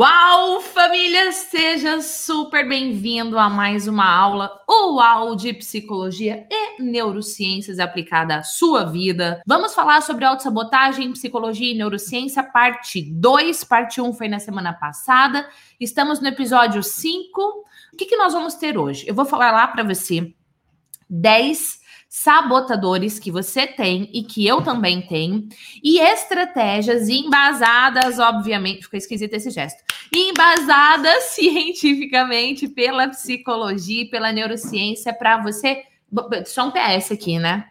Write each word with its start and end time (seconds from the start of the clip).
Uau, 0.00 0.62
família! 0.62 1.30
Seja 1.30 2.00
super 2.00 2.66
bem-vindo 2.66 3.38
a 3.38 3.50
mais 3.50 3.86
uma 3.86 4.10
aula 4.10 4.50
UAU 4.66 5.36
de 5.36 5.52
Psicologia 5.52 6.46
e 6.50 6.82
Neurociências 6.82 7.78
aplicada 7.78 8.36
à 8.36 8.42
sua 8.42 8.84
vida. 8.84 9.42
Vamos 9.46 9.74
falar 9.74 10.00
sobre 10.00 10.24
autossabotagem, 10.24 11.12
psicologia 11.12 11.74
e 11.74 11.76
neurociência, 11.76 12.42
parte 12.42 13.02
2. 13.12 13.62
Parte 13.64 14.00
1 14.00 14.08
um 14.08 14.14
foi 14.14 14.26
na 14.26 14.38
semana 14.38 14.72
passada. 14.72 15.46
Estamos 15.78 16.18
no 16.18 16.28
episódio 16.28 16.82
5. 16.82 17.38
O 17.92 17.96
que, 17.98 18.06
que 18.06 18.16
nós 18.16 18.32
vamos 18.32 18.54
ter 18.54 18.78
hoje? 18.78 19.04
Eu 19.06 19.14
vou 19.14 19.26
falar 19.26 19.52
lá 19.52 19.66
para 19.66 19.84
você 19.84 20.32
10 21.10 21.79
sabotadores 22.10 23.20
que 23.20 23.30
você 23.30 23.68
tem 23.68 24.10
e 24.12 24.24
que 24.24 24.44
eu 24.44 24.60
também 24.62 25.00
tenho, 25.00 25.48
e 25.80 26.00
estratégias 26.00 27.08
embasadas, 27.08 28.18
obviamente, 28.18 28.82
ficou 28.82 28.98
esquisito 28.98 29.32
esse 29.34 29.48
gesto, 29.50 29.80
embasadas 30.12 31.22
cientificamente 31.30 32.66
pela 32.66 33.08
psicologia 33.08 34.02
e 34.02 34.10
pela 34.10 34.32
neurociência 34.32 35.14
para 35.14 35.40
você. 35.40 35.84
Só 36.46 36.66
um 36.66 36.72
PS 36.72 37.12
aqui, 37.12 37.38
né? 37.38 37.66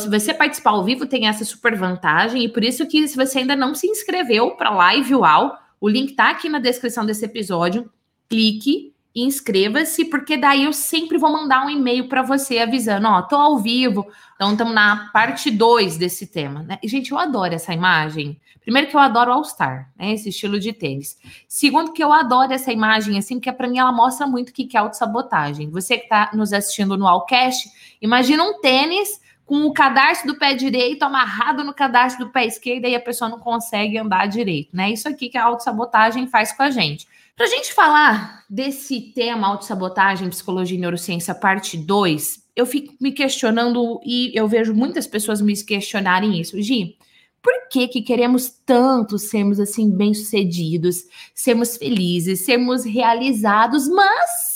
Se 0.00 0.08
você 0.08 0.32
participar 0.32 0.70
ao 0.70 0.82
vivo, 0.84 1.04
tem 1.04 1.28
essa 1.28 1.44
super 1.44 1.76
vantagem, 1.76 2.44
e 2.44 2.48
por 2.48 2.64
isso 2.64 2.86
que, 2.86 3.06
se 3.06 3.14
você 3.14 3.40
ainda 3.40 3.54
não 3.54 3.74
se 3.74 3.86
inscreveu 3.86 4.52
para 4.52 4.70
a 4.70 4.74
live 4.74 5.16
UAU, 5.16 5.52
o 5.78 5.88
link 5.88 6.14
tá 6.14 6.30
aqui 6.30 6.48
na 6.48 6.58
descrição 6.58 7.04
desse 7.04 7.26
episódio. 7.26 7.90
Clique 8.26 8.95
inscreva-se, 9.16 10.04
porque 10.04 10.36
daí 10.36 10.64
eu 10.64 10.74
sempre 10.74 11.16
vou 11.16 11.32
mandar 11.32 11.64
um 11.64 11.70
e-mail 11.70 12.06
para 12.06 12.20
você 12.20 12.58
avisando, 12.58 13.08
ó, 13.08 13.22
tô 13.22 13.36
ao 13.36 13.58
vivo, 13.58 14.06
então 14.34 14.52
estamos 14.52 14.74
na 14.74 15.08
parte 15.10 15.50
2 15.50 15.96
desse 15.96 16.26
tema, 16.26 16.62
né? 16.62 16.78
E, 16.82 16.88
gente, 16.88 17.12
eu 17.12 17.18
adoro 17.18 17.54
essa 17.54 17.72
imagem. 17.72 18.38
Primeiro 18.60 18.88
que 18.88 18.96
eu 18.96 19.00
adoro 19.00 19.32
All 19.32 19.44
Star, 19.44 19.90
né? 19.96 20.12
Esse 20.12 20.28
estilo 20.28 20.60
de 20.60 20.72
tênis. 20.72 21.16
Segundo 21.48 21.92
que 21.92 22.04
eu 22.04 22.12
adoro 22.12 22.52
essa 22.52 22.70
imagem, 22.70 23.16
assim, 23.16 23.36
porque 23.36 23.50
para 23.50 23.68
mim 23.68 23.78
ela 23.78 23.92
mostra 23.92 24.26
muito 24.26 24.50
o 24.50 24.52
que 24.52 24.76
é 24.76 24.80
autossabotagem. 24.80 25.70
Você 25.70 25.96
que 25.96 26.04
está 26.04 26.30
nos 26.34 26.52
assistindo 26.52 26.98
no 26.98 27.06
Allcast, 27.06 27.70
imagina 28.02 28.42
um 28.42 28.60
tênis 28.60 29.20
com 29.46 29.64
o 29.64 29.72
cadarço 29.72 30.26
do 30.26 30.36
pé 30.36 30.52
direito 30.54 31.04
amarrado 31.04 31.62
no 31.62 31.72
cadarço 31.72 32.18
do 32.18 32.28
pé 32.28 32.44
esquerdo 32.44 32.84
e 32.86 32.96
a 32.96 33.00
pessoa 33.00 33.30
não 33.30 33.38
consegue 33.38 33.96
andar 33.96 34.26
direito, 34.26 34.76
né? 34.76 34.90
Isso 34.90 35.08
aqui 35.08 35.28
que 35.28 35.38
a 35.38 35.44
autossabotagem 35.44 36.26
faz 36.26 36.52
com 36.52 36.64
a 36.64 36.70
gente. 36.70 37.06
Para 37.36 37.44
a 37.44 37.50
gente 37.50 37.74
falar 37.74 38.46
desse 38.48 39.12
tema 39.12 39.46
autossabotagem, 39.46 40.30
psicologia 40.30 40.78
e 40.78 40.80
neurociência, 40.80 41.34
parte 41.34 41.76
2, 41.76 42.42
eu 42.56 42.64
fico 42.64 42.94
me 42.98 43.12
questionando 43.12 44.00
e 44.02 44.32
eu 44.34 44.48
vejo 44.48 44.72
muitas 44.72 45.06
pessoas 45.06 45.42
me 45.42 45.54
questionarem 45.62 46.40
isso. 46.40 46.58
Gi, 46.62 46.96
por 47.42 47.68
que, 47.68 47.88
que 47.88 48.00
queremos 48.00 48.48
tanto 48.48 49.18
sermos 49.18 49.60
assim 49.60 49.90
bem-sucedidos, 49.90 51.04
sermos 51.34 51.76
felizes, 51.76 52.40
sermos 52.40 52.86
realizados, 52.86 53.86
mas 53.86 54.55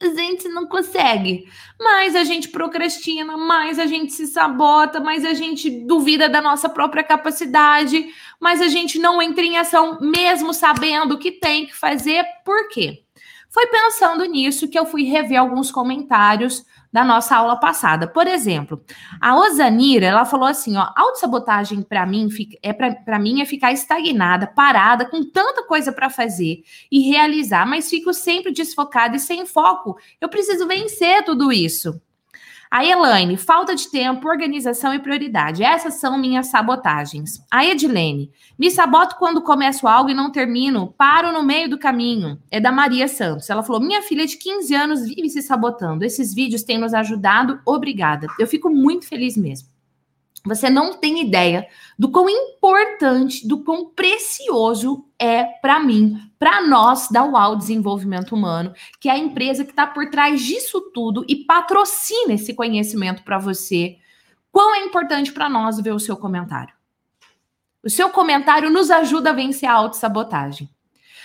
a 0.00 0.08
gente 0.14 0.48
não 0.48 0.66
consegue. 0.66 1.48
Mais 1.78 2.14
a 2.14 2.22
gente 2.22 2.48
procrastina, 2.48 3.36
mais 3.36 3.78
a 3.78 3.86
gente 3.86 4.12
se 4.12 4.26
sabota, 4.26 5.00
mais 5.00 5.24
a 5.24 5.34
gente 5.34 5.68
duvida 5.70 6.28
da 6.28 6.40
nossa 6.40 6.68
própria 6.68 7.02
capacidade, 7.02 8.06
mais 8.40 8.60
a 8.60 8.68
gente 8.68 8.98
não 8.98 9.20
entra 9.20 9.44
em 9.44 9.58
ação, 9.58 9.98
mesmo 10.00 10.54
sabendo 10.54 11.14
o 11.14 11.18
que 11.18 11.32
tem 11.32 11.66
que 11.66 11.74
fazer. 11.74 12.24
Por 12.44 12.68
quê? 12.68 13.04
Foi 13.58 13.66
pensando 13.66 14.24
nisso 14.24 14.68
que 14.68 14.78
eu 14.78 14.86
fui 14.86 15.02
rever 15.02 15.36
alguns 15.36 15.68
comentários 15.68 16.64
da 16.92 17.04
nossa 17.04 17.34
aula 17.34 17.58
passada. 17.58 18.06
Por 18.06 18.28
exemplo, 18.28 18.80
a 19.20 19.36
Osanira, 19.36 20.06
ela 20.06 20.24
falou 20.24 20.46
assim, 20.46 20.76
ó, 20.76 20.92
autossabotagem 20.94 21.82
para 21.82 22.06
mim 22.06 22.28
é 22.62 22.72
para 22.72 23.18
mim 23.18 23.40
é 23.40 23.44
ficar 23.44 23.72
estagnada, 23.72 24.46
parada 24.46 25.04
com 25.06 25.28
tanta 25.28 25.64
coisa 25.64 25.90
para 25.90 26.08
fazer 26.08 26.62
e 26.88 27.00
realizar, 27.10 27.66
mas 27.66 27.90
fico 27.90 28.14
sempre 28.14 28.52
desfocada 28.52 29.16
e 29.16 29.18
sem 29.18 29.44
foco. 29.44 29.98
Eu 30.20 30.28
preciso 30.28 30.68
vencer 30.68 31.24
tudo 31.24 31.50
isso. 31.50 32.00
A 32.70 32.84
Elaine, 32.84 33.36
falta 33.36 33.74
de 33.74 33.90
tempo, 33.90 34.28
organização 34.28 34.92
e 34.92 34.98
prioridade. 34.98 35.62
Essas 35.62 35.94
são 35.94 36.18
minhas 36.18 36.48
sabotagens. 36.48 37.42
A 37.50 37.64
Edilene, 37.64 38.30
me 38.58 38.70
saboto 38.70 39.16
quando 39.16 39.40
começo 39.40 39.88
algo 39.88 40.10
e 40.10 40.14
não 40.14 40.30
termino, 40.30 40.92
paro 40.98 41.32
no 41.32 41.42
meio 41.42 41.70
do 41.70 41.78
caminho. 41.78 42.38
É 42.50 42.60
da 42.60 42.70
Maria 42.70 43.08
Santos. 43.08 43.48
Ela 43.48 43.62
falou: 43.62 43.80
minha 43.80 44.02
filha 44.02 44.26
de 44.26 44.36
15 44.36 44.74
anos 44.74 45.06
vive 45.06 45.30
se 45.30 45.40
sabotando. 45.40 46.04
Esses 46.04 46.34
vídeos 46.34 46.62
têm 46.62 46.78
nos 46.78 46.92
ajudado. 46.92 47.58
Obrigada. 47.64 48.26
Eu 48.38 48.46
fico 48.46 48.68
muito 48.68 49.08
feliz 49.08 49.36
mesmo. 49.36 49.68
Você 50.48 50.70
não 50.70 50.94
tem 50.94 51.20
ideia 51.20 51.68
do 51.98 52.10
quão 52.10 52.28
importante, 52.28 53.46
do 53.46 53.62
quão 53.62 53.90
precioso 53.90 55.04
é 55.18 55.44
para 55.44 55.78
mim, 55.78 56.18
para 56.38 56.66
nós 56.66 57.08
da 57.08 57.24
UAU 57.24 57.56
Desenvolvimento 57.56 58.34
Humano, 58.34 58.72
que 58.98 59.08
é 59.08 59.12
a 59.12 59.18
empresa 59.18 59.64
que 59.64 59.70
está 59.70 59.86
por 59.86 60.08
trás 60.08 60.40
disso 60.40 60.80
tudo 60.94 61.24
e 61.28 61.44
patrocina 61.44 62.32
esse 62.32 62.54
conhecimento 62.54 63.22
para 63.22 63.38
você. 63.38 63.98
Quão 64.50 64.74
é 64.74 64.84
importante 64.84 65.32
para 65.32 65.48
nós 65.48 65.78
ver 65.80 65.92
o 65.92 66.00
seu 66.00 66.16
comentário. 66.16 66.74
O 67.84 67.90
seu 67.90 68.08
comentário 68.10 68.70
nos 68.70 68.90
ajuda 68.90 69.30
a 69.30 69.34
vencer 69.34 69.68
a 69.68 69.74
autossabotagem. 69.74 70.68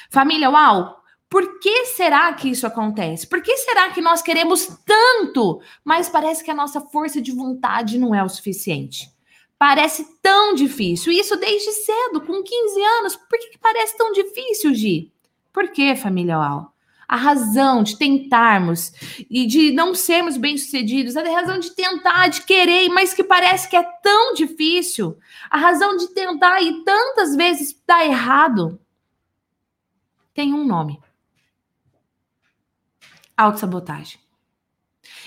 Família 0.10 0.50
UAU, 0.50 0.98
por 1.30 1.60
que 1.60 1.86
será 1.86 2.32
que 2.34 2.50
isso 2.50 2.68
acontece? 2.68 3.26
Por 3.26 3.42
que 3.42 3.58
será 3.58 3.90
que 3.90 4.02
nós 4.02 4.22
queremos 4.22 4.68
tanto, 4.86 5.62
mas 5.84 6.08
parece 6.08 6.44
que 6.44 6.52
a 6.52 6.54
nossa 6.54 6.80
força 6.80 7.20
de 7.20 7.32
vontade 7.32 7.98
não 7.98 8.14
é 8.14 8.24
o 8.24 8.30
suficiente? 8.30 9.13
Parece 9.64 10.04
tão 10.22 10.54
difícil. 10.54 11.14
Isso 11.14 11.38
desde 11.38 11.72
cedo, 11.72 12.20
com 12.20 12.44
15 12.44 12.82
anos. 12.82 13.16
Por 13.16 13.40
que, 13.40 13.52
que 13.52 13.58
parece 13.58 13.98
tão 13.98 14.12
difícil, 14.12 14.74
Gi? 14.76 15.10
Por 15.54 15.72
que, 15.72 15.96
família 15.96 16.36
Al? 16.36 16.76
A 17.08 17.16
razão 17.16 17.82
de 17.82 17.98
tentarmos 17.98 18.92
e 19.30 19.46
de 19.48 19.72
não 19.72 19.96
sermos 19.96 20.36
bem-sucedidos, 20.36 21.16
a 21.16 21.24
razão 21.24 21.60
de 21.60 21.72
tentar, 21.72 22.28
de 22.28 22.42
querer, 22.42 22.90
mas 22.90 23.14
que 23.14 23.24
parece 23.24 23.70
que 23.70 23.78
é 23.78 23.84
tão 24.04 24.34
difícil, 24.34 25.18
a 25.50 25.58
razão 25.58 25.96
de 25.96 26.10
tentar 26.10 26.62
e 26.62 26.84
tantas 26.84 27.34
vezes 27.34 27.74
dar 27.88 28.06
errado, 28.06 28.78
tem 30.34 30.54
um 30.54 30.66
nome 30.66 31.00
autossabotagem. 33.38 34.20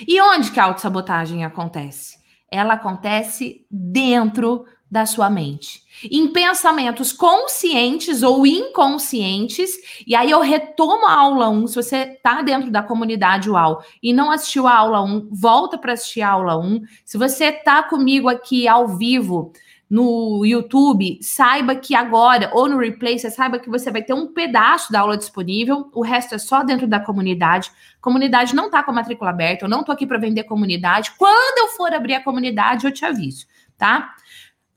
E 0.06 0.20
onde 0.20 0.50
que 0.50 0.60
a 0.60 0.64
autossabotagem 0.64 1.42
acontece? 1.42 2.25
Ela 2.56 2.74
acontece 2.74 3.66
dentro 3.70 4.64
da 4.90 5.04
sua 5.04 5.28
mente. 5.28 5.82
Em 6.10 6.28
pensamentos 6.28 7.12
conscientes 7.12 8.22
ou 8.22 8.46
inconscientes, 8.46 9.70
e 10.06 10.14
aí 10.14 10.30
eu 10.30 10.40
retomo 10.40 11.06
a 11.06 11.12
aula 11.12 11.48
1, 11.48 11.66
se 11.66 11.74
você 11.74 11.96
está 11.96 12.40
dentro 12.42 12.70
da 12.70 12.82
comunidade 12.82 13.50
UAU 13.50 13.82
e 14.02 14.12
não 14.12 14.30
assistiu 14.30 14.66
a 14.66 14.74
aula 14.76 15.02
1, 15.02 15.28
volta 15.32 15.76
para 15.76 15.94
assistir 15.94 16.22
a 16.22 16.30
aula 16.30 16.56
1. 16.56 16.82
Se 17.04 17.18
você 17.18 17.46
está 17.46 17.82
comigo 17.82 18.28
aqui 18.28 18.68
ao 18.68 18.86
vivo, 18.96 19.52
no 19.88 20.44
YouTube, 20.44 21.18
saiba 21.22 21.76
que 21.76 21.94
agora, 21.94 22.50
ou 22.52 22.68
no 22.68 22.78
replay, 22.78 23.18
você 23.18 23.30
saiba 23.30 23.58
que 23.58 23.70
você 23.70 23.90
vai 23.90 24.02
ter 24.02 24.12
um 24.12 24.32
pedaço 24.32 24.90
da 24.90 25.00
aula 25.00 25.16
disponível, 25.16 25.88
o 25.94 26.02
resto 26.02 26.34
é 26.34 26.38
só 26.38 26.64
dentro 26.64 26.88
da 26.88 26.98
comunidade. 26.98 27.70
Comunidade 28.00 28.54
não 28.54 28.68
tá 28.68 28.82
com 28.82 28.90
a 28.90 28.94
matrícula 28.94 29.30
aberta, 29.30 29.64
eu 29.64 29.68
não 29.68 29.84
tô 29.84 29.92
aqui 29.92 30.06
para 30.06 30.18
vender 30.18 30.42
comunidade. 30.44 31.12
Quando 31.16 31.58
eu 31.58 31.76
for 31.76 31.92
abrir 31.94 32.14
a 32.14 32.22
comunidade, 32.22 32.84
eu 32.84 32.92
te 32.92 33.04
aviso, 33.04 33.46
tá? 33.78 34.12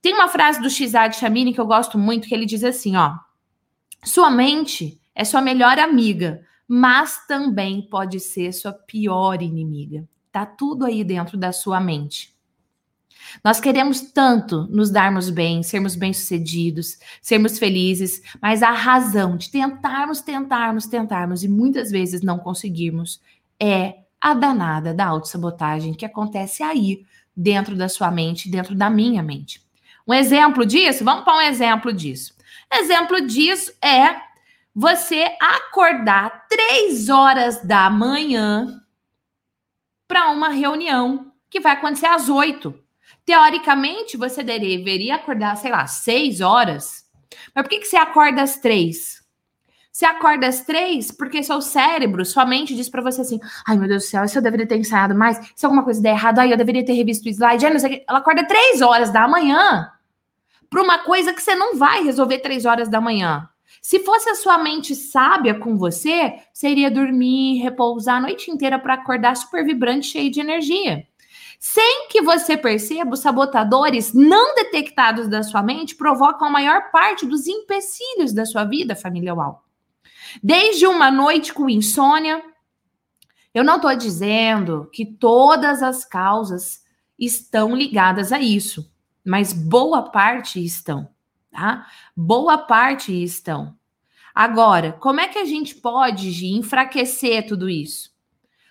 Tem 0.01 0.13
uma 0.13 0.27
frase 0.27 0.61
do 0.61 0.69
Xad 0.69 1.13
Chamini 1.13 1.53
que 1.53 1.59
eu 1.59 1.65
gosto 1.65 1.97
muito, 1.97 2.27
que 2.27 2.33
ele 2.33 2.45
diz 2.45 2.63
assim, 2.63 2.95
ó: 2.95 3.15
Sua 4.03 4.29
mente 4.29 5.01
é 5.15 5.25
sua 5.25 5.41
melhor 5.41 5.79
amiga, 5.79 6.41
mas 6.67 7.25
também 7.27 7.81
pode 7.81 8.19
ser 8.19 8.53
sua 8.53 8.71
pior 8.71 9.41
inimiga. 9.41 10.07
Tá 10.31 10.45
tudo 10.45 10.85
aí 10.85 11.03
dentro 11.03 11.35
da 11.35 11.51
sua 11.51 11.79
mente. 11.79 12.38
Nós 13.43 13.59
queremos 13.59 14.01
tanto 14.01 14.67
nos 14.69 14.89
darmos 14.89 15.29
bem, 15.29 15.63
sermos 15.63 15.95
bem-sucedidos, 15.95 16.97
sermos 17.21 17.57
felizes, 17.57 18.21
mas 18.41 18.63
a 18.63 18.71
razão 18.71 19.37
de 19.37 19.49
tentarmos, 19.49 20.21
tentarmos, 20.21 20.85
tentarmos 20.87 21.43
e 21.43 21.47
muitas 21.47 21.91
vezes 21.91 22.21
não 22.21 22.39
conseguirmos 22.39 23.21
é 23.59 23.95
a 24.21 24.33
danada 24.33 24.93
da 24.93 25.05
autossabotagem 25.05 25.93
que 25.93 26.05
acontece 26.05 26.61
aí, 26.63 27.05
dentro 27.35 27.75
da 27.75 27.87
sua 27.87 28.11
mente, 28.11 28.49
dentro 28.49 28.75
da 28.75 28.89
minha 28.89 29.23
mente. 29.23 29.61
Um 30.07 30.13
exemplo 30.13 30.65
disso, 30.65 31.05
vamos 31.05 31.23
para 31.23 31.37
um 31.37 31.41
exemplo 31.41 31.93
disso. 31.93 32.33
Exemplo 32.71 33.21
disso 33.25 33.71
é 33.81 34.15
você 34.75 35.25
acordar 35.41 36.47
três 36.47 37.09
horas 37.09 37.63
da 37.63 37.89
manhã 37.89 38.81
para 40.07 40.29
uma 40.31 40.49
reunião 40.49 41.31
que 41.49 41.59
vai 41.59 41.73
acontecer 41.73 42.07
às 42.07 42.29
oito. 42.29 42.77
Teoricamente, 43.29 44.17
você 44.17 44.41
deveria 44.41 45.13
acordar, 45.13 45.55
sei 45.55 45.69
lá, 45.69 45.85
seis 45.85 46.41
horas. 46.41 47.05
Mas 47.53 47.63
por 47.63 47.69
que, 47.69 47.77
que 47.77 47.85
você 47.85 47.95
acorda 47.95 48.41
às 48.41 48.57
três? 48.57 49.21
Você 49.91 50.03
acorda 50.03 50.47
às 50.47 50.61
três 50.61 51.11
porque 51.11 51.43
seu 51.43 51.61
cérebro, 51.61 52.25
sua 52.25 52.43
mente 52.43 52.73
diz 52.73 52.89
para 52.89 53.03
você 53.03 53.21
assim: 53.21 53.39
ai 53.67 53.77
meu 53.77 53.87
Deus 53.87 54.05
do 54.05 54.07
céu, 54.07 54.23
isso 54.23 54.39
eu 54.39 54.41
deveria 54.41 54.67
ter 54.67 54.77
ensaiado 54.77 55.13
mais, 55.13 55.39
se 55.55 55.63
alguma 55.63 55.83
coisa 55.83 56.01
der 56.01 56.13
errado, 56.13 56.39
ai 56.39 56.51
eu 56.51 56.57
deveria 56.57 56.83
ter 56.83 56.93
revisto 56.93 57.27
o 57.27 57.29
slide. 57.29 57.67
Ai, 57.67 57.71
não 57.71 57.79
sei, 57.79 58.03
ela 58.09 58.17
acorda 58.17 58.47
três 58.47 58.81
horas 58.81 59.11
da 59.11 59.27
manhã 59.27 59.91
para 60.67 60.81
uma 60.81 60.97
coisa 60.97 61.31
que 61.31 61.43
você 61.43 61.53
não 61.53 61.77
vai 61.77 62.01
resolver 62.03 62.39
três 62.39 62.65
horas 62.65 62.89
da 62.89 62.99
manhã. 62.99 63.47
Se 63.79 63.99
fosse 63.99 64.27
a 64.27 64.33
sua 64.33 64.57
mente 64.57 64.95
sábia 64.95 65.53
com 65.53 65.77
você, 65.77 66.33
iria 66.63 66.89
dormir, 66.89 67.61
repousar 67.61 68.17
a 68.17 68.21
noite 68.21 68.49
inteira 68.49 68.79
para 68.79 68.95
acordar 68.95 69.37
super 69.37 69.63
vibrante, 69.63 70.07
cheio 70.07 70.31
de 70.31 70.39
energia. 70.39 71.07
Sem 71.59 72.07
que 72.07 72.21
você 72.21 72.55
perceba, 72.55 73.13
os 73.13 73.19
sabotadores 73.19 74.13
não 74.13 74.55
detectados 74.55 75.27
da 75.27 75.43
sua 75.43 75.61
mente 75.61 75.93
provocam 75.93 76.47
a 76.47 76.51
maior 76.51 76.89
parte 76.89 77.25
dos 77.25 77.47
empecilhos 77.47 78.31
da 78.31 78.45
sua 78.45 78.63
vida, 78.63 78.95
família 78.95 79.35
UAU. 79.35 79.61
Desde 80.41 80.87
uma 80.87 81.11
noite 81.11 81.53
com 81.53 81.69
insônia, 81.69 82.41
eu 83.53 83.61
não 83.61 83.75
estou 83.75 83.93
dizendo 83.93 84.89
que 84.93 85.05
todas 85.05 85.83
as 85.83 86.05
causas 86.05 86.81
estão 87.17 87.75
ligadas 87.75 88.31
a 88.31 88.39
isso, 88.39 88.89
mas 89.25 89.51
boa 89.51 90.11
parte 90.11 90.63
estão, 90.63 91.09
tá? 91.51 91.85
Boa 92.15 92.57
parte 92.57 93.11
estão. 93.21 93.77
Agora, 94.33 94.93
como 94.93 95.19
é 95.19 95.27
que 95.27 95.37
a 95.37 95.45
gente 95.45 95.75
pode 95.75 96.47
enfraquecer 96.47 97.45
tudo 97.45 97.69
isso? 97.69 98.11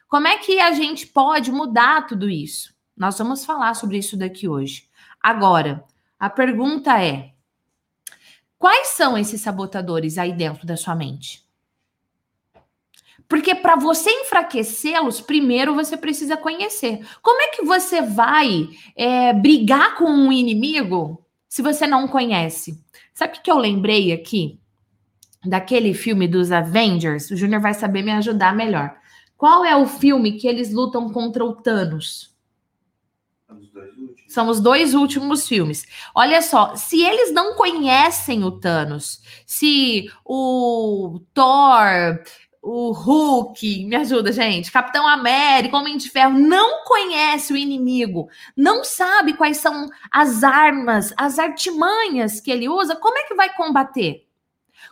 Como 0.08 0.26
é 0.26 0.38
que 0.38 0.58
a 0.58 0.73
gente 0.73 1.06
pode 1.06 1.52
mudar 1.52 2.06
tudo 2.06 2.31
isso? 2.31 2.77
Nós 2.99 3.17
vamos 3.17 3.45
falar 3.45 3.75
sobre 3.75 3.99
isso 3.99 4.17
daqui 4.17 4.49
hoje. 4.49 4.89
Agora, 5.23 5.85
a 6.19 6.29
pergunta 6.29 7.00
é: 7.03 7.33
quais 8.59 8.89
são 8.89 9.17
esses 9.17 9.41
sabotadores 9.41 10.19
aí 10.19 10.33
dentro 10.33 10.67
da 10.67 10.77
sua 10.77 10.97
mente? 10.97 11.47
Porque 13.29 13.55
para 13.55 13.77
você 13.77 14.11
enfraquecê-los, 14.11 15.21
primeiro 15.21 15.75
você 15.75 15.97
precisa 15.97 16.37
conhecer. 16.37 17.06
Como 17.23 17.41
é 17.43 17.49
que 17.49 17.62
você 17.62 18.00
vai 18.00 18.69
é, 18.97 19.33
brigar 19.35 19.97
com 19.97 20.06
um 20.06 20.33
inimigo 20.33 21.25
se 21.47 21.61
você 21.61 21.87
não 21.87 22.09
conhece? 22.09 22.83
Sabe 23.12 23.39
o 23.39 23.43
que 23.43 23.50
eu 23.50 23.59
lembrei 23.59 24.12
aqui? 24.12 24.59
Daquele 25.45 25.93
filme 25.93 26.27
dos 26.27 26.50
Avengers? 26.50 27.31
O 27.31 27.37
Júnior 27.37 27.61
vai 27.61 27.75
saber 27.75 28.03
me 28.03 28.12
ajudar 28.12 28.56
melhor. 28.56 28.97
Qual 29.37 29.65
é 29.65 29.77
o 29.77 29.87
filme 29.87 30.33
que 30.33 30.49
eles 30.49 30.73
lutam 30.73 31.12
contra 31.12 31.45
o 31.45 31.55
Thanos? 31.55 32.38
São 34.29 34.49
os 34.49 34.61
dois 34.61 34.95
últimos 34.95 35.49
filmes. 35.49 35.87
Olha 36.15 36.43
só, 36.43 36.77
se 36.77 37.03
eles 37.03 37.33
não 37.33 37.55
conhecem 37.55 38.45
o 38.45 38.50
Thanos, 38.50 39.23
se 39.47 40.11
o 40.25 41.21
Thor, 41.33 42.23
o 42.62 42.93
Hulk, 42.93 43.87
me 43.87 43.97
ajuda, 43.97 44.33
gente, 44.33 44.71
Capitão 44.71 45.09
América, 45.09 45.77
Homem 45.77 45.97
de 45.97 46.11
Ferro, 46.11 46.39
não 46.39 46.85
conhece 46.85 47.53
o 47.53 47.56
inimigo, 47.56 48.29
não 48.55 48.85
sabe 48.85 49.33
quais 49.33 49.56
são 49.56 49.89
as 50.11 50.45
armas, 50.45 51.15
as 51.17 51.39
artimanhas 51.39 52.41
que 52.41 52.50
ele 52.50 52.69
usa, 52.69 52.97
como 52.97 53.17
é 53.17 53.25
que 53.25 53.35
vai 53.35 53.55
combater? 53.55 54.27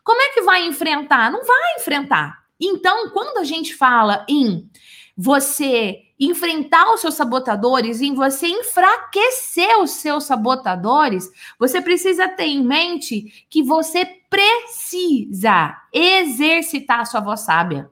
Como 0.03 0.21
é 0.23 0.31
que 0.31 0.43
vai 0.43 0.67
enfrentar? 0.67 1.31
Não 1.31 1.45
vai 1.45 1.75
enfrentar. 1.79 2.47
Então, 2.59 3.11
quando 3.11 3.39
a 3.39 3.45
gente 3.45 3.75
fala 3.75 4.25
em 4.29 4.71
você 5.17 6.03
enfrentar 6.21 6.93
os 6.93 7.01
seus 7.01 7.15
sabotadores, 7.15 8.01
em 8.01 8.15
você 8.15 8.49
enfraquecer 8.49 9.79
os 9.81 9.93
seus 9.93 10.25
sabotadores, 10.25 11.31
você 11.59 11.81
precisa 11.81 12.29
ter 12.29 12.47
em 12.47 12.63
mente 12.63 13.47
que 13.49 13.63
você 13.63 14.05
precisa 14.29 15.77
exercitar 15.93 17.01
a 17.01 17.05
sua 17.05 17.21
voz 17.21 17.41
sábia. 17.41 17.91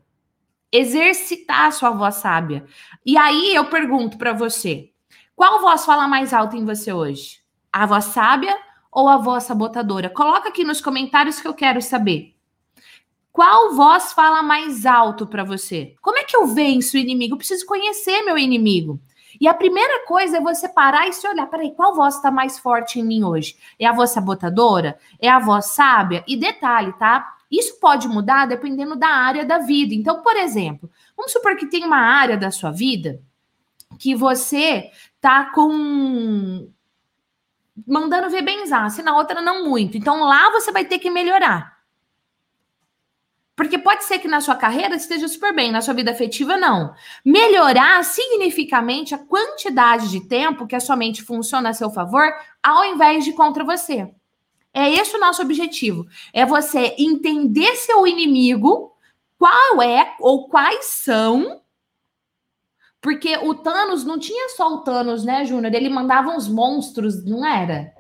Exercitar 0.71 1.67
a 1.67 1.71
sua 1.71 1.91
voz 1.91 2.17
sábia. 2.17 2.67
E 3.07 3.17
aí 3.17 3.55
eu 3.55 3.67
pergunto 3.67 4.19
para 4.19 4.33
você: 4.33 4.91
qual 5.37 5.61
voz 5.61 5.85
fala 5.85 6.09
mais 6.09 6.33
alto 6.35 6.57
em 6.57 6.65
você 6.65 6.93
hoje? 6.93 7.41
A 7.73 7.87
voz 7.87 8.07
sábia 8.07 8.57
ou 8.91 9.09
a 9.09 9.17
voz 9.17 9.45
sabotadora? 9.45 10.11
Coloca 10.11 10.49
aqui 10.49 10.65
nos 10.65 10.81
comentários 10.81 11.41
que 11.41 11.47
eu 11.47 11.55
quero 11.55 11.81
saber. 11.81 12.34
Qual 13.35 13.75
voz 13.75 14.13
fala 14.13 14.45
mais 14.45 14.87
alto 14.87 15.27
para 15.27 15.43
você? 15.43 15.97
Como 16.01 16.17
é 16.17 16.23
que 16.23 16.37
eu 16.37 16.47
venço 16.47 16.97
o 16.97 17.01
inimigo? 17.01 17.35
Eu 17.35 17.39
preciso 17.39 17.67
conhecer 17.67 18.23
meu 18.23 18.39
inimigo. 18.39 19.01
E 19.41 19.49
a 19.49 19.53
primeira 19.53 20.07
coisa 20.07 20.37
é 20.37 20.41
você 20.41 20.69
parar 20.69 21.09
e 21.09 21.13
se 21.13 21.27
olhar. 21.27 21.49
Peraí, 21.49 21.75
qual 21.75 21.97
voz 21.97 22.15
está 22.15 22.31
mais 22.31 22.61
forte 22.61 23.01
em 23.01 23.05
mim 23.05 23.25
hoje? 23.25 23.57
É 23.77 23.87
a 23.87 23.93
voz 23.93 24.11
sabotadora? 24.11 24.97
É 25.21 25.29
a 25.29 25.41
voz 25.41 25.67
sábia? 25.67 26.23
E 26.29 26.37
detalhe, 26.37 26.93
tá? 26.93 27.35
Isso 27.51 27.81
pode 27.81 28.07
mudar 28.07 28.47
dependendo 28.47 28.95
da 28.95 29.09
área 29.09 29.45
da 29.45 29.59
vida. 29.59 29.97
Então, 29.97 30.23
por 30.23 30.37
exemplo, 30.37 30.89
vamos 31.17 31.33
supor 31.33 31.57
que 31.57 31.67
tem 31.67 31.85
uma 31.85 31.99
área 31.99 32.37
da 32.37 32.53
sua 32.53 32.71
vida 32.71 33.21
que 33.99 34.15
você 34.15 34.93
tá 35.21 35.47
com 35.47 36.71
mandando 37.85 38.31
ver 38.31 38.43
benzar, 38.43 38.89
se 38.93 39.03
na 39.03 39.17
outra 39.17 39.43
não 39.43 39.65
muito. 39.65 39.97
Então 39.97 40.21
lá 40.21 40.53
você 40.53 40.71
vai 40.71 40.85
ter 40.85 41.01
que 41.01 41.11
melhorar. 41.11 41.74
Porque 43.57 43.79
pode 43.79 44.05
ser 44.05 44.19
que 44.19 44.27
na 44.27 44.41
sua 44.41 44.57
carreira 44.57 44.97
esteja 44.97 45.29
super 45.29 45.55
bem, 45.55 45.71
na 45.71 45.81
sua 45.81 45.95
vida 45.95 46.11
afetiva, 46.11 46.57
não. 46.57 46.93
Melhorar 47.25 48.05
significamente 48.05 49.15
a 49.15 49.19
quantidade 49.19 50.11
de 50.11 50.27
tempo 50.27 50.67
que 50.67 50.75
a 50.75 50.81
sua 50.81 50.97
mente 50.97 51.23
funciona 51.23 51.69
a 51.69 51.73
seu 51.73 51.89
favor, 51.91 52.33
ao 52.63 52.85
invés 52.85 53.25
de 53.25 53.33
contra 53.33 53.63
você. 53.63 54.11
É 54.73 54.91
esse 54.91 55.17
o 55.17 55.21
nosso 55.21 55.41
objetivo. 55.41 56.05
É 56.33 56.45
você 56.45 56.97
entender 56.99 57.77
seu 57.77 58.05
inimigo, 58.09 58.93
qual 59.39 59.81
é 59.81 60.17
ou 60.19 60.49
quais 60.49 60.87
são. 60.87 61.61
Porque 63.01 63.37
o 63.37 63.55
Thanos 63.55 64.05
não 64.05 64.19
tinha 64.19 64.49
só 64.49 64.75
o 64.75 64.79
Thanos, 64.79 65.25
né, 65.25 65.45
Júnior? 65.45 65.73
Ele 65.73 65.89
mandava 65.89 66.31
uns 66.31 66.49
monstros, 66.49 67.25
não 67.25 67.47
era? 67.47 67.93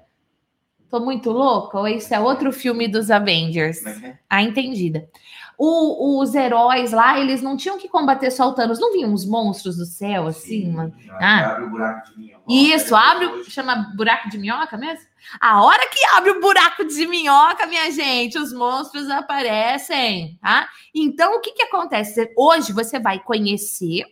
Tô 0.91 0.99
muito 0.99 1.31
louca? 1.31 1.79
Ou 1.79 1.87
esse 1.87 2.15
é 2.15 2.19
outro 2.19 2.53
filme 2.53 2.89
dos 2.89 3.11
Avengers? 3.11 3.85
É 3.85 4.19
ah, 4.29 4.43
entendida. 4.43 5.09
O, 5.57 6.21
os 6.21 6.35
heróis 6.35 6.91
lá, 6.93 7.19
eles 7.19 7.41
não 7.41 7.57
tinham 7.57 7.79
que 7.79 7.89
combater 7.89 8.31
só 8.31 8.49
o 8.49 8.53
Thanos, 8.53 8.81
não 8.81 8.93
vinham 8.93 9.13
uns 9.13 9.25
monstros 9.25 9.77
do 9.77 9.87
céu, 9.87 10.27
assim, 10.27 10.65
Sim, 10.65 10.73
mano. 10.73 10.95
Ah. 11.13 11.53
Abre 11.53 11.65
o 11.65 11.71
buraco 11.71 12.11
de 12.11 12.19
minhoca. 12.19 12.45
Isso, 12.49 12.97
abre, 12.97 13.45
chama 13.45 13.93
buraco 13.97 14.29
de 14.29 14.39
minhoca 14.39 14.77
mesmo? 14.77 15.07
A 15.41 15.63
hora 15.63 15.89
que 15.89 16.05
abre 16.17 16.31
o 16.33 16.41
buraco 16.41 16.85
de 16.85 17.07
minhoca, 17.07 17.67
minha 17.67 17.91
gente, 17.91 18.39
os 18.39 18.53
monstros 18.53 19.09
aparecem, 19.09 20.39
tá? 20.43 20.69
Então, 20.95 21.37
o 21.37 21.41
que 21.41 21.53
que 21.53 21.63
acontece? 21.63 22.33
Hoje 22.37 22.73
você 22.73 22.99
vai 22.99 23.21
conhecer 23.21 24.05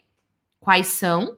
quais 0.61 0.87
são, 0.87 1.37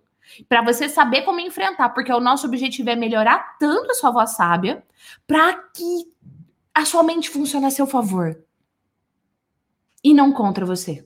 para 0.49 0.62
você 0.62 0.89
saber 0.89 1.23
como 1.23 1.41
enfrentar, 1.41 1.91
porque 1.91 2.12
o 2.12 2.21
nosso 2.21 2.47
objetivo 2.47 2.91
é 2.91 2.97
melhorar 2.97 3.56
tanto 3.59 3.91
a 3.91 3.95
sua 3.95 4.11
voz 4.11 4.31
sábia, 4.31 4.85
para 5.27 5.55
que 5.55 6.12
a 6.75 6.85
sua 6.85 7.03
mente 7.03 7.31
funcione 7.31 7.67
a 7.67 7.71
seu 7.71 7.87
favor 7.87 8.44
e 10.05 10.12
não 10.12 10.31
contra 10.31 10.67
você. 10.67 11.05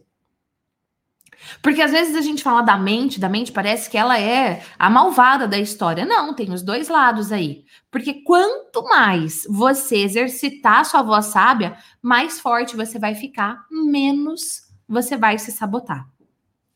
Porque 1.62 1.81
às 1.81 1.93
vezes 1.93 2.17
a 2.17 2.21
gente 2.21 2.43
fala 2.43 2.62
da 2.62 2.76
mente, 2.76 3.21
da 3.21 3.28
mente 3.28 3.52
parece 3.52 3.88
que 3.88 3.97
ela 3.97 4.19
é 4.19 4.62
a 4.78 4.90
malvada 4.90 5.47
da 5.47 5.59
história. 5.59 6.05
Não, 6.05 6.35
tem 6.35 6.52
os 6.52 6.62
dois 6.62 6.88
lados 6.88 7.33
aí. 7.33 7.64
Porque 7.90 8.23
quanto 8.25 8.83
mais 8.85 9.47
você 9.49 9.99
exercitar 9.99 10.85
sua 10.85 11.02
voz 11.02 11.26
sábia, 11.26 11.76
mais 12.02 12.40
forte 12.40 12.76
você 12.76 12.99
vai 12.99 13.14
ficar, 13.14 13.64
menos 13.71 14.62
você 14.88 15.17
vai 15.17 15.38
se 15.38 15.52
sabotar. 15.52 16.07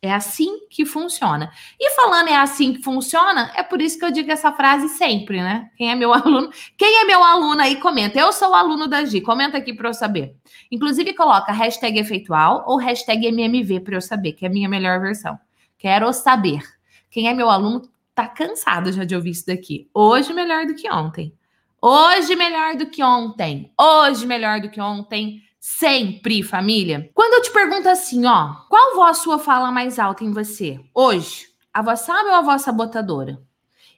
É 0.05 0.12
assim 0.12 0.67
que 0.69 0.85
funciona. 0.85 1.52
E 1.79 1.91
falando 1.91 2.29
é 2.29 2.37
assim 2.37 2.73
que 2.73 2.83
funciona, 2.83 3.52
é 3.55 3.62
por 3.62 3.81
isso 3.81 3.97
que 3.97 4.05
eu 4.05 4.11
digo 4.11 4.33
essa 4.33 4.50
frase 4.52 4.88
sempre, 4.88 5.41
né? 5.41 5.71
Quem 5.76 5.93
é 5.93 5.95
meu 5.95 6.11
aluno? 6.12 6.50
Quem 6.76 7.02
é 7.02 7.05
meu 7.05 7.23
aluno 7.23 7.61
aí, 7.61 7.76
comenta. 7.76 8.19
Eu 8.19 8.33
sou 8.33 8.50
o 8.50 8.55
aluno 8.55 8.88
da 8.88 9.05
Gi, 9.05 9.21
comenta 9.21 9.59
aqui 9.59 9.73
para 9.73 9.88
eu 9.88 9.95
saber. 9.95 10.35
Inclusive, 10.73 11.14
coloca 11.14 11.52
hashtag 11.52 11.99
efeitual 12.00 12.64
ou 12.67 12.79
hashtag 12.79 13.26
MMV 13.26 13.81
para 13.81 13.95
eu 13.95 14.00
saber, 14.00 14.33
que 14.33 14.45
é 14.45 14.49
a 14.49 14.52
minha 14.52 14.69
melhor 14.69 15.00
versão. 15.00 15.38
Quero 15.79 16.12
saber. 16.12 16.62
Quem 17.09 17.29
é 17.29 17.35
meu 17.35 17.49
aluno 17.49 17.88
tá 18.14 18.26
cansado 18.26 18.91
já 18.91 19.05
de 19.05 19.14
ouvir 19.14 19.31
isso 19.31 19.47
daqui. 19.47 19.88
Hoje 19.95 20.33
melhor 20.33 20.67
do 20.67 20.75
que 20.75 20.91
ontem. 20.91 21.33
Hoje 21.81 22.35
melhor 22.35 22.75
do 22.75 22.87
que 22.87 23.05
ontem. 23.05 23.73
Hoje 23.79 24.26
melhor 24.26 24.61
do 24.61 24.71
que 24.71 24.81
ontem 24.81 25.43
Sempre, 25.64 26.43
família. 26.43 27.09
Quando 27.14 27.35
eu 27.35 27.43
te 27.43 27.52
pergunto 27.52 27.88
assim, 27.88 28.26
ó, 28.26 28.52
qual 28.69 28.97
voz 28.97 29.19
sua 29.19 29.38
fala 29.38 29.71
mais 29.71 29.97
alta 29.97 30.25
em 30.25 30.33
você? 30.33 30.81
Hoje, 30.93 31.47
a 31.73 31.81
voz 31.81 32.00
sábia 32.00 32.33
ou 32.33 32.35
a 32.38 32.43
voz 32.43 32.62
sabotadora? 32.62 33.41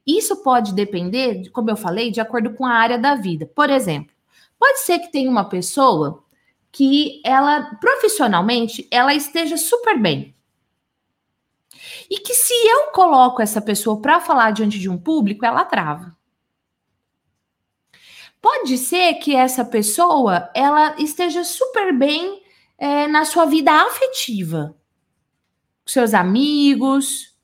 Isso 0.06 0.42
pode 0.42 0.74
depender, 0.74 1.48
como 1.52 1.70
eu 1.70 1.76
falei, 1.76 2.10
de 2.10 2.20
acordo 2.20 2.52
com 2.52 2.66
a 2.66 2.74
área 2.74 2.98
da 2.98 3.14
vida. 3.14 3.46
Por 3.46 3.70
exemplo, 3.70 4.12
pode 4.58 4.80
ser 4.80 4.98
que 4.98 5.10
tenha 5.10 5.30
uma 5.30 5.48
pessoa 5.48 6.22
que 6.74 7.22
ela 7.24 7.76
profissionalmente 7.76 8.88
ela 8.90 9.14
esteja 9.14 9.56
super 9.56 9.96
bem. 9.96 10.34
E 12.10 12.18
que 12.18 12.34
se 12.34 12.52
eu 12.52 12.90
coloco 12.90 13.40
essa 13.40 13.62
pessoa 13.62 14.00
para 14.00 14.20
falar 14.20 14.50
diante 14.50 14.78
de 14.78 14.90
um 14.90 14.98
público, 14.98 15.46
ela 15.46 15.64
trava. 15.64 16.16
Pode 18.42 18.76
ser 18.76 19.14
que 19.14 19.34
essa 19.34 19.64
pessoa 19.64 20.50
ela 20.52 20.96
esteja 20.98 21.44
super 21.44 21.96
bem 21.96 22.42
é, 22.76 23.06
na 23.06 23.24
sua 23.24 23.46
vida 23.46 23.70
afetiva, 23.72 24.76
com 25.84 25.90
seus 25.90 26.12
amigos, 26.12 27.38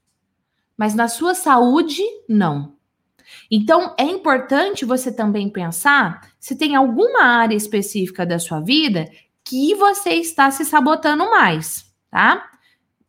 mas 0.77 0.93
na 0.93 1.07
sua 1.07 1.35
saúde, 1.35 2.03
não. 2.29 2.77
Então, 3.51 3.95
é 3.99 4.05
importante 4.05 4.85
você 4.85 5.11
também 5.13 5.49
pensar 5.49 6.31
se 6.39 6.57
tem 6.57 6.77
alguma 6.77 7.25
área 7.25 7.57
específica 7.57 8.25
da 8.25 8.39
sua 8.39 8.61
vida 8.61 9.11
que 9.45 9.75
você 9.75 10.11
está 10.11 10.51
se 10.51 10.65
sabotando 10.65 11.29
mais, 11.29 11.85
tá? 12.11 12.47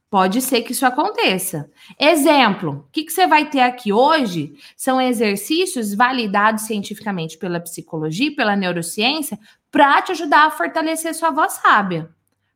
Pode 0.10 0.42
ser 0.42 0.62
que 0.64 0.74
isso 0.74 0.86
aconteça. 0.86 1.72
Exemplo: 1.98 2.86
o 2.86 2.92
que, 2.92 3.06
que 3.06 3.14
você 3.14 3.26
vai 3.28 3.50
ter 3.50 3.62
aqui 3.62 3.94
hoje 3.94 4.56
são 4.76 5.00
exercícios 5.00 5.94
validados 5.94 6.64
cientificamente 6.64 7.38
pela 7.38 7.62
psicologia, 7.62 8.36
pela 8.36 8.56
neurociência, 8.56 9.40
para 9.72 10.02
te 10.02 10.12
ajudar 10.12 10.48
a 10.48 10.52
fortalecer 10.52 11.16
sua 11.16 11.32
voz 11.32 11.54
sábia. 11.54 12.10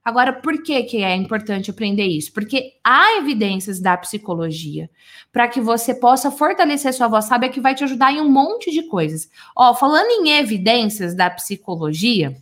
Agora, 0.05 0.31
por 0.31 0.62
que, 0.62 0.83
que 0.83 1.03
é 1.03 1.15
importante 1.15 1.71
aprender 1.71 2.05
isso? 2.05 2.31
Porque 2.31 2.74
há 2.83 3.17
evidências 3.17 3.81
da 3.81 3.97
psicologia 3.97 4.88
para 5.33 5.47
que 5.47 5.59
você 5.59 5.95
possa 5.95 6.29
fortalecer 6.29 6.93
sua 6.93 7.07
voz 7.07 7.25
sábia 7.25 7.50
que 7.50 7.59
vai 7.59 7.74
te 7.74 7.83
ajudar 7.83 8.13
em 8.13 8.21
um 8.21 8.29
monte 8.29 8.69
de 8.69 8.83
coisas. 8.83 9.27
Ó, 9.55 9.74
falando 9.74 10.12
em 10.12 10.38
evidências 10.38 11.15
da 11.15 11.27
psicologia, 11.31 12.38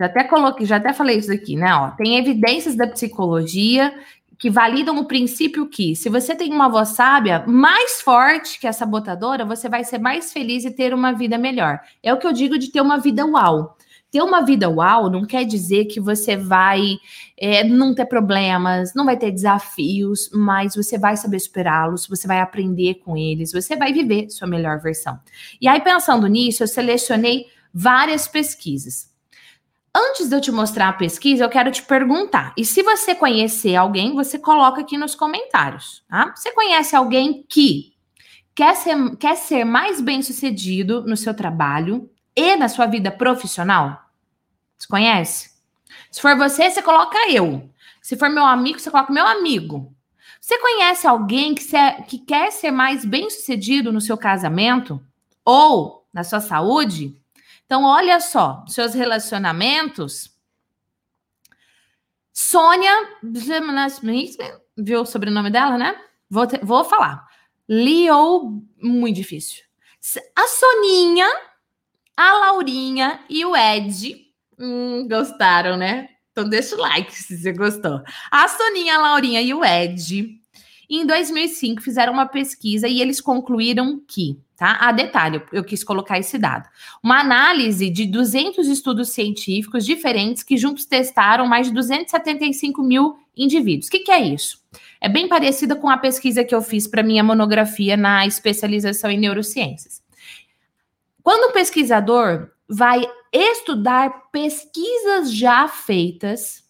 já 0.00 0.06
até 0.06 0.24
coloquei, 0.24 0.66
já 0.66 0.76
até 0.76 0.92
falei 0.92 1.18
isso 1.18 1.32
aqui, 1.32 1.54
né? 1.54 1.72
Ó, 1.72 1.90
tem 1.92 2.16
evidências 2.16 2.74
da 2.74 2.88
psicologia 2.88 3.94
que 4.36 4.50
validam 4.50 4.98
o 4.98 5.04
princípio 5.04 5.68
que, 5.68 5.94
se 5.94 6.08
você 6.08 6.34
tem 6.34 6.52
uma 6.52 6.68
voz 6.68 6.88
sábia 6.88 7.44
mais 7.46 8.00
forte 8.00 8.58
que 8.58 8.66
a 8.66 8.72
sabotadora, 8.72 9.44
você 9.44 9.68
vai 9.68 9.84
ser 9.84 9.98
mais 9.98 10.32
feliz 10.32 10.64
e 10.64 10.70
ter 10.70 10.92
uma 10.92 11.12
vida 11.12 11.38
melhor. 11.38 11.78
É 12.02 12.12
o 12.12 12.18
que 12.18 12.26
eu 12.26 12.32
digo 12.32 12.58
de 12.58 12.72
ter 12.72 12.80
uma 12.80 12.98
vida 12.98 13.24
uau. 13.24 13.76
Ter 14.10 14.22
uma 14.22 14.40
vida 14.42 14.68
uau 14.68 15.08
não 15.08 15.24
quer 15.24 15.44
dizer 15.44 15.84
que 15.84 16.00
você 16.00 16.36
vai 16.36 16.96
é, 17.36 17.62
não 17.62 17.94
ter 17.94 18.06
problemas, 18.06 18.92
não 18.94 19.04
vai 19.04 19.16
ter 19.16 19.30
desafios, 19.30 20.28
mas 20.32 20.74
você 20.74 20.98
vai 20.98 21.16
saber 21.16 21.38
superá-los, 21.38 22.08
você 22.08 22.26
vai 22.26 22.40
aprender 22.40 22.94
com 22.96 23.16
eles, 23.16 23.52
você 23.52 23.76
vai 23.76 23.92
viver 23.92 24.28
sua 24.30 24.48
melhor 24.48 24.80
versão. 24.80 25.18
E 25.60 25.68
aí, 25.68 25.80
pensando 25.80 26.26
nisso, 26.26 26.62
eu 26.62 26.68
selecionei 26.68 27.46
várias 27.72 28.26
pesquisas. 28.26 29.10
Antes 29.94 30.28
de 30.28 30.36
eu 30.36 30.40
te 30.40 30.52
mostrar 30.52 30.88
a 30.88 30.92
pesquisa, 30.92 31.44
eu 31.44 31.48
quero 31.48 31.70
te 31.70 31.82
perguntar. 31.82 32.54
E 32.56 32.64
se 32.64 32.82
você 32.82 33.12
conhecer 33.14 33.74
alguém, 33.74 34.14
você 34.14 34.38
coloca 34.38 34.80
aqui 34.80 34.96
nos 34.96 35.16
comentários. 35.16 36.04
Tá? 36.08 36.32
Você 36.34 36.52
conhece 36.52 36.94
alguém 36.94 37.44
que 37.48 37.92
quer 38.54 38.76
ser, 38.76 39.16
quer 39.16 39.36
ser 39.36 39.64
mais 39.64 40.00
bem 40.00 40.22
sucedido 40.22 41.02
no 41.04 41.16
seu 41.16 41.34
trabalho, 41.34 42.08
e 42.34 42.56
na 42.56 42.68
sua 42.68 42.86
vida 42.86 43.10
profissional? 43.10 44.10
Você 44.76 44.88
conhece? 44.88 45.50
Se 46.10 46.20
for 46.20 46.36
você, 46.36 46.70
você 46.70 46.82
coloca 46.82 47.30
eu. 47.30 47.70
Se 48.02 48.16
for 48.16 48.28
meu 48.28 48.44
amigo, 48.44 48.78
você 48.78 48.90
coloca 48.90 49.12
meu 49.12 49.26
amigo. 49.26 49.94
Você 50.40 50.58
conhece 50.58 51.06
alguém 51.06 51.54
que, 51.54 51.62
se, 51.62 51.76
que 52.08 52.18
quer 52.18 52.50
ser 52.50 52.70
mais 52.70 53.04
bem-sucedido 53.04 53.92
no 53.92 54.00
seu 54.00 54.16
casamento 54.16 55.00
ou 55.44 56.06
na 56.12 56.24
sua 56.24 56.40
saúde? 56.40 57.14
Então, 57.66 57.84
olha 57.84 58.18
só, 58.18 58.64
seus 58.66 58.94
relacionamentos. 58.94 60.34
Sônia, 62.32 62.90
viu 64.76 65.02
o 65.02 65.06
sobrenome 65.06 65.50
dela, 65.50 65.76
né? 65.76 65.94
Vou, 66.28 66.46
te, 66.46 66.58
vou 66.64 66.84
falar. 66.84 67.28
Leo, 67.68 68.62
muito 68.82 69.16
difícil. 69.16 69.62
A 70.34 70.46
Soninha 70.48 71.28
a 72.20 72.38
Laurinha 72.38 73.20
e 73.30 73.46
o 73.46 73.56
Ed 73.56 74.26
hum, 74.58 75.08
gostaram, 75.08 75.78
né? 75.78 76.08
Então 76.30 76.46
deixa 76.46 76.76
o 76.76 76.78
like 76.78 77.14
se 77.14 77.38
você 77.38 77.50
gostou. 77.50 78.02
A 78.30 78.46
Soninha, 78.46 78.96
a 78.96 78.98
Laurinha 78.98 79.40
e 79.40 79.54
o 79.54 79.64
Ed, 79.64 80.38
em 80.88 81.06
2005, 81.06 81.80
fizeram 81.80 82.12
uma 82.12 82.26
pesquisa 82.26 82.86
e 82.86 83.00
eles 83.00 83.22
concluíram 83.22 84.02
que, 84.06 84.38
tá? 84.54 84.76
A 84.80 84.92
detalhe, 84.92 85.40
eu 85.50 85.64
quis 85.64 85.82
colocar 85.82 86.18
esse 86.18 86.36
dado. 86.36 86.68
Uma 87.02 87.20
análise 87.20 87.88
de 87.88 88.04
200 88.04 88.68
estudos 88.68 89.08
científicos 89.10 89.86
diferentes 89.86 90.42
que 90.42 90.58
juntos 90.58 90.84
testaram 90.84 91.46
mais 91.46 91.68
de 91.68 91.72
275 91.72 92.82
mil 92.82 93.16
indivíduos. 93.34 93.86
O 93.86 93.90
que, 93.90 94.00
que 94.00 94.12
é 94.12 94.20
isso? 94.20 94.58
É 95.00 95.08
bem 95.08 95.26
parecida 95.26 95.74
com 95.74 95.88
a 95.88 95.96
pesquisa 95.96 96.44
que 96.44 96.54
eu 96.54 96.60
fiz 96.60 96.86
para 96.86 97.02
minha 97.02 97.24
monografia 97.24 97.96
na 97.96 98.26
especialização 98.26 99.10
em 99.10 99.18
neurociências. 99.18 99.99
Quando 101.30 101.50
o 101.50 101.52
pesquisador 101.52 102.50
vai 102.68 103.08
estudar 103.32 104.32
pesquisas 104.32 105.32
já 105.32 105.68
feitas, 105.68 106.64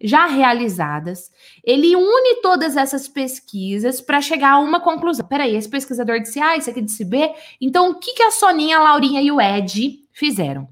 já 0.00 0.26
realizadas, 0.26 1.32
ele 1.64 1.96
une 1.96 2.40
todas 2.40 2.76
essas 2.76 3.08
pesquisas 3.08 4.00
para 4.00 4.20
chegar 4.20 4.52
a 4.52 4.60
uma 4.60 4.78
conclusão. 4.78 5.26
Peraí, 5.26 5.56
esse 5.56 5.68
pesquisador 5.68 6.20
disse 6.20 6.38
A, 6.38 6.56
esse 6.56 6.70
aqui 6.70 6.80
disse 6.80 7.04
B. 7.04 7.28
Então, 7.60 7.90
o 7.90 7.98
que, 7.98 8.14
que 8.14 8.22
a 8.22 8.30
Soninha, 8.30 8.78
a 8.78 8.82
Laurinha 8.84 9.20
e 9.20 9.32
o 9.32 9.40
Ed 9.40 9.98
fizeram? 10.12 10.68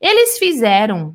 Eles 0.00 0.36
fizeram 0.36 1.14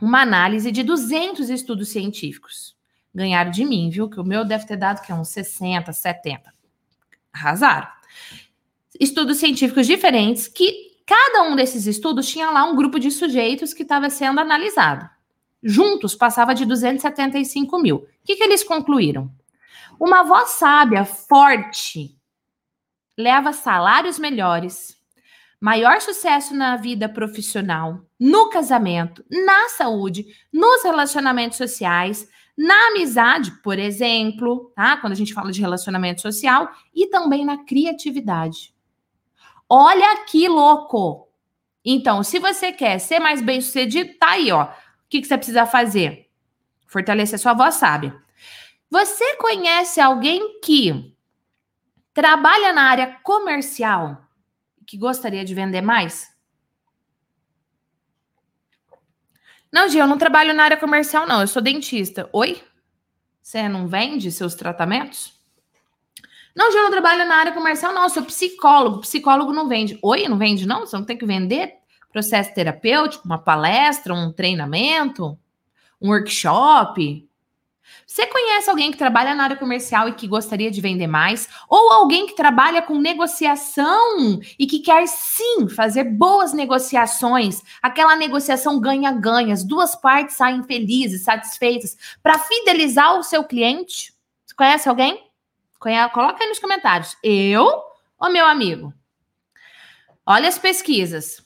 uma 0.00 0.20
análise 0.20 0.70
de 0.70 0.84
200 0.84 1.50
estudos 1.50 1.88
científicos. 1.88 2.76
Ganharam 3.12 3.50
de 3.50 3.64
mim, 3.64 3.90
viu? 3.90 4.08
Que 4.08 4.20
o 4.20 4.24
meu 4.24 4.44
deve 4.44 4.68
ter 4.68 4.76
dado 4.76 5.02
que 5.02 5.10
é 5.10 5.14
uns 5.16 5.30
60, 5.30 5.92
70. 5.92 6.54
Arrasaram 7.32 7.88
estudos 9.02 9.38
científicos 9.38 9.86
diferentes 9.86 10.46
que 10.46 10.91
cada 11.06 11.42
um 11.42 11.56
desses 11.56 11.86
estudos 11.86 12.28
tinha 12.28 12.50
lá 12.50 12.64
um 12.64 12.76
grupo 12.76 12.98
de 12.98 13.10
sujeitos 13.10 13.74
que 13.74 13.82
estava 13.82 14.08
sendo 14.10 14.40
analisado. 14.40 15.08
Juntos 15.62 16.14
passava 16.14 16.54
de 16.54 16.64
275 16.64 17.78
mil. 17.78 17.96
O 17.96 18.06
que, 18.24 18.36
que 18.36 18.42
eles 18.42 18.64
concluíram? 18.64 19.30
Uma 19.98 20.24
voz 20.24 20.50
sábia, 20.50 21.04
forte, 21.04 22.18
leva 23.16 23.52
salários 23.52 24.18
melhores, 24.18 24.96
maior 25.60 26.00
sucesso 26.00 26.54
na 26.54 26.76
vida 26.76 27.08
profissional, 27.08 28.00
no 28.18 28.50
casamento, 28.50 29.24
na 29.30 29.68
saúde, 29.68 30.26
nos 30.52 30.82
relacionamentos 30.82 31.56
sociais, 31.56 32.28
na 32.58 32.88
amizade, 32.88 33.52
por 33.62 33.78
exemplo, 33.78 34.72
tá? 34.74 34.96
Quando 34.96 35.12
a 35.12 35.16
gente 35.16 35.32
fala 35.32 35.52
de 35.52 35.60
relacionamento 35.60 36.20
social, 36.20 36.68
e 36.94 37.06
também 37.06 37.44
na 37.44 37.64
criatividade. 37.64 38.71
Olha 39.74 40.22
que 40.26 40.46
louco! 40.48 41.32
Então, 41.82 42.22
se 42.22 42.38
você 42.38 42.74
quer 42.74 42.98
ser 42.98 43.18
mais 43.18 43.40
bem 43.40 43.58
sucedido, 43.58 44.12
tá 44.18 44.32
aí, 44.32 44.52
ó. 44.52 44.64
O 44.64 44.68
que, 45.08 45.22
que 45.22 45.26
você 45.26 45.38
precisa 45.38 45.64
fazer? 45.64 46.28
Fortalecer 46.86 47.38
sua 47.38 47.54
voz 47.54 47.76
sábia. 47.76 48.14
Você 48.90 49.34
conhece 49.36 49.98
alguém 49.98 50.60
que 50.60 51.16
trabalha 52.12 52.70
na 52.70 52.82
área 52.82 53.18
comercial 53.22 54.22
que 54.86 54.98
gostaria 54.98 55.42
de 55.42 55.54
vender 55.54 55.80
mais? 55.80 56.30
Não, 59.72 59.88
Gia, 59.88 60.02
eu 60.02 60.06
não 60.06 60.18
trabalho 60.18 60.52
na 60.52 60.64
área 60.64 60.76
comercial, 60.76 61.26
não. 61.26 61.40
Eu 61.40 61.48
sou 61.48 61.62
dentista. 61.62 62.28
Oi? 62.30 62.62
Você 63.40 63.66
não 63.70 63.88
vende 63.88 64.30
seus 64.30 64.54
tratamentos? 64.54 65.41
Não, 66.54 66.70
já 66.70 66.82
não 66.82 66.90
trabalho 66.90 67.26
na 67.26 67.36
área 67.36 67.52
comercial, 67.52 67.92
não. 67.92 68.08
Sou 68.08 68.22
psicólogo. 68.22 69.00
Psicólogo 69.00 69.52
não 69.52 69.68
vende. 69.68 69.98
Oi, 70.02 70.28
não 70.28 70.36
vende, 70.36 70.66
não? 70.66 70.80
Você 70.80 70.96
não 70.96 71.04
tem 71.04 71.16
que 71.16 71.26
vender 71.26 71.82
processo 72.12 72.52
terapêutico, 72.54 73.24
uma 73.24 73.38
palestra, 73.38 74.14
um 74.14 74.30
treinamento, 74.30 75.36
um 76.00 76.10
workshop. 76.10 77.26
Você 78.06 78.26
conhece 78.26 78.68
alguém 78.68 78.90
que 78.90 78.98
trabalha 78.98 79.34
na 79.34 79.44
área 79.44 79.56
comercial 79.56 80.08
e 80.08 80.12
que 80.12 80.28
gostaria 80.28 80.70
de 80.70 80.80
vender 80.80 81.06
mais? 81.06 81.48
Ou 81.68 81.90
alguém 81.92 82.26
que 82.26 82.36
trabalha 82.36 82.82
com 82.82 82.98
negociação 82.98 84.40
e 84.58 84.66
que 84.66 84.80
quer 84.80 85.06
sim 85.08 85.68
fazer 85.68 86.04
boas 86.04 86.52
negociações? 86.52 87.62
Aquela 87.82 88.14
negociação 88.14 88.78
ganha-ganha, 88.78 89.54
as 89.54 89.64
duas 89.64 89.96
partes 89.96 90.36
saem 90.36 90.62
felizes, 90.62 91.24
satisfeitas, 91.24 91.96
para 92.22 92.38
fidelizar 92.38 93.18
o 93.18 93.22
seu 93.22 93.42
cliente? 93.44 94.12
Você 94.46 94.54
conhece 94.54 94.88
alguém? 94.88 95.31
Coloca 96.12 96.42
aí 96.42 96.48
nos 96.48 96.58
comentários. 96.58 97.16
Eu 97.22 97.82
ou 98.18 98.30
meu 98.30 98.46
amigo? 98.46 98.92
Olha 100.24 100.48
as 100.48 100.58
pesquisas. 100.58 101.44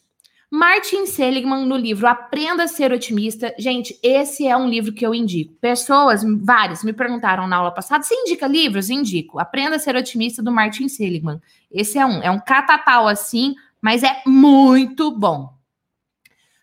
Martin 0.51 1.07
Seligman 1.07 1.67
no 1.67 1.77
livro 1.77 2.07
Aprenda 2.07 2.65
a 2.65 2.69
Ser 2.69 2.93
Otimista. 2.93 3.55
Gente, 3.59 3.99
esse 4.03 4.47
é 4.47 4.57
um 4.57 4.69
livro 4.69 4.93
que 4.93 5.05
eu 5.05 5.15
indico. 5.15 5.55
Pessoas, 5.55 6.23
várias, 6.25 6.85
me 6.85 6.93
perguntaram 6.93 7.49
na 7.49 7.57
aula 7.57 7.73
passada: 7.73 8.05
você 8.05 8.15
indica 8.15 8.47
livros? 8.47 8.91
Indico. 8.91 9.39
Aprenda 9.39 9.77
a 9.77 9.79
Ser 9.79 9.97
Otimista 9.97 10.43
do 10.43 10.53
Martin 10.53 10.89
Seligman. 10.89 11.41
Esse 11.71 11.99
é 11.99 12.07
um, 12.07 12.23
é 12.23 12.31
um 12.31 12.39
catatal 12.39 13.09
assim, 13.09 13.55
mas 13.81 14.03
é 14.03 14.23
muito 14.27 15.11
bom. 15.11 15.53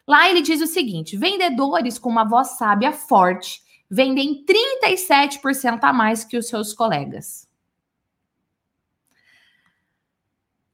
Lá 0.07 0.29
ele 0.29 0.41
diz 0.41 0.61
o 0.61 0.67
seguinte: 0.67 1.17
vendedores 1.17 1.97
com 1.97 2.09
uma 2.09 2.23
voz 2.23 2.57
sábia 2.57 2.93
forte 2.93 3.61
vendem 3.89 4.45
37% 4.45 5.79
a 5.81 5.93
mais 5.93 6.23
que 6.23 6.37
os 6.37 6.47
seus 6.47 6.73
colegas. 6.73 7.47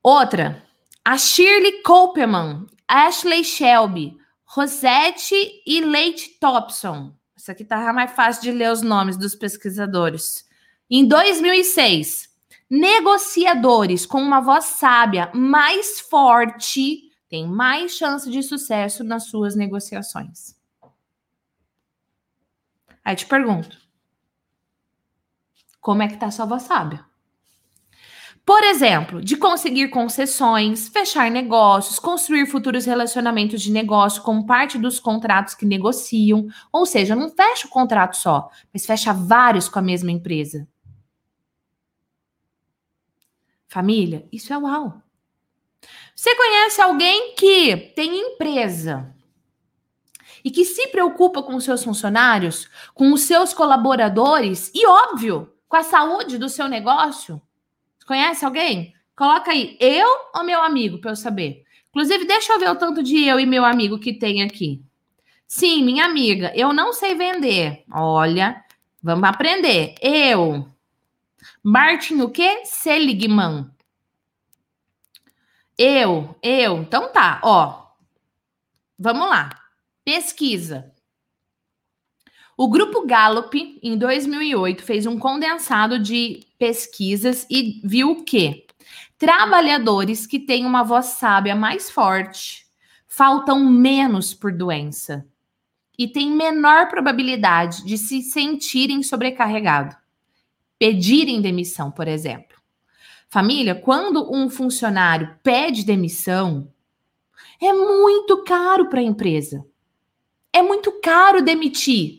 Outra, 0.01 0.63
a 1.03 1.17
Shirley 1.17 1.83
Copeman, 1.83 2.65
Ashley 2.87 3.43
Shelby, 3.43 4.17
Rosette 4.45 5.35
e 5.65 5.81
Leite 5.81 6.37
Thompson. 6.39 7.13
Isso 7.35 7.51
aqui 7.51 7.65
tá 7.65 7.91
mais 7.93 8.11
fácil 8.11 8.43
de 8.43 8.51
ler 8.51 8.71
os 8.71 8.81
nomes 8.81 9.17
dos 9.17 9.35
pesquisadores. 9.35 10.47
Em 10.89 11.07
2006, 11.07 12.29
negociadores 12.69 14.05
com 14.05 14.21
uma 14.21 14.39
voz 14.39 14.65
sábia 14.65 15.31
mais 15.33 15.99
forte 15.99 17.09
tem 17.27 17.47
mais 17.47 17.91
chance 17.91 18.29
de 18.29 18.41
sucesso 18.41 19.03
nas 19.03 19.25
suas 19.25 19.55
negociações. 19.55 20.55
Aí 23.03 23.15
te 23.15 23.25
pergunto: 23.25 23.77
como 25.79 26.01
é 26.01 26.07
que 26.07 26.17
tá 26.17 26.31
sua 26.31 26.45
voz 26.45 26.63
sábia? 26.63 27.08
Por 28.49 28.63
exemplo, 28.63 29.21
de 29.21 29.37
conseguir 29.37 29.89
concessões, 29.89 30.87
fechar 30.87 31.29
negócios, 31.29 31.99
construir 31.99 32.47
futuros 32.47 32.83
relacionamentos 32.83 33.61
de 33.61 33.71
negócio 33.71 34.23
como 34.23 34.47
parte 34.47 34.75
dos 34.75 34.99
contratos 34.99 35.53
que 35.53 35.67
negociam. 35.67 36.47
Ou 36.71 36.83
seja, 36.83 37.15
não 37.15 37.29
fecha 37.29 37.67
o 37.67 37.69
contrato 37.69 38.17
só, 38.17 38.49
mas 38.73 38.87
fecha 38.87 39.13
vários 39.13 39.69
com 39.69 39.77
a 39.77 39.83
mesma 39.83 40.11
empresa. 40.11 40.67
Família, 43.67 44.27
isso 44.31 44.51
é 44.51 44.57
uau. 44.57 44.99
Você 46.15 46.35
conhece 46.35 46.81
alguém 46.81 47.35
que 47.35 47.93
tem 47.95 48.31
empresa 48.33 49.13
e 50.43 50.49
que 50.49 50.65
se 50.65 50.87
preocupa 50.87 51.43
com 51.43 51.59
seus 51.59 51.83
funcionários, 51.83 52.67
com 52.95 53.13
os 53.13 53.21
seus 53.21 53.53
colaboradores 53.53 54.71
e, 54.73 54.87
óbvio, 54.87 55.53
com 55.67 55.77
a 55.77 55.83
saúde 55.83 56.39
do 56.39 56.49
seu 56.49 56.67
negócio? 56.67 57.39
Conhece 58.09 58.43
alguém? 58.43 58.95
Coloca 59.15 59.51
aí, 59.51 59.77
eu 59.79 60.07
ou 60.33 60.43
meu 60.43 60.59
amigo, 60.63 60.97
para 60.97 61.11
eu 61.11 61.15
saber. 61.15 61.63
Inclusive, 61.89 62.25
deixa 62.25 62.53
eu 62.53 62.59
ver 62.59 62.71
o 62.71 62.75
tanto 62.75 63.03
de 63.03 63.23
eu 63.23 63.39
e 63.39 63.45
meu 63.45 63.63
amigo 63.63 63.99
que 63.99 64.11
tem 64.11 64.41
aqui. 64.41 64.83
Sim, 65.47 65.83
minha 65.83 66.05
amiga, 66.05 66.51
eu 66.55 66.73
não 66.73 66.91
sei 66.91 67.13
vender. 67.13 67.83
Olha, 67.93 68.65
vamos 68.99 69.29
aprender. 69.29 69.93
Eu. 70.01 70.67
Martin 71.61 72.21
o 72.21 72.31
quê? 72.31 72.63
Seligman. 72.65 73.69
Eu, 75.77 76.35
eu. 76.41 76.79
Então 76.79 77.13
tá, 77.13 77.39
ó. 77.43 77.89
Vamos 78.97 79.29
lá. 79.29 79.51
Pesquisa. 80.03 80.91
O 82.61 82.67
grupo 82.67 83.05
Gallup, 83.05 83.79
em 83.81 83.97
2008, 83.97 84.83
fez 84.83 85.05
um 85.05 85.17
condensado 85.17 85.97
de 85.97 86.45
pesquisas 86.57 87.47
e 87.49 87.79
viu 87.85 88.25
que 88.25 88.65
trabalhadores 89.17 90.27
que 90.27 90.41
têm 90.41 90.65
uma 90.65 90.83
voz 90.83 91.05
sábia 91.05 91.55
mais 91.55 91.89
forte 91.89 92.67
faltam 93.07 93.63
menos 93.63 94.33
por 94.33 94.51
doença 94.51 95.25
e 95.97 96.05
têm 96.05 96.31
menor 96.31 96.89
probabilidade 96.89 97.85
de 97.85 97.97
se 97.97 98.21
sentirem 98.21 99.01
sobrecarregados, 99.03 99.95
pedirem 100.77 101.41
demissão, 101.41 101.89
por 101.89 102.09
exemplo. 102.09 102.57
Família, 103.29 103.73
quando 103.73 104.35
um 104.35 104.49
funcionário 104.49 105.33
pede 105.41 105.85
demissão, 105.85 106.69
é 107.61 107.71
muito 107.71 108.43
caro 108.43 108.89
para 108.89 108.99
a 108.99 109.03
empresa. 109.03 109.65
É 110.51 110.61
muito 110.61 110.99
caro 110.99 111.41
demitir. 111.41 112.18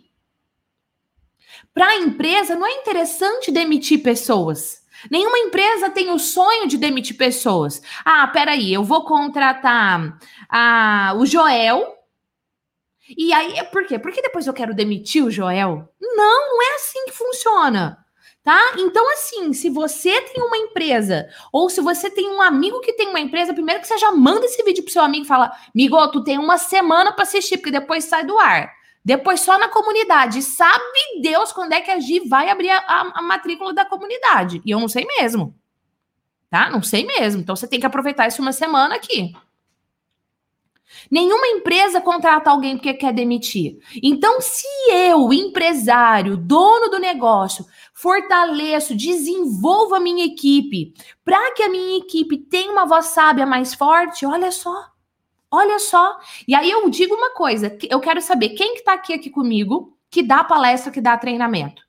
Para 1.73 1.87
a 1.87 1.97
empresa, 1.97 2.57
não 2.57 2.67
é 2.67 2.73
interessante 2.75 3.51
demitir 3.51 4.03
pessoas. 4.03 4.81
Nenhuma 5.11 5.39
empresa 5.39 5.89
tem 5.89 6.11
o 6.11 6.19
sonho 6.19 6.67
de 6.67 6.77
demitir 6.77 7.17
pessoas. 7.17 7.81
Ah, 8.05 8.27
peraí, 8.27 8.73
eu 8.73 8.85
vou 8.85 9.05
contratar 9.05 10.19
a, 10.49 11.15
o 11.17 11.25
Joel. 11.25 11.97
E 13.17 13.33
aí, 13.33 13.65
por 13.71 13.87
quê? 13.87 13.99
Porque 13.99 14.21
depois 14.21 14.47
eu 14.47 14.53
quero 14.53 14.75
demitir 14.75 15.25
o 15.25 15.31
Joel? 15.31 15.89
Não, 16.01 16.51
não 16.51 16.63
é 16.63 16.75
assim 16.75 17.07
que 17.07 17.13
funciona. 17.13 17.99
Tá? 18.43 18.73
Então, 18.79 19.07
assim, 19.13 19.53
se 19.53 19.69
você 19.69 20.19
tem 20.23 20.43
uma 20.43 20.57
empresa, 20.57 21.29
ou 21.53 21.69
se 21.69 21.81
você 21.81 22.11
tem 22.11 22.31
um 22.31 22.41
amigo 22.41 22.81
que 22.81 22.95
tem 22.95 23.09
uma 23.09 23.21
empresa, 23.21 23.53
primeiro 23.53 23.83
que 23.83 23.87
você 23.87 23.99
já 23.99 24.11
manda 24.13 24.47
esse 24.47 24.63
vídeo 24.63 24.83
pro 24.83 24.93
seu 24.93 25.03
amigo 25.03 25.25
e 25.25 25.29
fala: 25.29 25.53
Amigo, 25.75 26.09
tu 26.09 26.25
tem 26.25 26.39
uma 26.39 26.57
semana 26.57 27.13
para 27.13 27.25
assistir, 27.25 27.59
porque 27.59 27.71
depois 27.71 28.05
sai 28.05 28.25
do 28.25 28.39
ar. 28.39 28.73
Depois 29.05 29.41
só 29.41 29.59
na 29.59 29.69
comunidade. 29.69 30.43
Sabe 30.43 30.85
Deus 31.23 31.53
quando 31.53 31.73
é 31.73 31.81
que 31.81 31.91
a 31.91 31.99
Gi 31.99 32.29
vai 32.29 32.49
abrir 32.51 32.71
a, 32.71 33.13
a, 33.15 33.23
matrícula 33.23 33.73
da 33.73 33.85
comunidade? 33.85 34.61
E 34.65 34.71
eu 34.71 34.79
não 34.79 34.89
sei 34.89 35.07
mesmo. 35.19 35.55
Tá? 36.51 36.69
Não 36.71 36.83
sei 36.83 37.07
mesmo. 37.07 37.41
Então 37.41 37.57
você 37.57 37.67
tem 37.67 37.81
que 37.81 37.87
aproveitar 37.87 38.29
isso 38.29 38.43
uma 38.43 38.53
semana 38.53 38.95
aqui. 38.95 39.35
Nenhuma 41.11 41.47
empresa 41.47 42.01
contrata 42.01 42.51
alguém 42.51 42.77
porque 42.77 42.95
quer 42.95 43.13
demitir. 43.13 43.79
Então, 44.03 44.41
se 44.41 44.67
eu, 44.91 45.33
empresário, 45.33 46.37
dono 46.37 46.89
do 46.91 46.99
negócio, 46.99 47.65
fortaleço, 47.95 48.97
desenvolvo 48.97 49.95
a 49.95 50.01
minha 50.01 50.27
equipe, 50.27 50.93
para 51.25 51.53
que 51.55 51.63
a 51.63 51.69
minha 51.69 51.99
equipe 51.99 52.37
tenha 52.39 52.73
uma 52.73 52.87
voz 52.87 53.07
sábia 53.07 53.47
mais 53.47 53.73
forte, 53.73 54.27
olha 54.27 54.51
só. 54.51 54.91
Olha 55.51 55.79
só. 55.79 56.19
E 56.47 56.55
aí 56.55 56.71
eu 56.71 56.89
digo 56.89 57.15
uma 57.15 57.31
coisa, 57.31 57.77
eu 57.89 58.01
quero 58.01 58.21
saber 58.23 58.51
quem 58.51 58.75
que 58.75 58.85
tá 58.85 58.93
aqui 58.93 59.13
aqui 59.13 59.31
comigo, 59.31 59.97
que 60.11 60.23
dá 60.23 60.45
palestra, 60.45 60.93
que 60.93 61.01
dá 61.01 61.17
treinamento. 61.17 61.83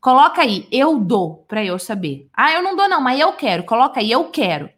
Coloca 0.00 0.42
aí, 0.42 0.68
eu 0.70 0.98
dou, 0.98 1.44
para 1.48 1.64
eu 1.64 1.78
saber. 1.78 2.28
Ah, 2.32 2.52
eu 2.52 2.62
não 2.62 2.76
dou 2.76 2.88
não, 2.88 3.00
mas 3.00 3.18
eu 3.18 3.32
quero. 3.32 3.64
Coloca 3.64 3.98
aí, 3.98 4.10
eu 4.10 4.30
quero. 4.30 4.70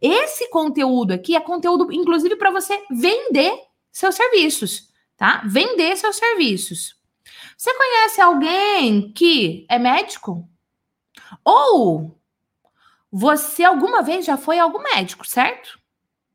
Esse 0.00 0.48
conteúdo 0.48 1.12
aqui 1.12 1.36
é 1.36 1.40
conteúdo, 1.40 1.92
inclusive, 1.92 2.36
para 2.36 2.50
você 2.50 2.82
vender 2.90 3.54
seus 3.90 4.14
serviços, 4.14 4.88
tá? 5.16 5.42
Vender 5.44 5.94
seus 5.96 6.16
serviços. 6.16 6.96
Você 7.56 7.72
conhece 7.74 8.20
alguém 8.20 9.12
que 9.12 9.66
é 9.68 9.78
médico? 9.78 10.48
Ou 11.44 12.18
você 13.10 13.62
alguma 13.62 14.02
vez 14.02 14.24
já 14.24 14.38
foi 14.38 14.58
algum 14.58 14.82
médico, 14.82 15.26
certo? 15.26 15.78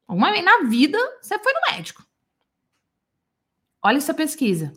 Uma 0.07 0.31
vez 0.31 0.43
na 0.43 0.63
vida, 0.63 0.97
você 1.21 1.37
foi 1.37 1.53
no 1.53 1.61
médico. 1.71 2.05
Olha 3.83 3.97
essa 3.97 4.13
pesquisa. 4.13 4.73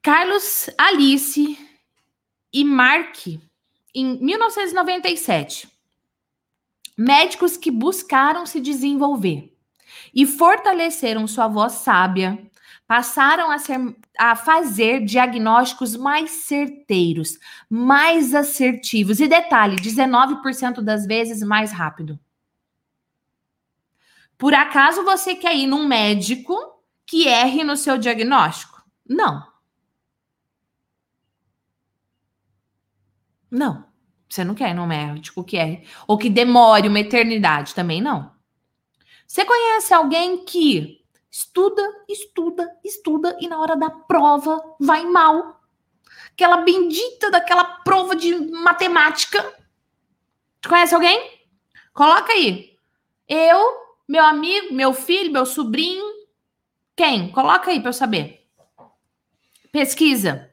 Carlos 0.00 0.68
Alice 0.78 1.58
e 2.52 2.64
Mark, 2.64 3.26
em 3.94 4.18
1997, 4.18 5.68
médicos 6.96 7.56
que 7.56 7.70
buscaram 7.70 8.46
se 8.46 8.60
desenvolver 8.60 9.56
e 10.14 10.26
fortaleceram 10.26 11.26
sua 11.26 11.48
voz 11.48 11.74
sábia, 11.74 12.38
passaram 12.86 13.50
a, 13.50 13.58
ser, 13.58 13.78
a 14.18 14.36
fazer 14.36 15.04
diagnósticos 15.04 15.96
mais 15.96 16.30
certeiros, 16.30 17.38
mais 17.68 18.34
assertivos 18.34 19.20
e 19.20 19.28
detalhe, 19.28 19.76
19% 19.76 20.80
das 20.80 21.06
vezes 21.06 21.42
mais 21.46 21.72
rápido. 21.72 22.18
Por 24.42 24.54
acaso 24.54 25.04
você 25.04 25.36
quer 25.36 25.54
ir 25.54 25.68
num 25.68 25.86
médico 25.86 26.52
que 27.06 27.28
erre 27.28 27.62
no 27.62 27.76
seu 27.76 27.96
diagnóstico? 27.96 28.82
Não. 29.08 29.46
Não. 33.48 33.86
Você 34.28 34.42
não 34.42 34.56
quer 34.56 34.70
ir 34.70 34.74
num 34.74 34.84
médico 34.84 35.44
que 35.44 35.56
erre. 35.56 35.86
Ou 36.08 36.18
que 36.18 36.28
demore 36.28 36.88
uma 36.88 36.98
eternidade 36.98 37.72
também, 37.72 38.02
não. 38.02 38.34
Você 39.28 39.44
conhece 39.44 39.94
alguém 39.94 40.44
que 40.44 41.06
estuda, 41.30 41.80
estuda, 42.08 42.68
estuda 42.82 43.38
e 43.40 43.46
na 43.46 43.60
hora 43.60 43.76
da 43.76 43.90
prova 43.90 44.60
vai 44.80 45.04
mal? 45.04 45.60
Aquela 46.32 46.56
bendita 46.56 47.30
daquela 47.30 47.62
prova 47.62 48.16
de 48.16 48.34
matemática. 48.50 49.56
Conhece 50.68 50.96
alguém? 50.96 51.46
Coloca 51.94 52.32
aí. 52.32 52.76
Eu 53.28 53.81
meu 54.12 54.26
amigo, 54.26 54.74
meu 54.74 54.92
filho, 54.92 55.32
meu 55.32 55.46
sobrinho. 55.46 56.04
Quem? 56.94 57.30
Coloca 57.30 57.70
aí 57.70 57.80
para 57.80 57.88
eu 57.88 57.94
saber. 57.94 58.42
Pesquisa. 59.72 60.50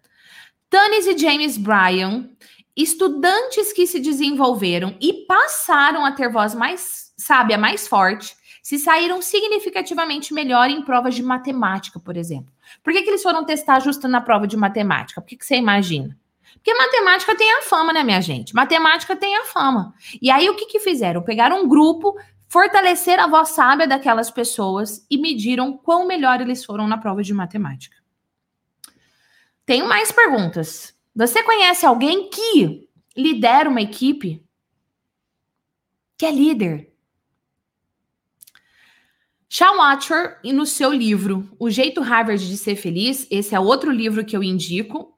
Tanis 0.69 1.05
e 1.05 1.17
James 1.17 1.57
Bryan, 1.57 2.29
estudantes 2.73 3.73
que 3.73 3.85
se 3.85 3.99
desenvolveram 3.99 4.95
e 5.01 5.25
passaram 5.25 6.05
a 6.05 6.13
ter 6.13 6.31
voz 6.31 6.55
mais 6.55 7.11
sábia, 7.17 7.57
mais 7.57 7.85
forte, 7.85 8.33
se 8.63 8.79
saíram 8.79 9.21
significativamente 9.21 10.33
melhor 10.33 10.69
em 10.69 10.81
provas 10.81 11.13
de 11.13 11.21
matemática, 11.21 11.99
por 11.99 12.15
exemplo. 12.15 12.53
Por 12.81 12.93
que, 12.93 13.01
que 13.01 13.09
eles 13.09 13.23
foram 13.23 13.43
testar 13.43 13.81
justo 13.81 14.07
na 14.07 14.21
prova 14.21 14.47
de 14.47 14.55
matemática? 14.55 15.19
Por 15.19 15.27
que, 15.27 15.35
que 15.35 15.45
você 15.45 15.57
imagina? 15.57 16.17
Porque 16.53 16.73
matemática 16.73 17.35
tem 17.35 17.51
a 17.57 17.63
fama, 17.63 17.91
né, 17.91 18.03
minha 18.05 18.21
gente? 18.21 18.55
Matemática 18.55 19.17
tem 19.17 19.35
a 19.35 19.43
fama. 19.43 19.93
E 20.21 20.31
aí, 20.31 20.49
o 20.49 20.55
que, 20.55 20.65
que 20.65 20.79
fizeram? 20.79 21.21
Pegaram 21.21 21.61
um 21.61 21.67
grupo, 21.67 22.15
fortalecer 22.49 23.19
a 23.19 23.27
voz 23.27 23.49
sábia 23.49 23.87
daquelas 23.87 24.31
pessoas 24.31 25.05
e 25.09 25.17
mediram 25.17 25.77
quão 25.77 26.05
melhor 26.05 26.41
eles 26.41 26.65
foram 26.65 26.87
na 26.87 26.97
prova 26.97 27.23
de 27.23 27.33
matemática. 27.33 27.95
Tenho 29.65 29.87
mais 29.87 30.11
perguntas. 30.11 30.97
Você 31.15 31.43
conhece 31.43 31.85
alguém 31.85 32.29
que 32.29 32.89
lidera 33.15 33.69
uma 33.69 33.81
equipe? 33.81 34.43
Que 36.17 36.25
é 36.25 36.31
líder? 36.31 36.89
Sean 39.47 39.73
Watcher, 39.73 40.39
no 40.43 40.65
seu 40.65 40.91
livro 40.91 41.49
O 41.59 41.69
Jeito 41.69 42.01
Harvard 42.01 42.47
de 42.47 42.57
Ser 42.57 42.75
Feliz, 42.75 43.27
esse 43.31 43.55
é 43.55 43.59
outro 43.59 43.91
livro 43.91 44.25
que 44.25 44.35
eu 44.35 44.43
indico, 44.43 45.15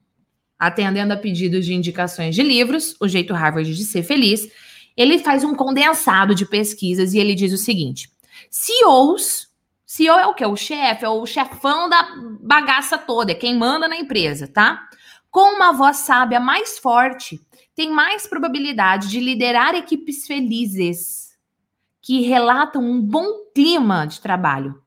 atendendo 0.57 1.13
a 1.13 1.17
pedidos 1.17 1.65
de 1.65 1.73
indicações 1.73 2.35
de 2.35 2.43
livros, 2.43 2.95
O 2.99 3.07
Jeito 3.07 3.33
Harvard 3.33 3.73
de 3.73 3.83
Ser 3.83 4.03
Feliz, 4.03 4.49
Ele 4.95 5.19
faz 5.19 5.43
um 5.43 5.55
condensado 5.55 6.35
de 6.35 6.45
pesquisas 6.45 7.13
e 7.13 7.19
ele 7.19 7.35
diz 7.35 7.53
o 7.53 7.57
seguinte: 7.57 8.11
CEOs, 8.49 9.49
CEO 9.85 10.17
é 10.17 10.27
o 10.27 10.33
que? 10.33 10.45
O 10.45 10.55
chefe, 10.55 11.05
é 11.05 11.09
o 11.09 11.25
chefão 11.25 11.89
da 11.89 12.15
bagaça 12.41 12.97
toda, 12.97 13.31
é 13.31 13.35
quem 13.35 13.57
manda 13.57 13.87
na 13.87 13.97
empresa, 13.97 14.47
tá? 14.47 14.87
Com 15.29 15.55
uma 15.55 15.71
voz 15.71 15.97
sábia 15.97 16.39
mais 16.39 16.77
forte, 16.77 17.39
tem 17.75 17.89
mais 17.89 18.27
probabilidade 18.27 19.07
de 19.07 19.19
liderar 19.19 19.75
equipes 19.75 20.27
felizes 20.27 21.37
que 22.01 22.21
relatam 22.21 22.81
um 22.83 23.01
bom 23.01 23.45
clima 23.53 24.05
de 24.05 24.19
trabalho 24.19 24.81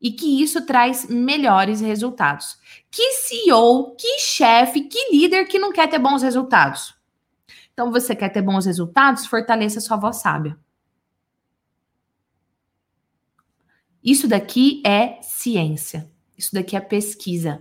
e 0.00 0.10
que 0.10 0.42
isso 0.42 0.66
traz 0.66 1.08
melhores 1.08 1.80
resultados. 1.80 2.56
Que 2.90 3.12
CEO, 3.12 3.94
que 3.96 4.18
chefe, 4.18 4.80
que 4.82 5.10
líder 5.12 5.46
que 5.46 5.58
não 5.58 5.72
quer 5.72 5.88
ter 5.88 5.98
bons 5.98 6.22
resultados? 6.22 6.94
Então, 7.82 7.90
você 7.90 8.14
quer 8.14 8.28
ter 8.28 8.42
bons 8.42 8.64
resultados? 8.64 9.26
Fortaleça 9.26 9.80
sua 9.80 9.96
voz 9.96 10.18
sábia. 10.18 10.56
Isso 14.00 14.28
daqui 14.28 14.80
é 14.86 15.20
ciência. 15.20 16.08
Isso 16.38 16.54
daqui 16.54 16.76
é 16.76 16.80
pesquisa. 16.80 17.60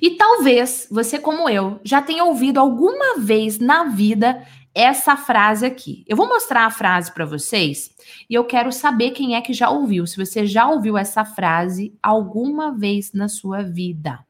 E 0.00 0.12
talvez 0.12 0.86
você, 0.88 1.18
como 1.18 1.48
eu, 1.48 1.80
já 1.82 2.00
tenha 2.00 2.22
ouvido 2.22 2.60
alguma 2.60 3.18
vez 3.18 3.58
na 3.58 3.86
vida 3.86 4.46
essa 4.72 5.16
frase 5.16 5.66
aqui. 5.66 6.04
Eu 6.06 6.16
vou 6.16 6.28
mostrar 6.28 6.64
a 6.64 6.70
frase 6.70 7.12
para 7.12 7.26
vocês 7.26 7.90
e 8.30 8.34
eu 8.34 8.44
quero 8.44 8.70
saber 8.70 9.10
quem 9.10 9.34
é 9.34 9.40
que 9.40 9.52
já 9.52 9.68
ouviu. 9.68 10.06
Se 10.06 10.16
você 10.16 10.46
já 10.46 10.70
ouviu 10.70 10.96
essa 10.96 11.24
frase 11.24 11.92
alguma 12.00 12.70
vez 12.70 13.12
na 13.12 13.28
sua 13.28 13.64
vida. 13.64 14.24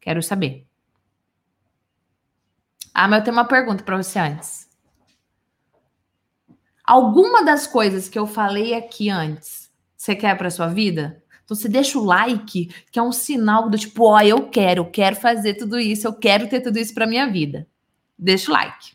Quero 0.00 0.22
saber. 0.22 0.64
Ah, 2.94 3.08
mas 3.08 3.18
eu 3.18 3.24
tenho 3.24 3.36
uma 3.36 3.44
pergunta 3.44 3.82
para 3.82 3.96
você 3.96 4.20
antes. 4.20 4.68
Alguma 6.84 7.42
das 7.42 7.66
coisas 7.66 8.08
que 8.08 8.18
eu 8.18 8.26
falei 8.26 8.72
aqui 8.74 9.10
antes, 9.10 9.68
você 9.96 10.14
quer 10.14 10.38
para 10.38 10.50
sua 10.50 10.68
vida? 10.68 11.20
Então 11.44 11.56
você 11.56 11.68
deixa 11.68 11.98
o 11.98 12.04
like, 12.04 12.68
que 12.92 12.98
é 12.98 13.02
um 13.02 13.10
sinal 13.10 13.68
do 13.68 13.76
tipo, 13.76 14.04
ó, 14.04 14.16
oh, 14.16 14.20
eu 14.20 14.48
quero, 14.48 14.82
eu 14.82 14.90
quero 14.90 15.16
fazer 15.16 15.54
tudo 15.54 15.78
isso, 15.78 16.06
eu 16.06 16.14
quero 16.14 16.48
ter 16.48 16.60
tudo 16.60 16.78
isso 16.78 16.94
para 16.94 17.06
minha 17.06 17.26
vida. 17.26 17.66
Deixa 18.16 18.50
o 18.50 18.54
like. 18.54 18.94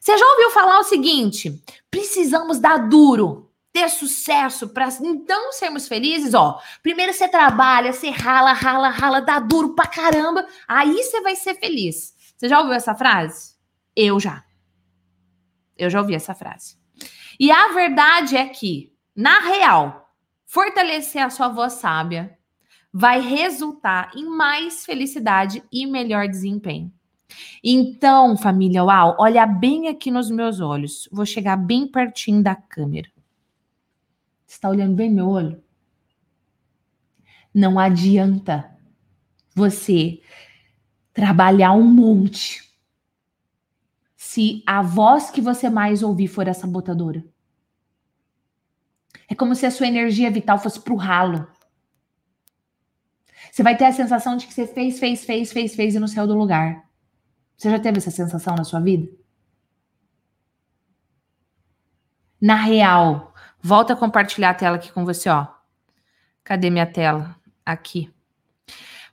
Você 0.00 0.18
já 0.18 0.26
ouviu 0.26 0.50
falar 0.50 0.80
o 0.80 0.84
seguinte: 0.84 1.62
precisamos 1.90 2.58
dar 2.58 2.88
duro, 2.88 3.50
ter 3.72 3.88
sucesso 3.90 4.68
para 4.68 4.88
então 5.02 5.52
sermos 5.52 5.86
felizes, 5.86 6.34
ó. 6.34 6.60
Primeiro 6.82 7.12
você 7.12 7.28
trabalha, 7.28 7.92
você 7.92 8.10
rala, 8.10 8.52
rala, 8.52 8.88
rala, 8.88 9.20
dá 9.20 9.38
duro 9.38 9.74
pra 9.74 9.86
caramba, 9.86 10.46
aí 10.66 11.02
você 11.02 11.20
vai 11.20 11.36
ser 11.36 11.54
feliz. 11.54 12.15
Você 12.36 12.48
já 12.48 12.58
ouviu 12.58 12.74
essa 12.74 12.94
frase? 12.94 13.56
Eu 13.94 14.20
já. 14.20 14.44
Eu 15.76 15.88
já 15.88 16.00
ouvi 16.00 16.14
essa 16.14 16.34
frase. 16.34 16.76
E 17.38 17.50
a 17.50 17.68
verdade 17.72 18.36
é 18.36 18.48
que, 18.48 18.94
na 19.14 19.40
real, 19.40 20.10
fortalecer 20.44 21.22
a 21.22 21.30
sua 21.30 21.48
voz 21.48 21.74
sábia 21.74 22.36
vai 22.92 23.20
resultar 23.20 24.10
em 24.16 24.24
mais 24.24 24.84
felicidade 24.84 25.62
e 25.70 25.86
melhor 25.86 26.28
desempenho. 26.28 26.92
Então, 27.62 28.36
família 28.36 28.84
Uau, 28.84 29.16
olha 29.18 29.44
bem 29.46 29.88
aqui 29.88 30.10
nos 30.10 30.30
meus 30.30 30.60
olhos. 30.60 31.08
Vou 31.12 31.26
chegar 31.26 31.56
bem 31.56 31.86
pertinho 31.86 32.42
da 32.42 32.54
câmera. 32.54 33.10
Está 34.46 34.70
olhando 34.70 34.94
bem 34.94 35.10
meu 35.10 35.28
olho? 35.28 35.62
Não 37.52 37.78
adianta 37.78 38.70
você 39.54 40.20
trabalhar 41.16 41.72
um 41.72 41.82
monte 41.82 42.62
se 44.14 44.62
a 44.66 44.82
voz 44.82 45.30
que 45.30 45.40
você 45.40 45.70
mais 45.70 46.02
ouvir 46.02 46.28
for 46.28 46.46
a 46.46 46.52
sabotadora. 46.52 47.24
É 49.26 49.34
como 49.34 49.54
se 49.54 49.64
a 49.64 49.70
sua 49.70 49.86
energia 49.86 50.30
vital 50.30 50.58
fosse 50.58 50.78
pro 50.78 50.94
ralo. 50.94 51.48
Você 53.50 53.62
vai 53.62 53.74
ter 53.74 53.86
a 53.86 53.92
sensação 53.92 54.36
de 54.36 54.46
que 54.46 54.52
você 54.52 54.66
fez, 54.66 54.98
fez, 54.98 55.24
fez, 55.24 55.50
fez, 55.50 55.74
fez 55.74 55.94
e 55.94 55.98
não 55.98 56.06
saiu 56.06 56.26
do 56.26 56.36
lugar. 56.36 56.84
Você 57.56 57.70
já 57.70 57.78
teve 57.78 57.96
essa 57.96 58.10
sensação 58.10 58.54
na 58.54 58.64
sua 58.64 58.80
vida? 58.80 59.10
Na 62.38 62.56
real, 62.56 63.32
volta 63.58 63.94
a 63.94 63.96
compartilhar 63.96 64.50
a 64.50 64.54
tela 64.54 64.76
aqui 64.76 64.92
com 64.92 65.06
você, 65.06 65.30
ó. 65.30 65.46
Cadê 66.44 66.68
minha 66.68 66.86
tela? 66.86 67.34
Aqui. 67.64 68.14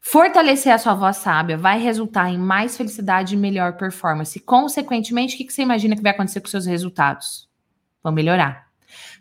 Fortalecer 0.05 0.73
a 0.73 0.77
sua 0.77 0.93
voz 0.93 1.15
sábia 1.15 1.57
vai 1.57 1.79
resultar 1.79 2.29
em 2.29 2.37
mais 2.37 2.75
felicidade 2.75 3.33
e 3.33 3.37
melhor 3.37 3.77
performance. 3.77 4.37
Consequentemente, 4.37 5.35
o 5.35 5.37
que 5.37 5.51
você 5.51 5.61
imagina 5.61 5.95
que 5.95 6.01
vai 6.03 6.11
acontecer 6.11 6.41
com 6.41 6.47
seus 6.47 6.65
resultados? 6.65 7.49
Vão 8.03 8.11
melhorar. 8.11 8.67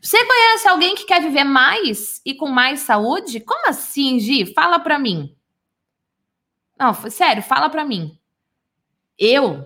Você 0.02 0.18
conhece 0.26 0.66
alguém 0.66 0.96
que 0.96 1.04
quer 1.04 1.22
viver 1.22 1.44
mais 1.44 2.20
e 2.26 2.34
com 2.34 2.48
mais 2.48 2.80
saúde? 2.80 3.38
Como 3.38 3.68
assim, 3.68 4.18
Gi? 4.18 4.52
Fala 4.52 4.80
para 4.80 4.98
mim. 4.98 5.36
Não, 6.76 6.92
sério, 6.92 7.44
fala 7.44 7.70
para 7.70 7.84
mim. 7.84 8.18
Eu, 9.16 9.64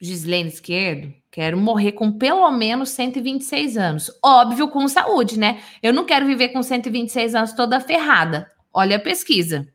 Gislene 0.00 0.50
Esquerdo, 0.50 1.12
quero 1.32 1.58
morrer 1.58 1.92
com 1.92 2.12
pelo 2.12 2.48
menos 2.52 2.90
126 2.90 3.76
anos. 3.76 4.08
Óbvio, 4.24 4.68
com 4.68 4.86
saúde, 4.86 5.36
né? 5.36 5.60
Eu 5.82 5.92
não 5.92 6.04
quero 6.04 6.24
viver 6.24 6.50
com 6.50 6.62
126 6.62 7.34
anos 7.34 7.52
toda 7.54 7.80
ferrada. 7.80 8.48
Olha 8.72 8.96
a 8.96 9.00
pesquisa. 9.00 9.73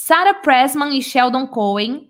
Sarah 0.00 0.34
Pressman 0.34 0.96
e 0.96 1.02
Sheldon 1.02 1.46
Cohen 1.48 2.08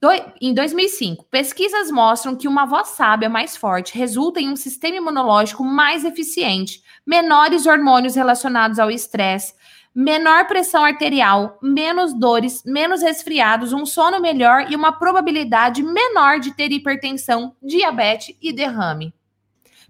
do, 0.00 0.08
em 0.40 0.52
2005, 0.52 1.24
pesquisas 1.30 1.88
mostram 1.88 2.34
que 2.34 2.48
uma 2.48 2.66
voz 2.66 2.88
sábia 2.88 3.28
mais 3.28 3.56
forte 3.56 3.96
resulta 3.96 4.40
em 4.40 4.50
um 4.50 4.56
sistema 4.56 4.96
imunológico 4.96 5.62
mais 5.62 6.04
eficiente, 6.04 6.82
menores 7.06 7.64
hormônios 7.64 8.16
relacionados 8.16 8.80
ao 8.80 8.90
estresse, 8.90 9.54
menor 9.94 10.48
pressão 10.48 10.84
arterial, 10.84 11.58
menos 11.62 12.12
dores, 12.12 12.64
menos 12.66 13.00
resfriados, 13.02 13.72
um 13.72 13.86
sono 13.86 14.20
melhor 14.20 14.68
e 14.68 14.74
uma 14.74 14.90
probabilidade 14.90 15.80
menor 15.80 16.40
de 16.40 16.52
ter 16.52 16.72
hipertensão, 16.72 17.54
diabetes 17.62 18.36
e 18.42 18.52
derrame. 18.52 19.14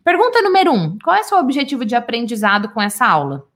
Pergunta 0.05 0.42
número 0.42 0.71
1: 0.71 0.77
um, 0.77 0.99
Qual 1.03 1.16
é 1.16 1.21
o 1.21 1.25
seu 1.25 1.38
objetivo 1.38 1.87
de 1.87 1.97
aprendizado 1.97 2.68
com 2.68 2.81
essa 2.81 3.07
aula? 3.07 3.51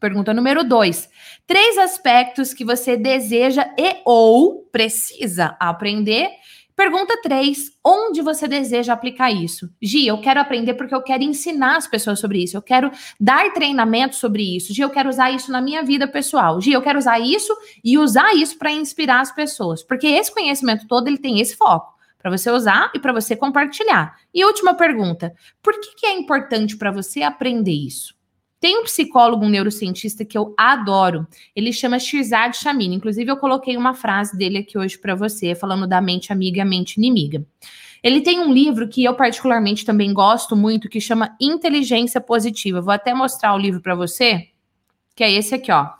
Pergunta 0.00 0.34
número 0.34 0.64
dois. 0.64 1.08
Três 1.46 1.78
aspectos 1.78 2.52
que 2.52 2.64
você 2.64 2.96
deseja 2.96 3.70
e 3.78 3.96
ou 4.04 4.62
precisa 4.72 5.56
aprender. 5.58 6.28
Pergunta 6.76 7.16
três. 7.22 7.70
Onde 7.84 8.20
você 8.20 8.48
deseja 8.48 8.92
aplicar 8.92 9.30
isso? 9.30 9.70
Gi, 9.80 10.06
eu 10.06 10.20
quero 10.20 10.40
aprender 10.40 10.74
porque 10.74 10.94
eu 10.94 11.02
quero 11.02 11.22
ensinar 11.22 11.76
as 11.76 11.86
pessoas 11.86 12.18
sobre 12.18 12.42
isso. 12.42 12.56
Eu 12.56 12.62
quero 12.62 12.90
dar 13.20 13.52
treinamento 13.52 14.16
sobre 14.16 14.56
isso. 14.56 14.74
Gi, 14.74 14.82
eu 14.82 14.90
quero 14.90 15.08
usar 15.08 15.30
isso 15.30 15.52
na 15.52 15.60
minha 15.60 15.84
vida 15.84 16.08
pessoal. 16.08 16.60
Gi, 16.60 16.72
eu 16.72 16.82
quero 16.82 16.98
usar 16.98 17.20
isso 17.20 17.56
e 17.84 17.96
usar 17.96 18.34
isso 18.34 18.58
para 18.58 18.72
inspirar 18.72 19.20
as 19.20 19.30
pessoas. 19.30 19.84
Porque 19.84 20.06
esse 20.08 20.34
conhecimento 20.34 20.88
todo, 20.88 21.06
ele 21.06 21.18
tem 21.18 21.40
esse 21.40 21.54
foco 21.54 21.94
para 22.18 22.30
você 22.30 22.50
usar 22.50 22.90
e 22.94 22.98
para 22.98 23.12
você 23.12 23.36
compartilhar. 23.36 24.16
E 24.32 24.44
última 24.44 24.74
pergunta: 24.74 25.32
por 25.62 25.78
que, 25.78 25.94
que 25.94 26.06
é 26.06 26.14
importante 26.14 26.76
para 26.76 26.90
você 26.90 27.22
aprender 27.22 27.70
isso? 27.70 28.13
Tem 28.64 28.78
um 28.78 28.84
psicólogo, 28.84 29.44
um 29.44 29.50
neurocientista 29.50 30.24
que 30.24 30.38
eu 30.38 30.54
adoro. 30.56 31.26
Ele 31.54 31.70
chama 31.70 31.98
Shirzad 31.98 32.56
Chamini. 32.56 32.96
Inclusive, 32.96 33.30
eu 33.30 33.36
coloquei 33.36 33.76
uma 33.76 33.92
frase 33.92 34.38
dele 34.38 34.56
aqui 34.56 34.78
hoje 34.78 34.96
para 34.96 35.14
você, 35.14 35.54
falando 35.54 35.86
da 35.86 36.00
mente 36.00 36.32
amiga 36.32 36.56
e 36.56 36.60
a 36.62 36.64
mente 36.64 36.96
inimiga. 36.96 37.44
Ele 38.02 38.22
tem 38.22 38.40
um 38.40 38.50
livro 38.50 38.88
que 38.88 39.04
eu 39.04 39.14
particularmente 39.14 39.84
também 39.84 40.14
gosto 40.14 40.56
muito, 40.56 40.88
que 40.88 40.98
chama 40.98 41.36
Inteligência 41.38 42.22
Positiva. 42.22 42.80
Vou 42.80 42.94
até 42.94 43.12
mostrar 43.12 43.54
o 43.54 43.58
livro 43.58 43.82
para 43.82 43.94
você, 43.94 44.48
que 45.14 45.22
é 45.22 45.30
esse 45.30 45.54
aqui, 45.54 45.70
ó. 45.70 45.90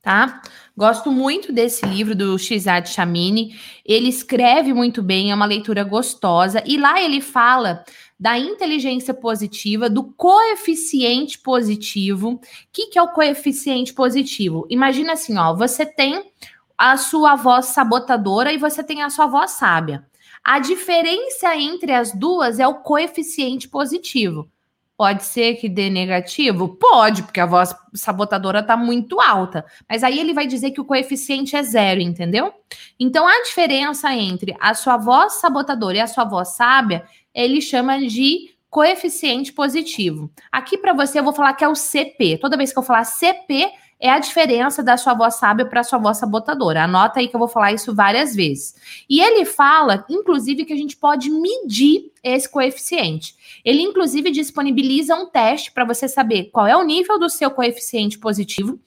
Tá? 0.00 0.42
Gosto 0.76 1.10
muito 1.10 1.52
desse 1.52 1.84
livro 1.86 2.14
do 2.14 2.38
Shizad 2.38 2.88
Chamini. 2.88 3.58
Ele 3.84 4.10
escreve 4.10 4.72
muito 4.72 5.02
bem, 5.02 5.32
é 5.32 5.34
uma 5.34 5.44
leitura 5.44 5.82
gostosa. 5.82 6.62
E 6.64 6.76
lá 6.76 7.02
ele 7.02 7.20
fala 7.20 7.84
da 8.24 8.38
inteligência 8.38 9.12
positiva, 9.12 9.90
do 9.90 10.02
coeficiente 10.02 11.38
positivo. 11.38 12.30
O 12.30 12.40
que, 12.72 12.86
que 12.86 12.98
é 12.98 13.02
o 13.02 13.12
coeficiente 13.12 13.92
positivo? 13.92 14.66
Imagina 14.70 15.12
assim, 15.12 15.36
ó, 15.36 15.54
você 15.54 15.84
tem 15.84 16.32
a 16.78 16.96
sua 16.96 17.36
voz 17.36 17.66
sabotadora 17.66 18.50
e 18.50 18.56
você 18.56 18.82
tem 18.82 19.02
a 19.02 19.10
sua 19.10 19.26
voz 19.26 19.50
sábia. 19.50 20.06
A 20.42 20.58
diferença 20.58 21.54
entre 21.54 21.92
as 21.92 22.12
duas 22.12 22.58
é 22.58 22.66
o 22.66 22.76
coeficiente 22.76 23.68
positivo. 23.68 24.48
Pode 24.96 25.24
ser 25.24 25.56
que 25.56 25.68
dê 25.68 25.90
negativo? 25.90 26.76
Pode, 26.76 27.24
porque 27.24 27.40
a 27.40 27.46
voz 27.46 27.74
sabotadora 27.92 28.60
está 28.60 28.74
muito 28.74 29.20
alta. 29.20 29.66
Mas 29.86 30.02
aí 30.02 30.18
ele 30.18 30.32
vai 30.32 30.46
dizer 30.46 30.70
que 30.70 30.80
o 30.80 30.84
coeficiente 30.84 31.56
é 31.56 31.62
zero, 31.62 32.00
entendeu? 32.00 32.54
Então 32.98 33.26
a 33.26 33.42
diferença 33.42 34.14
entre 34.14 34.56
a 34.58 34.72
sua 34.72 34.96
voz 34.96 35.34
sabotadora 35.34 35.98
e 35.98 36.00
a 36.00 36.06
sua 36.06 36.24
voz 36.24 36.54
sábia 36.56 37.04
ele 37.34 37.60
chama 37.60 37.98
de 37.98 38.54
coeficiente 38.70 39.52
positivo. 39.52 40.30
Aqui 40.50 40.78
para 40.78 40.92
você 40.92 41.18
eu 41.18 41.24
vou 41.24 41.32
falar 41.32 41.54
que 41.54 41.64
é 41.64 41.68
o 41.68 41.74
CP. 41.74 42.38
Toda 42.38 42.56
vez 42.56 42.72
que 42.72 42.78
eu 42.78 42.82
falar 42.82 43.04
CP, 43.04 43.70
é 44.00 44.10
a 44.10 44.18
diferença 44.18 44.82
da 44.82 44.96
sua 44.96 45.14
voz 45.14 45.36
sábia 45.36 45.64
para 45.64 45.80
a 45.80 45.84
sua 45.84 45.98
voz 45.98 46.18
sabotadora. 46.18 46.84
Anota 46.84 47.20
aí 47.20 47.28
que 47.28 47.34
eu 47.34 47.38
vou 47.38 47.48
falar 47.48 47.72
isso 47.72 47.94
várias 47.94 48.34
vezes. 48.34 48.74
E 49.08 49.20
ele 49.20 49.44
fala, 49.44 50.04
inclusive, 50.10 50.64
que 50.64 50.72
a 50.72 50.76
gente 50.76 50.96
pode 50.96 51.30
medir 51.30 52.12
esse 52.22 52.48
coeficiente. 52.48 53.34
Ele, 53.64 53.80
inclusive, 53.80 54.30
disponibiliza 54.30 55.14
um 55.14 55.26
teste 55.26 55.72
para 55.72 55.84
você 55.84 56.08
saber 56.08 56.50
qual 56.52 56.66
é 56.66 56.76
o 56.76 56.84
nível 56.84 57.18
do 57.18 57.30
seu 57.30 57.50
coeficiente 57.50 58.18
positivo 58.18 58.78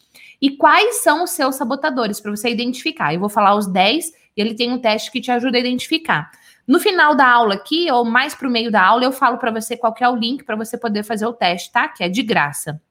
e 0.41 0.51
quais 0.51 0.97
são 0.97 1.23
os 1.23 1.31
seus 1.31 1.55
sabotadores, 1.55 2.19
para 2.19 2.29
você 2.29 2.49
identificar. 2.49 3.13
Eu 3.13 3.19
vou 3.19 3.29
falar 3.29 3.55
os 3.55 3.65
10 3.65 4.11
e 4.35 4.41
ele 4.41 4.53
tem 4.53 4.71
um 4.71 4.77
teste 4.77 5.11
que 5.11 5.19
te 5.19 5.31
ajuda 5.31 5.57
a 5.57 5.59
identificar. 5.59 6.29
No 6.67 6.79
final 6.79 7.15
da 7.15 7.25
aula 7.25 7.53
aqui, 7.53 7.89
ou 7.89 8.03
mais 8.03 8.35
para 8.35 8.47
o 8.47 8.51
meio 8.51 8.69
da 8.69 8.83
aula, 8.83 9.05
eu 9.05 9.11
falo 9.13 9.37
para 9.37 9.51
você 9.51 9.77
qual 9.77 9.95
é 9.99 10.09
o 10.09 10.15
link 10.15 10.43
para 10.43 10.57
você 10.57 10.77
poder 10.77 11.03
fazer 11.03 11.25
o 11.25 11.33
teste, 11.33 11.71
tá? 11.71 11.87
Que 11.87 12.03
é 12.03 12.09
de 12.09 12.21
graça. 12.21 12.81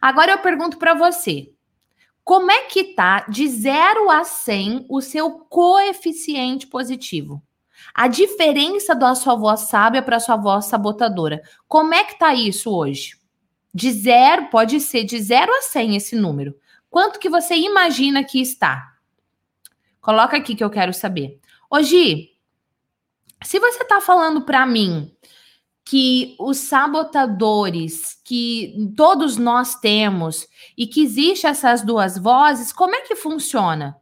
Agora 0.00 0.30
eu 0.30 0.38
pergunto 0.38 0.78
para 0.78 0.94
você, 0.94 1.50
como 2.22 2.52
é 2.52 2.64
que 2.64 2.94
tá 2.94 3.26
de 3.28 3.48
0 3.48 4.10
a 4.10 4.22
100 4.22 4.86
o 4.88 5.00
seu 5.00 5.30
coeficiente 5.30 6.68
positivo? 6.68 7.42
A 7.94 8.06
diferença 8.06 8.94
da 8.94 9.14
sua 9.14 9.34
voz 9.34 9.62
sábia 9.62 10.02
para 10.02 10.16
a 10.16 10.20
sua 10.20 10.36
voz 10.36 10.66
sabotadora. 10.66 11.42
Como 11.66 11.94
é 11.94 12.04
que 12.04 12.18
tá 12.18 12.32
isso 12.34 12.70
hoje? 12.70 13.16
De 13.74 13.90
zero, 13.90 14.50
pode 14.50 14.80
ser 14.80 15.04
de 15.04 15.18
0 15.20 15.50
a 15.52 15.62
100 15.62 15.96
esse 15.96 16.16
número. 16.16 16.54
Quanto 16.90 17.18
que 17.18 17.28
você 17.28 17.56
imagina 17.56 18.22
que 18.22 18.40
está? 18.40 18.94
Coloca 20.00 20.36
aqui 20.36 20.54
que 20.54 20.64
eu 20.64 20.70
quero 20.70 20.92
saber. 20.92 21.40
Hoje, 21.70 22.30
se 23.42 23.58
você 23.58 23.82
está 23.82 24.00
falando 24.00 24.42
para 24.42 24.66
mim 24.66 25.10
que 25.84 26.36
os 26.38 26.58
sabotadores 26.58 28.18
que 28.24 28.92
todos 28.96 29.36
nós 29.36 29.74
temos 29.76 30.46
e 30.76 30.86
que 30.86 31.02
existe 31.02 31.46
essas 31.46 31.82
duas 31.82 32.18
vozes, 32.18 32.72
como 32.72 32.94
é 32.94 33.00
que 33.00 33.16
funciona? 33.16 33.96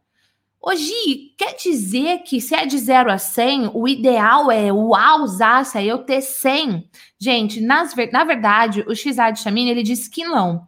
Hoje, 0.61 0.91
quer 1.37 1.55
dizer 1.55 2.23
que 2.23 2.41
se 2.41 2.53
é 2.53 2.65
de 2.65 2.77
0 2.77 3.09
a 3.09 3.17
100, 3.17 3.71
o 3.73 3.87
ideal 3.87 4.51
é 4.51 4.73
o 4.73 4.91
usasse, 5.23 5.77
é 5.77 5.85
eu 5.85 5.99
ter 5.99 6.21
100? 6.21 6.89
Gente, 7.17 7.61
nas, 7.61 7.95
na 8.11 8.25
verdade, 8.25 8.83
o 8.85 8.93
Xad 8.93 9.37
Chamini, 9.37 9.69
ele 9.69 9.83
diz 9.83 10.09
que 10.09 10.25
não. 10.25 10.67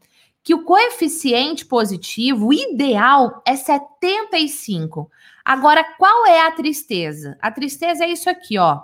Que 0.50 0.56
o 0.56 0.64
coeficiente 0.64 1.64
positivo, 1.64 2.52
ideal 2.52 3.44
é 3.46 3.56
75. 3.56 5.08
Agora, 5.46 5.84
qual 5.84 6.26
é 6.26 6.42
a 6.42 6.52
tristeza? 6.52 7.38
A 7.40 7.52
tristeza 7.52 8.04
é 8.04 8.10
isso 8.10 8.28
aqui, 8.28 8.58
ó. 8.58 8.82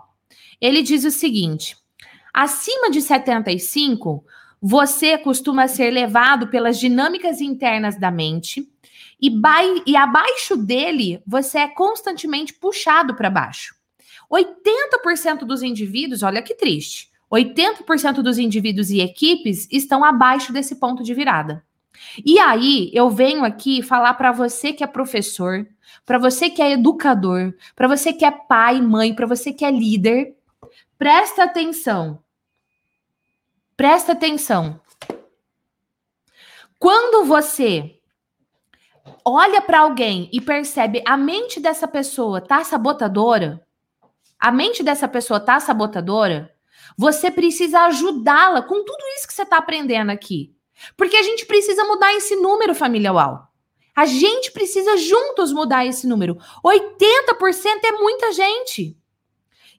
Ele 0.62 0.84
diz 0.84 1.04
o 1.04 1.10
seguinte: 1.10 1.76
acima 2.32 2.92
de 2.92 3.02
75, 3.02 4.24
você 4.62 5.18
costuma 5.18 5.68
ser 5.68 5.90
levado 5.90 6.50
pelas 6.50 6.78
dinâmicas 6.78 7.42
internas 7.42 8.00
da 8.00 8.12
mente, 8.12 8.72
e, 9.20 9.32
e 9.88 9.96
abaixo 9.96 10.56
dele, 10.56 11.20
você 11.26 11.58
é 11.58 11.68
constantemente 11.68 12.54
puxado 12.54 13.16
para 13.16 13.28
baixo. 13.28 13.74
80% 14.32 15.46
dos 15.46 15.64
indivíduos, 15.64 16.22
olha 16.22 16.44
que 16.44 16.54
triste, 16.54 17.10
80% 17.32 18.22
dos 18.22 18.38
indivíduos 18.38 18.90
e 18.90 19.02
equipes 19.02 19.68
estão 19.72 20.04
abaixo 20.04 20.54
desse 20.54 20.76
ponto 20.76 21.04
de 21.04 21.14
virada. 21.14 21.64
E 22.26 22.40
aí, 22.40 22.92
eu 22.94 23.10
venho 23.10 23.44
aqui 23.44 23.82
falar 23.82 24.14
para 24.16 24.32
você 24.32 24.74
que 24.74 24.84
é 24.84 24.88
professor, 24.88 25.68
para 26.06 26.18
você 26.18 26.50
que 26.50 26.62
é 26.62 26.72
educador, 26.72 27.54
para 27.76 27.88
você 27.88 28.14
que 28.14 28.26
é 28.26 28.32
pai, 28.32 28.82
mãe, 28.82 29.14
para 29.14 29.26
você 29.26 29.52
que 29.52 29.66
é 29.66 29.72
líder, 29.72 30.36
presta 30.98 31.44
atenção. 31.44 32.20
Presta 33.76 34.14
atenção. 34.14 34.80
Quando 36.80 37.26
você 37.26 38.00
olha 39.24 39.62
para 39.62 39.80
alguém 39.80 40.30
e 40.32 40.40
percebe 40.40 41.02
a 41.06 41.18
mente 41.18 41.60
dessa 41.60 41.88
pessoa 41.88 42.40
tá 42.40 42.64
sabotadora, 42.64 43.66
a 44.40 44.52
mente 44.52 44.84
dessa 44.84 45.08
pessoa 45.08 45.40
tá 45.40 45.60
sabotadora, 45.60 46.55
você 46.98 47.30
precisa 47.30 47.82
ajudá-la 47.86 48.62
com 48.62 48.84
tudo 48.84 49.04
isso 49.18 49.28
que 49.28 49.34
você 49.34 49.44
está 49.44 49.58
aprendendo 49.58 50.12
aqui. 50.12 50.54
Porque 50.96 51.16
a 51.16 51.24
gente 51.24 51.46
precisa 51.46 51.84
mudar 51.86 52.14
esse 52.14 52.36
número, 52.36 52.76
família 52.76 53.14
UAU. 53.14 53.40
A 53.96 54.06
gente 54.06 54.52
precisa 54.52 54.98
juntos 54.98 55.54
mudar 55.54 55.86
esse 55.86 56.06
número. 56.06 56.38
80% 56.64 57.84
é 57.84 57.92
muita 57.94 58.32
gente. 58.34 58.98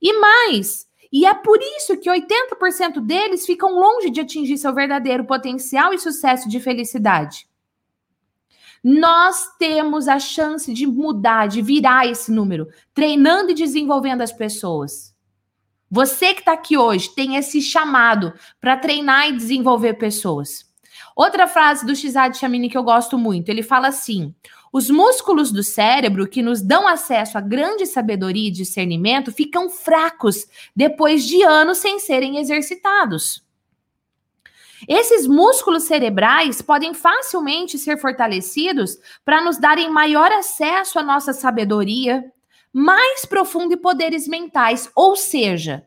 E 0.00 0.12
mais, 0.14 0.86
e 1.12 1.26
é 1.26 1.34
por 1.34 1.58
isso 1.62 1.96
que 1.96 2.10
80% 2.10 3.00
deles 3.00 3.46
ficam 3.46 3.78
longe 3.78 4.10
de 4.10 4.20
atingir 4.20 4.58
seu 4.58 4.74
verdadeiro 4.74 5.24
potencial 5.24 5.92
e 5.92 5.98
sucesso 5.98 6.48
de 6.48 6.60
felicidade. 6.60 7.48
Nós 8.82 9.48
temos 9.58 10.08
a 10.08 10.18
chance 10.18 10.72
de 10.72 10.86
mudar, 10.86 11.48
de 11.48 11.60
virar 11.60 12.06
esse 12.06 12.30
número, 12.30 12.68
treinando 12.94 13.50
e 13.50 13.54
desenvolvendo 13.54 14.22
as 14.22 14.32
pessoas. 14.32 15.15
Você 15.90 16.34
que 16.34 16.40
está 16.40 16.52
aqui 16.52 16.76
hoje 16.76 17.14
tem 17.14 17.36
esse 17.36 17.60
chamado 17.60 18.32
para 18.60 18.76
treinar 18.76 19.28
e 19.28 19.36
desenvolver 19.36 19.94
pessoas. 19.94 20.66
Outra 21.14 21.46
frase 21.46 21.86
do 21.86 21.94
Shizad 21.94 22.36
Chamini 22.36 22.68
que 22.68 22.76
eu 22.76 22.82
gosto 22.82 23.16
muito, 23.16 23.48
ele 23.48 23.62
fala 23.62 23.88
assim: 23.88 24.34
os 24.72 24.90
músculos 24.90 25.52
do 25.52 25.62
cérebro 25.62 26.28
que 26.28 26.42
nos 26.42 26.60
dão 26.60 26.86
acesso 26.86 27.38
a 27.38 27.40
grande 27.40 27.86
sabedoria 27.86 28.48
e 28.48 28.52
discernimento 28.52 29.32
ficam 29.32 29.70
fracos 29.70 30.46
depois 30.74 31.24
de 31.24 31.42
anos 31.42 31.78
sem 31.78 31.98
serem 31.98 32.38
exercitados. 32.38 33.42
Esses 34.86 35.26
músculos 35.26 35.84
cerebrais 35.84 36.60
podem 36.60 36.92
facilmente 36.92 37.78
ser 37.78 37.98
fortalecidos 37.98 38.98
para 39.24 39.42
nos 39.42 39.58
darem 39.58 39.90
maior 39.90 40.30
acesso 40.30 40.98
à 40.98 41.02
nossa 41.02 41.32
sabedoria, 41.32 42.30
mais 42.78 43.24
profundo 43.24 43.72
e 43.72 43.76
poderes 43.78 44.28
mentais, 44.28 44.90
ou 44.94 45.16
seja, 45.16 45.86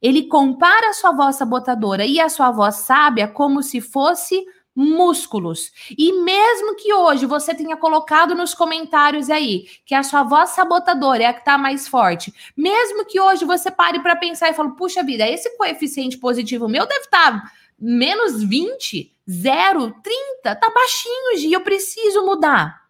ele 0.00 0.22
compara 0.22 0.88
a 0.88 0.94
sua 0.94 1.12
voz 1.12 1.36
sabotadora 1.36 2.06
e 2.06 2.18
a 2.18 2.30
sua 2.30 2.50
voz 2.50 2.76
sábia 2.76 3.28
como 3.28 3.62
se 3.62 3.78
fosse 3.78 4.42
músculos. 4.74 5.70
E 5.98 6.14
mesmo 6.22 6.76
que 6.76 6.94
hoje 6.94 7.26
você 7.26 7.54
tenha 7.54 7.76
colocado 7.76 8.34
nos 8.34 8.54
comentários 8.54 9.28
aí 9.28 9.66
que 9.84 9.94
a 9.94 10.02
sua 10.02 10.22
voz 10.22 10.48
sabotadora 10.48 11.24
é 11.24 11.26
a 11.26 11.34
que 11.34 11.40
está 11.40 11.58
mais 11.58 11.86
forte, 11.86 12.32
mesmo 12.56 13.04
que 13.04 13.20
hoje 13.20 13.44
você 13.44 13.70
pare 13.70 14.00
para 14.00 14.16
pensar 14.16 14.48
e 14.48 14.54
fale, 14.54 14.70
puxa 14.70 15.02
vida, 15.02 15.28
esse 15.28 15.54
coeficiente 15.58 16.16
positivo 16.16 16.66
meu 16.66 16.86
deve 16.86 17.04
estar 17.04 17.42
tá 17.42 17.52
menos 17.78 18.42
20, 18.42 19.14
0, 19.28 19.94
30, 20.02 20.56
tá 20.56 20.70
baixinho, 20.74 21.36
Gi, 21.36 21.52
eu 21.52 21.60
preciso 21.60 22.24
mudar. 22.24 22.80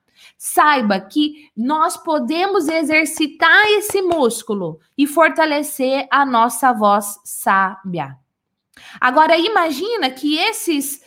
Saiba 0.42 0.98
que 0.98 1.50
nós 1.54 1.98
podemos 1.98 2.66
exercitar 2.66 3.66
esse 3.72 4.00
músculo 4.00 4.80
e 4.96 5.06
fortalecer 5.06 6.08
a 6.10 6.24
nossa 6.24 6.72
voz 6.72 7.20
sábia. 7.22 8.16
Agora 8.98 9.36
imagina 9.36 10.08
que 10.08 10.38
esses 10.38 11.02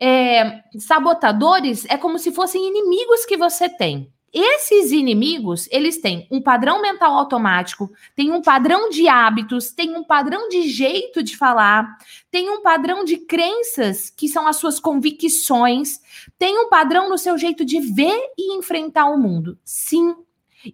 é, 0.00 0.62
sabotadores 0.78 1.84
é 1.86 1.98
como 1.98 2.16
se 2.16 2.30
fossem 2.30 2.64
inimigos 2.64 3.24
que 3.24 3.36
você 3.36 3.68
tem. 3.68 4.14
Esses 4.34 4.90
inimigos, 4.90 5.68
eles 5.70 5.98
têm 5.98 6.26
um 6.28 6.42
padrão 6.42 6.82
mental 6.82 7.14
automático, 7.14 7.92
tem 8.16 8.32
um 8.32 8.42
padrão 8.42 8.90
de 8.90 9.06
hábitos, 9.06 9.70
tem 9.70 9.96
um 9.96 10.02
padrão 10.02 10.48
de 10.48 10.68
jeito 10.68 11.22
de 11.22 11.36
falar, 11.36 11.96
tem 12.32 12.50
um 12.50 12.60
padrão 12.60 13.04
de 13.04 13.16
crenças, 13.18 14.10
que 14.10 14.28
são 14.28 14.48
as 14.48 14.56
suas 14.56 14.80
convicções, 14.80 16.00
tem 16.36 16.58
um 16.58 16.68
padrão 16.68 17.08
no 17.08 17.16
seu 17.16 17.38
jeito 17.38 17.64
de 17.64 17.78
ver 17.78 18.18
e 18.36 18.56
enfrentar 18.56 19.06
o 19.06 19.16
mundo. 19.16 19.56
Sim. 19.64 20.16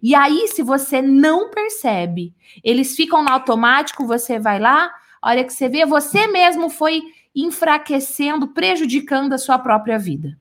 E 0.01 0.15
aí, 0.15 0.47
se 0.47 0.63
você 0.63 0.99
não 0.99 1.51
percebe, 1.51 2.33
eles 2.63 2.95
ficam 2.95 3.21
no 3.21 3.29
automático, 3.29 4.07
você 4.07 4.39
vai 4.39 4.59
lá, 4.59 4.91
a 5.21 5.29
hora 5.29 5.43
que 5.43 5.53
você 5.53 5.69
vê, 5.69 5.85
você 5.85 6.25
mesmo 6.25 6.67
foi 6.67 7.03
enfraquecendo, 7.35 8.47
prejudicando 8.47 9.33
a 9.33 9.37
sua 9.37 9.59
própria 9.59 9.99
vida. 9.99 10.40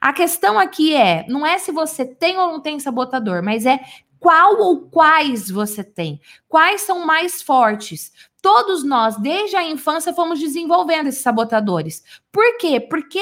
A 0.00 0.12
questão 0.12 0.58
aqui 0.58 0.94
é, 0.94 1.26
não 1.28 1.46
é 1.46 1.58
se 1.58 1.72
você 1.72 2.04
tem 2.04 2.36
ou 2.38 2.52
não 2.52 2.60
tem 2.60 2.78
sabotador, 2.78 3.42
mas 3.42 3.66
é 3.66 3.80
qual 4.18 4.58
ou 4.60 4.88
quais 4.88 5.50
você 5.50 5.84
tem. 5.84 6.20
Quais 6.48 6.82
são 6.82 7.06
mais 7.06 7.42
fortes? 7.42 8.12
Todos 8.40 8.84
nós, 8.84 9.16
desde 9.16 9.56
a 9.56 9.62
infância, 9.62 10.12
fomos 10.12 10.38
desenvolvendo 10.38 11.08
esses 11.08 11.20
sabotadores. 11.20 12.02
Por 12.32 12.58
quê? 12.58 12.80
Porque 12.80 13.20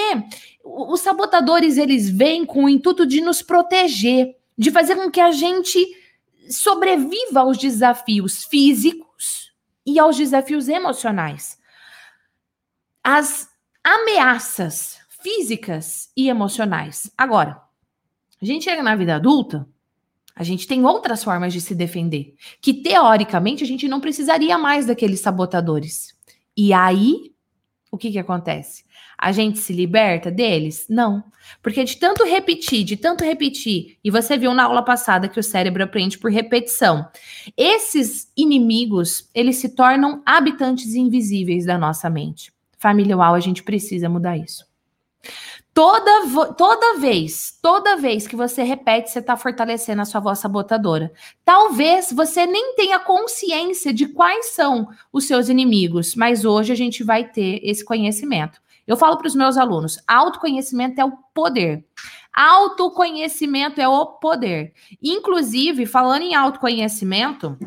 os 0.64 1.00
sabotadores 1.00 1.76
eles 1.76 2.08
vêm 2.08 2.44
com 2.44 2.64
o 2.64 2.68
intuito 2.68 3.06
de 3.06 3.20
nos 3.20 3.42
proteger, 3.42 4.37
de 4.56 4.70
fazer 4.70 4.96
com 4.96 5.10
que 5.10 5.20
a 5.20 5.32
gente 5.32 5.84
sobreviva 6.48 7.40
aos 7.40 7.58
desafios 7.58 8.44
físicos 8.44 9.52
e 9.84 9.98
aos 9.98 10.16
desafios 10.16 10.68
emocionais 10.68 11.58
as 13.04 13.50
ameaças 13.84 14.98
físicas 15.24 16.10
e 16.14 16.28
emocionais. 16.28 17.10
Agora, 17.16 17.58
a 18.42 18.44
gente 18.44 18.64
chega 18.64 18.82
na 18.82 18.94
vida 18.94 19.16
adulta, 19.16 19.66
a 20.37 20.44
gente 20.44 20.66
tem 20.66 20.84
outras 20.84 21.24
formas 21.24 21.50
de 21.50 21.62
se 21.62 21.74
defender, 21.74 22.34
que 22.60 22.74
teoricamente 22.74 23.64
a 23.64 23.66
gente 23.66 23.88
não 23.88 24.02
precisaria 24.02 24.58
mais 24.58 24.84
daqueles 24.84 25.20
sabotadores. 25.20 26.14
E 26.54 26.74
aí, 26.74 27.32
o 27.90 27.96
que 27.96 28.12
que 28.12 28.18
acontece? 28.18 28.84
A 29.16 29.32
gente 29.32 29.58
se 29.58 29.72
liberta 29.72 30.30
deles? 30.30 30.84
Não. 30.90 31.24
Porque 31.62 31.84
de 31.84 31.96
tanto 31.96 32.22
repetir, 32.24 32.84
de 32.84 32.98
tanto 32.98 33.24
repetir, 33.24 33.96
e 34.04 34.10
você 34.10 34.37
viu 34.37 34.52
na 34.52 34.64
aula 34.64 34.82
passada 34.82 35.28
que 35.28 35.40
o 35.40 35.42
cérebro 35.42 35.84
aprende 35.84 36.18
por 36.18 36.30
repetição, 36.30 37.08
esses 37.56 38.30
inimigos, 38.37 39.30
eles 39.34 39.56
se 39.56 39.70
tornam 39.70 40.22
habitantes 40.26 40.94
invisíveis 40.94 41.64
da 41.64 41.78
nossa 41.78 42.10
mente. 42.10 42.52
Família 42.78 43.16
UAU, 43.16 43.34
a 43.34 43.40
gente 43.40 43.62
precisa 43.62 44.06
mudar 44.10 44.37
isso. 44.37 44.73
Toda, 45.74 46.54
toda 46.56 46.98
vez, 47.00 47.58
toda 47.60 47.96
vez 47.96 48.28
que 48.28 48.37
você 48.37 48.62
repete, 48.62 49.10
você 49.10 49.18
está 49.18 49.37
fortalecendo 49.37 50.02
a 50.02 50.04
sua 50.04 50.20
voz 50.20 50.38
sabotadora. 50.38 51.12
Talvez 51.44 52.12
você 52.12 52.46
nem 52.46 52.76
tenha 52.76 53.00
consciência 53.00 53.92
de 53.92 54.06
quais 54.06 54.54
são 54.54 54.88
os 55.12 55.24
seus 55.26 55.48
inimigos, 55.48 56.14
mas 56.14 56.44
hoje 56.44 56.72
a 56.72 56.76
gente 56.76 57.02
vai 57.02 57.24
ter 57.24 57.60
esse 57.64 57.84
conhecimento. 57.84 58.62
Eu 58.87 58.96
falo 58.96 59.16
para 59.16 59.26
os 59.26 59.34
meus 59.34 59.56
alunos: 59.56 59.98
autoconhecimento 60.06 61.00
é 61.00 61.04
o 61.04 61.12
poder. 61.34 61.84
Autoconhecimento 62.32 63.80
é 63.80 63.88
o 63.88 64.06
poder. 64.06 64.72
Inclusive, 65.02 65.87
falando 65.87 66.22
em 66.22 66.34
autoconhecimento, 66.34 67.58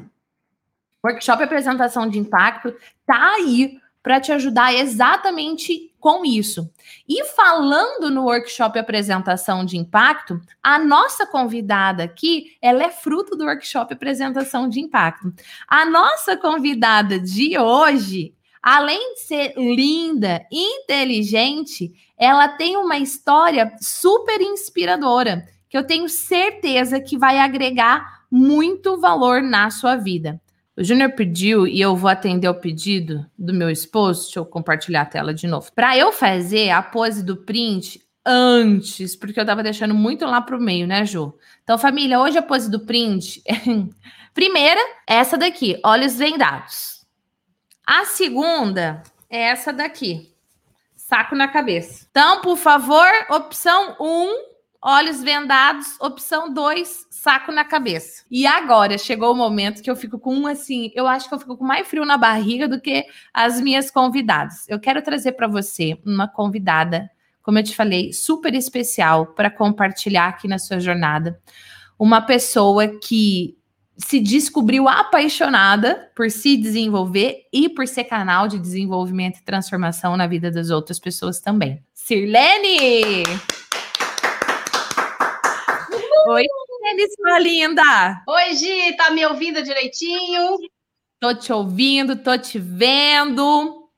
workshop 1.03 1.43
apresentação 1.43 2.07
de 2.07 2.19
impacto 2.19 2.73
tá 3.05 3.33
aí 3.33 3.79
para 4.01 4.21
te 4.21 4.31
ajudar 4.31 4.73
exatamente 4.73 5.93
com 6.07 6.23
isso. 6.23 6.71
E 7.05 7.25
falando 7.25 8.09
no 8.09 8.23
workshop 8.23 8.79
apresentação 8.79 9.65
de 9.65 9.75
impacto, 9.75 10.39
a 10.63 10.79
nossa 10.79 11.27
convidada 11.27 12.03
aqui, 12.03 12.55
ela 12.61 12.81
é 12.81 12.89
fruto 12.89 13.35
do 13.35 13.43
workshop 13.43 13.93
apresentação 13.93 14.69
de 14.69 14.79
impacto. 14.79 15.33
A 15.67 15.85
nossa 15.85 16.37
convidada 16.37 17.19
de 17.19 17.59
hoje, 17.59 18.33
além 18.63 19.15
de 19.15 19.19
ser 19.19 19.53
linda, 19.57 20.45
inteligente, 20.49 21.91
ela 22.17 22.47
tem 22.47 22.77
uma 22.77 22.97
história 22.97 23.73
super 23.81 24.39
inspiradora, 24.39 25.45
que 25.67 25.77
eu 25.77 25.85
tenho 25.85 26.07
certeza 26.07 27.01
que 27.01 27.17
vai 27.17 27.37
agregar 27.37 28.23
muito 28.31 28.97
valor 28.97 29.41
na 29.41 29.69
sua 29.69 29.97
vida. 29.97 30.39
O 30.77 30.83
Júnior 30.83 31.13
pediu 31.13 31.65
e 31.65 31.81
eu 31.81 31.95
vou 31.95 32.07
atender 32.07 32.47
o 32.47 32.53
pedido 32.53 33.25
do 33.35 33.51
meu 33.51 33.71
esposo. 33.71 34.25
Deixa 34.25 34.39
eu 34.39 34.45
compartilhar 34.45 35.01
a 35.01 35.05
tela 35.05 35.33
de 35.33 35.47
novo. 35.47 35.71
Para 35.73 35.97
eu 35.97 36.11
fazer 36.11 36.69
a 36.69 36.83
pose 36.83 37.23
do 37.23 37.35
print 37.35 37.99
antes, 38.23 39.15
porque 39.15 39.39
eu 39.39 39.45
tava 39.45 39.63
deixando 39.63 39.95
muito 39.95 40.23
lá 40.25 40.39
pro 40.39 40.61
meio, 40.61 40.85
né, 40.85 41.03
Ju? 41.03 41.33
Então, 41.63 41.79
família, 41.79 42.19
hoje 42.19 42.37
a 42.37 42.43
pose 42.43 42.69
do 42.69 42.81
print. 42.81 43.41
Primeira, 44.35 44.79
essa 45.07 45.35
daqui, 45.35 45.79
olhos 45.83 46.15
vendados. 46.15 47.03
A 47.83 48.05
segunda 48.05 49.01
é 49.29 49.43
essa 49.43 49.73
daqui, 49.73 50.31
saco 50.95 51.35
na 51.35 51.47
cabeça. 51.47 52.05
Então, 52.11 52.41
por 52.41 52.55
favor, 52.55 53.07
opção 53.31 53.95
1, 53.99 54.05
um, 54.05 54.45
olhos 54.87 55.21
vendados. 55.21 55.99
Opção 55.99 56.53
2, 56.53 57.07
saco 57.11 57.51
na 57.51 57.65
cabeça. 57.65 58.23
E 58.31 58.47
agora 58.47 58.97
chegou 58.97 59.33
o 59.33 59.35
momento 59.35 59.83
que 59.83 59.91
eu 59.91 59.97
fico 59.97 60.17
com 60.17 60.33
um 60.33 60.47
assim, 60.47 60.91
eu 60.95 61.05
acho 61.05 61.27
que 61.27 61.35
eu 61.35 61.39
fico 61.39 61.57
com 61.57 61.65
mais 61.65 61.85
frio 61.85 62.05
na 62.05 62.17
barriga 62.17 62.69
do 62.69 62.79
que 62.79 63.05
as 63.33 63.59
minhas 63.59 63.91
convidadas. 63.91 64.67
Eu 64.69 64.79
quero 64.79 65.01
trazer 65.01 65.33
para 65.33 65.45
você 65.45 65.99
uma 66.05 66.25
convidada, 66.25 67.09
como 67.43 67.59
eu 67.59 67.63
te 67.63 67.75
falei, 67.75 68.13
super 68.13 68.55
especial 68.55 69.27
para 69.27 69.51
compartilhar 69.51 70.29
aqui 70.29 70.47
na 70.47 70.57
sua 70.57 70.79
jornada. 70.79 71.37
Uma 71.99 72.21
pessoa 72.21 72.87
que 72.87 73.57
se 73.97 74.21
descobriu 74.21 74.87
apaixonada 74.87 76.09
por 76.15 76.31
se 76.31 76.55
desenvolver 76.55 77.41
e 77.51 77.67
por 77.67 77.87
ser 77.87 78.05
canal 78.05 78.47
de 78.47 78.57
desenvolvimento 78.57 79.39
e 79.39 79.43
transformação 79.43 80.15
na 80.15 80.27
vida 80.27 80.49
das 80.49 80.69
outras 80.69 80.97
pessoas 80.97 81.41
também. 81.41 81.83
Sirlene! 81.93 83.23
Oi, 86.29 86.43
Elis, 86.91 87.13
sua 87.15 87.39
linda! 87.39 88.21
Oi, 88.27 88.53
Gi, 88.53 88.97
tá 88.97 89.09
me 89.11 89.25
ouvindo 89.25 89.63
direitinho? 89.63 90.57
Tô 91.21 91.33
te 91.33 91.53
ouvindo, 91.53 92.21
tô 92.21 92.37
te 92.37 92.59
vendo. 92.59 93.89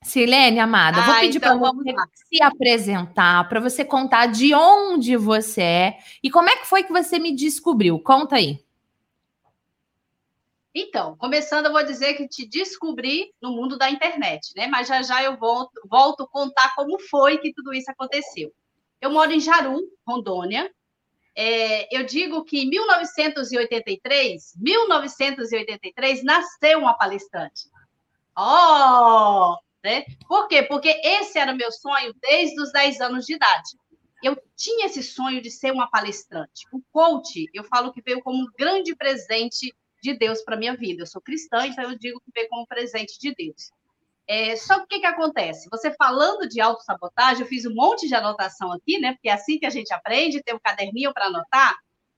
Silene, 0.00 0.60
amada, 0.60 0.98
ah, 1.00 1.06
vou 1.06 1.14
pedir 1.16 1.38
então 1.38 1.58
para 1.58 1.72
você 1.72 1.92
lá. 1.92 2.08
se 2.14 2.40
apresentar, 2.40 3.48
para 3.48 3.58
você 3.58 3.84
contar 3.84 4.26
de 4.26 4.54
onde 4.54 5.16
você 5.16 5.60
é 5.60 5.98
e 6.22 6.30
como 6.30 6.48
é 6.48 6.56
que 6.56 6.66
foi 6.66 6.84
que 6.84 6.92
você 6.92 7.18
me 7.18 7.34
descobriu. 7.34 7.98
Conta 7.98 8.36
aí. 8.36 8.64
Então, 10.72 11.16
começando, 11.16 11.66
eu 11.66 11.72
vou 11.72 11.84
dizer 11.84 12.14
que 12.14 12.28
te 12.28 12.46
descobri 12.46 13.32
no 13.42 13.50
mundo 13.50 13.76
da 13.76 13.90
internet, 13.90 14.52
né? 14.54 14.68
Mas 14.68 14.86
já 14.86 15.02
já 15.02 15.20
eu 15.24 15.36
volto, 15.36 15.72
volto 15.90 16.28
contar 16.30 16.76
como 16.76 16.96
foi 17.00 17.38
que 17.38 17.52
tudo 17.52 17.74
isso 17.74 17.90
aconteceu. 17.90 18.52
Eu 19.00 19.10
moro 19.10 19.32
em 19.32 19.40
Jaru, 19.40 19.80
Rondônia, 20.06 20.70
é, 21.36 21.94
eu 21.94 22.04
digo 22.04 22.42
que 22.44 22.60
em 22.60 22.70
1983, 22.70 24.54
1983 24.56 26.24
nasceu 26.24 26.78
uma 26.78 26.94
palestrante. 26.94 27.68
Oh! 28.36 29.56
Né? 29.84 30.04
Por 30.26 30.48
quê? 30.48 30.62
Porque 30.62 30.88
esse 31.04 31.38
era 31.38 31.52
o 31.52 31.56
meu 31.56 31.70
sonho 31.70 32.14
desde 32.20 32.60
os 32.60 32.72
10 32.72 33.00
anos 33.02 33.26
de 33.26 33.34
idade. 33.34 33.76
Eu 34.22 34.36
tinha 34.56 34.86
esse 34.86 35.02
sonho 35.02 35.42
de 35.42 35.50
ser 35.50 35.72
uma 35.72 35.88
palestrante. 35.88 36.66
O 36.72 36.80
coach, 36.90 37.46
eu 37.52 37.62
falo 37.64 37.92
que 37.92 38.02
veio 38.02 38.22
como 38.22 38.42
um 38.42 38.46
grande 38.58 38.96
presente 38.96 39.72
de 40.02 40.14
Deus 40.14 40.42
para 40.42 40.56
minha 40.56 40.74
vida. 40.74 41.02
Eu 41.02 41.06
sou 41.06 41.20
cristã, 41.20 41.66
então 41.66 41.84
eu 41.84 41.98
digo 41.98 42.20
que 42.20 42.32
veio 42.34 42.48
como 42.48 42.66
presente 42.66 43.18
de 43.20 43.34
Deus. 43.34 43.70
É, 44.28 44.56
só 44.56 44.78
que 44.78 44.82
o 44.82 44.86
que, 44.88 45.00
que 45.00 45.06
acontece? 45.06 45.68
Você 45.70 45.92
falando 45.92 46.48
de 46.48 46.60
autossabotagem, 46.60 47.42
eu 47.42 47.48
fiz 47.48 47.64
um 47.64 47.74
monte 47.74 48.08
de 48.08 48.14
anotação 48.14 48.72
aqui, 48.72 48.98
né? 48.98 49.12
Porque 49.12 49.28
é 49.28 49.32
assim 49.32 49.58
que 49.58 49.66
a 49.66 49.70
gente 49.70 49.92
aprende, 49.94 50.42
ter 50.42 50.54
um 50.54 50.58
caderninho 50.58 51.12
para 51.14 51.26
anotar. 51.26 51.76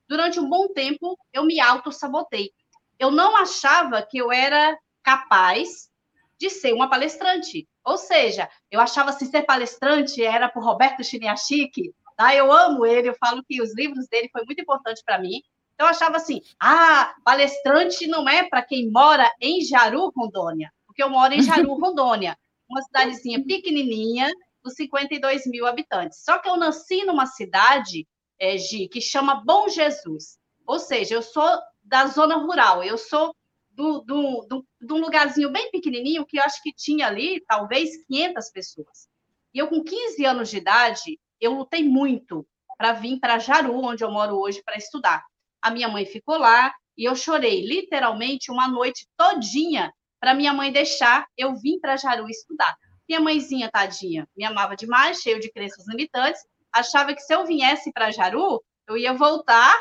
Durante 0.08 0.40
um 0.40 0.48
bom 0.48 0.68
tempo, 0.68 1.18
eu 1.32 1.44
me 1.44 1.60
autossabotei. 1.60 2.50
Eu 2.98 3.10
não 3.10 3.36
achava 3.36 4.02
que 4.02 4.16
eu 4.16 4.32
era 4.32 4.76
capaz 5.02 5.90
de 6.38 6.48
ser 6.48 6.72
uma 6.72 6.88
palestrante. 6.88 7.68
Ou 7.84 7.98
seja, 7.98 8.48
eu 8.70 8.80
achava 8.80 9.14
que 9.14 9.26
ser 9.26 9.42
palestrante 9.42 10.22
era 10.22 10.48
por 10.48 10.64
Roberto 10.64 11.04
Chiniachik, 11.04 11.92
tá? 12.16 12.34
Eu 12.34 12.50
amo 12.50 12.86
ele, 12.86 13.10
eu 13.10 13.16
falo 13.16 13.44
que 13.46 13.60
os 13.60 13.74
livros 13.74 14.08
dele 14.08 14.30
foi 14.32 14.44
muito 14.46 14.62
importante 14.62 15.02
para 15.04 15.18
mim. 15.18 15.42
Então, 15.74 15.86
eu 15.86 15.90
achava 15.90 16.16
assim, 16.16 16.40
ah, 16.58 17.14
palestrante 17.22 18.06
não 18.06 18.26
é 18.28 18.48
para 18.48 18.62
quem 18.62 18.90
mora 18.90 19.30
em 19.40 19.60
Jaru, 19.60 20.10
Rondônia 20.16 20.72
porque 20.98 21.02
eu 21.04 21.10
moro 21.10 21.32
em 21.32 21.42
Jaru, 21.42 21.74
Rondônia, 21.74 22.36
uma 22.68 22.82
cidadezinha 22.82 23.42
pequenininha, 23.44 24.28
com 24.60 24.68
52 24.68 25.46
mil 25.46 25.64
habitantes. 25.64 26.24
Só 26.24 26.38
que 26.38 26.48
eu 26.48 26.56
nasci 26.56 27.04
numa 27.04 27.24
cidade, 27.24 28.06
é, 28.40 28.58
Gi, 28.58 28.88
que 28.88 29.00
chama 29.00 29.42
Bom 29.44 29.68
Jesus. 29.68 30.38
Ou 30.66 30.80
seja, 30.80 31.14
eu 31.14 31.22
sou 31.22 31.48
da 31.84 32.06
zona 32.08 32.36
rural, 32.36 32.82
eu 32.82 32.98
sou 32.98 33.32
do, 33.70 34.00
do, 34.00 34.46
do, 34.48 34.66
de 34.80 34.92
um 34.92 34.98
lugarzinho 34.98 35.52
bem 35.52 35.70
pequenininho 35.70 36.26
que 36.26 36.38
eu 36.38 36.42
acho 36.42 36.60
que 36.62 36.72
tinha 36.72 37.06
ali, 37.06 37.40
talvez, 37.46 37.90
500 38.08 38.50
pessoas. 38.50 39.08
E 39.54 39.58
eu, 39.58 39.68
com 39.68 39.82
15 39.82 40.26
anos 40.26 40.50
de 40.50 40.56
idade, 40.56 41.20
eu 41.40 41.54
lutei 41.54 41.84
muito 41.84 42.44
para 42.76 42.92
vir 42.92 43.20
para 43.20 43.38
Jaru, 43.38 43.84
onde 43.84 44.02
eu 44.02 44.10
moro 44.10 44.36
hoje, 44.36 44.62
para 44.64 44.76
estudar. 44.76 45.24
A 45.62 45.70
minha 45.70 45.88
mãe 45.88 46.04
ficou 46.04 46.36
lá 46.38 46.74
e 46.96 47.04
eu 47.04 47.14
chorei 47.14 47.64
literalmente 47.64 48.50
uma 48.50 48.66
noite 48.66 49.06
todinha 49.16 49.92
para 50.20 50.34
minha 50.34 50.52
mãe 50.52 50.72
deixar 50.72 51.26
eu 51.36 51.54
vim 51.56 51.78
para 51.80 51.96
Jaru 51.96 52.28
estudar. 52.28 52.76
Minha 53.08 53.20
mãezinha, 53.20 53.70
tadinha, 53.70 54.28
me 54.36 54.44
amava 54.44 54.76
demais, 54.76 55.18
cheio 55.20 55.40
de 55.40 55.50
crenças 55.50 55.86
limitantes, 55.88 56.42
achava 56.72 57.14
que 57.14 57.20
se 57.20 57.34
eu 57.34 57.46
viesse 57.46 57.92
para 57.92 58.10
Jaru, 58.10 58.62
eu 58.86 58.96
ia 58.96 59.12
voltar 59.12 59.74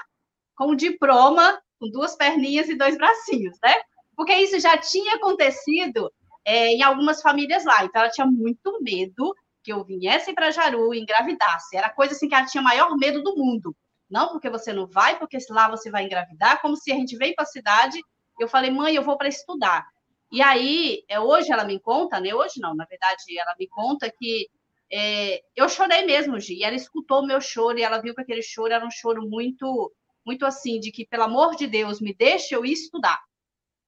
com 0.56 0.72
um 0.72 0.76
diploma, 0.76 1.62
com 1.80 1.90
duas 1.90 2.16
perninhas 2.16 2.70
e 2.70 2.76
dois 2.76 2.98
bracinhos, 2.98 3.58
né? 3.64 3.74
Porque 4.16 4.34
isso 4.34 4.60
já 4.60 4.78
tinha 4.78 5.16
acontecido 5.16 6.12
é, 6.44 6.70
em 6.70 6.82
algumas 6.82 7.22
famílias 7.22 7.64
lá. 7.66 7.84
Então, 7.84 8.02
ela 8.02 8.10
tinha 8.10 8.26
muito 8.26 8.82
medo 8.82 9.34
que 9.64 9.72
eu 9.72 9.84
viesse 9.84 10.34
para 10.34 10.50
Jaru 10.50 10.94
e 10.94 11.00
engravidasse. 11.00 11.76
Era 11.76 11.90
coisa 11.90 12.14
assim 12.14 12.28
que 12.28 12.34
ela 12.34 12.46
tinha 12.46 12.64
maior 12.64 12.96
medo 12.98 13.22
do 13.22 13.36
mundo. 13.36 13.76
Não 14.10 14.30
porque 14.30 14.50
você 14.50 14.72
não 14.72 14.88
vai, 14.88 15.20
porque 15.20 15.38
lá 15.50 15.70
você 15.70 15.92
vai 15.92 16.06
engravidar, 16.06 16.62
como 16.62 16.76
se 16.76 16.92
a 16.92 16.96
gente 16.96 17.18
veio 17.18 17.36
para 17.36 17.44
a 17.44 17.48
cidade. 17.48 18.00
Eu 18.40 18.48
falei, 18.48 18.72
mãe, 18.72 18.96
eu 18.96 19.04
vou 19.04 19.18
para 19.18 19.28
estudar. 19.28 19.86
E 20.32 20.42
aí, 20.42 21.04
é, 21.08 21.20
hoje 21.20 21.52
ela 21.52 21.64
me 21.64 21.80
conta, 21.80 22.20
né? 22.20 22.34
Hoje 22.34 22.60
não, 22.60 22.76
na 22.76 22.86
verdade, 22.86 23.38
ela 23.38 23.56
me 23.58 23.68
conta 23.68 24.12
que 24.12 24.50
é, 24.92 25.42
eu 25.56 25.68
chorei 25.70 26.06
mesmo, 26.06 26.40
Gi. 26.40 26.56
E 26.56 26.64
ela 26.64 26.76
escutou 26.76 27.22
o 27.22 27.26
meu 27.26 27.40
choro 27.42 27.78
e 27.78 27.84
ela 27.84 28.02
viu 28.02 28.14
que 28.14 28.22
aquele 28.22 28.42
choro 28.42 28.74
era 28.74 28.86
um 28.86 28.92
choro 28.92 29.28
muito, 29.28 29.94
muito 30.26 30.46
assim, 30.46 30.80
de 30.80 30.92
que, 30.92 31.06
pelo 31.06 31.24
amor 31.24 31.56
de 31.56 31.68
Deus, 31.68 32.02
me 32.02 32.14
deixe 32.14 32.56
eu 32.56 32.66
ir 32.66 32.74
estudar. 32.74 33.20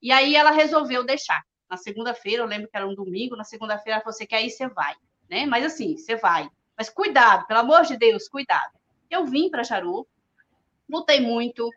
E 0.01 0.11
aí 0.11 0.35
ela 0.35 0.51
resolveu 0.51 1.03
deixar. 1.03 1.41
Na 1.69 1.77
segunda-feira, 1.77 2.41
eu 2.41 2.47
lembro 2.47 2.69
que 2.69 2.75
era 2.75 2.87
um 2.87 2.95
domingo, 2.95 3.35
na 3.35 3.43
segunda-feira 3.43 3.97
ela 3.97 4.03
falou: 4.03 4.13
você 4.13 4.25
quer 4.25 4.43
ir, 4.43 4.49
você 4.49 4.67
vai, 4.67 4.95
né? 5.29 5.45
Mas 5.45 5.65
assim, 5.65 5.97
você 5.97 6.15
vai. 6.15 6.49
Mas 6.77 6.89
cuidado, 6.89 7.45
pelo 7.45 7.59
amor 7.59 7.83
de 7.83 7.97
Deus, 7.97 8.27
cuidado. 8.27 8.71
Eu 9.09 9.25
vim 9.25 9.49
para 9.49 9.63
Jaru, 9.63 10.07
lutei 10.89 11.19
muito, 11.19 11.69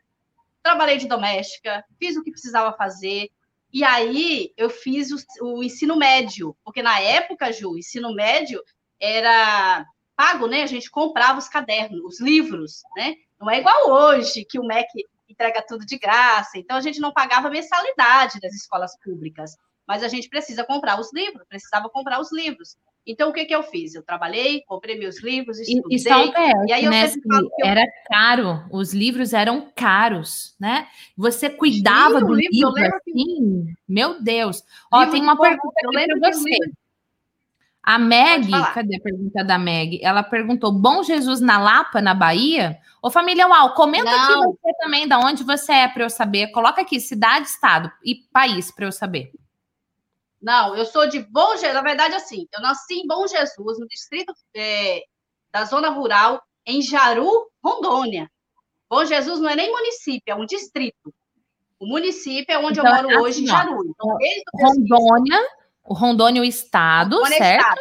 trabalhei 0.62 0.96
de 0.96 1.08
doméstica, 1.08 1.84
fiz 1.98 2.16
o 2.16 2.22
que 2.22 2.30
precisava 2.30 2.72
fazer, 2.76 3.30
E 3.72 3.82
aí 3.84 4.52
eu 4.56 4.68
fiz 4.68 5.10
o, 5.10 5.16
o, 5.40 5.62
ensino 5.62 5.96
médio, 5.96 6.54
porque 6.62 6.82
na 6.82 7.00
época, 7.00 7.52
Ju, 7.52 7.70
o 7.70 7.78
ensino 7.78 8.14
médio 8.14 8.62
era 9.00 9.86
pago, 10.14 10.46
né? 10.46 10.62
A 10.62 10.66
gente 10.66 10.90
comprava 10.90 11.38
os 11.38 11.48
cadernos, 11.48 12.00
os 12.04 12.20
livros, 12.20 12.82
né? 12.96 13.14
Não 13.40 13.50
é 13.50 13.58
igual 13.58 13.90
hoje, 13.90 14.44
que 14.44 14.58
o 14.58 14.64
MEC 14.64 14.88
entrega 15.28 15.64
tudo 15.66 15.86
de 15.86 15.98
graça. 15.98 16.58
Então, 16.58 16.76
a 16.76 16.80
gente 16.80 17.00
não 17.00 17.12
pagava 17.12 17.50
mensalidade 17.50 18.38
das 18.40 18.54
escolas 18.54 18.96
públicas, 19.02 19.56
mas 19.88 20.02
a 20.02 20.08
gente 20.08 20.28
precisa 20.28 20.64
comprar 20.64 21.00
os 21.00 21.12
livros, 21.12 21.46
precisava 21.48 21.88
comprar 21.88 22.20
os 22.20 22.30
livros. 22.30 22.76
Então, 23.06 23.30
o 23.30 23.32
que, 23.32 23.44
que 23.44 23.54
eu 23.54 23.64
fiz? 23.64 23.94
Eu 23.94 24.02
trabalhei, 24.02 24.62
comprei 24.66 24.96
meus 24.96 25.20
livros, 25.20 25.58
estudei. 25.58 25.88
E, 25.88 26.68
e 26.68 26.72
aí 26.72 26.84
eu 26.84 26.90
né, 26.90 27.08
sempre 27.08 27.28
falo 27.28 27.50
que 27.56 27.62
eu... 27.62 27.66
Era 27.66 27.84
caro, 28.06 28.64
os 28.70 28.94
livros 28.94 29.32
eram 29.32 29.68
caros, 29.74 30.54
né? 30.58 30.86
Você 31.16 31.50
cuidava 31.50 32.20
Sim, 32.20 32.26
do 32.26 32.34
livro, 32.34 32.72
livro 32.72 32.96
assim, 32.96 33.02
que... 33.04 33.74
meu 33.88 34.22
Deus. 34.22 34.62
Ó, 34.92 35.04
tem 35.06 35.20
uma 35.20 35.36
pergunta 35.36 35.74
aqui 35.84 36.20
para 36.20 36.32
você. 36.32 36.58
A 37.82 37.98
Meg, 37.98 38.48
cadê 38.72 38.96
a 38.96 39.00
pergunta 39.00 39.42
da 39.42 39.58
Meg? 39.58 39.98
Ela 40.00 40.22
perguntou: 40.22 40.70
Bom 40.70 41.02
Jesus 41.02 41.40
na 41.40 41.58
Lapa, 41.58 42.00
na 42.00 42.14
Bahia? 42.14 42.78
Ô, 43.02 43.10
família 43.10 43.48
Uau, 43.48 43.74
comenta 43.74 44.04
Não. 44.04 44.42
aqui 44.42 44.56
você 44.62 44.72
também, 44.78 45.08
da 45.08 45.18
onde 45.18 45.42
você 45.42 45.72
é, 45.72 45.88
para 45.88 46.04
eu 46.04 46.10
saber. 46.10 46.52
Coloca 46.52 46.80
aqui, 46.80 47.00
cidade, 47.00 47.48
estado 47.48 47.90
e 48.04 48.14
país, 48.32 48.70
para 48.70 48.86
eu 48.86 48.92
saber. 48.92 49.32
Não, 50.42 50.74
eu 50.76 50.84
sou 50.84 51.08
de 51.08 51.20
Bom 51.20 51.52
Jesus. 51.52 51.72
Na 51.72 51.82
verdade, 51.82 52.14
assim, 52.14 52.46
eu 52.52 52.60
nasci 52.60 52.94
em 52.94 53.06
Bom 53.06 53.26
Jesus, 53.26 53.78
no 53.78 53.86
distrito 53.86 54.32
é, 54.56 55.02
da 55.52 55.64
zona 55.64 55.88
rural, 55.90 56.42
em 56.66 56.82
Jaru, 56.82 57.48
Rondônia. 57.62 58.28
Bom 58.90 59.04
Jesus 59.04 59.40
não 59.40 59.48
é 59.48 59.54
nem 59.54 59.70
município, 59.70 60.32
é 60.32 60.34
um 60.34 60.44
distrito. 60.44 61.14
O 61.78 61.86
município 61.86 62.52
é 62.52 62.58
onde 62.58 62.78
então, 62.78 62.86
eu 62.86 63.02
moro 63.02 63.08
assim, 63.08 63.18
hoje, 63.18 63.44
em 63.44 63.46
Jaru. 63.46 63.84
Então, 63.84 64.16
Rondônia, 64.54 65.48
o 65.84 65.94
Rondônia, 65.94 66.42
o 66.42 66.44
estado, 66.44 67.16
Rondônia 67.16 67.38
certo? 67.38 67.60
Estado. 67.60 67.80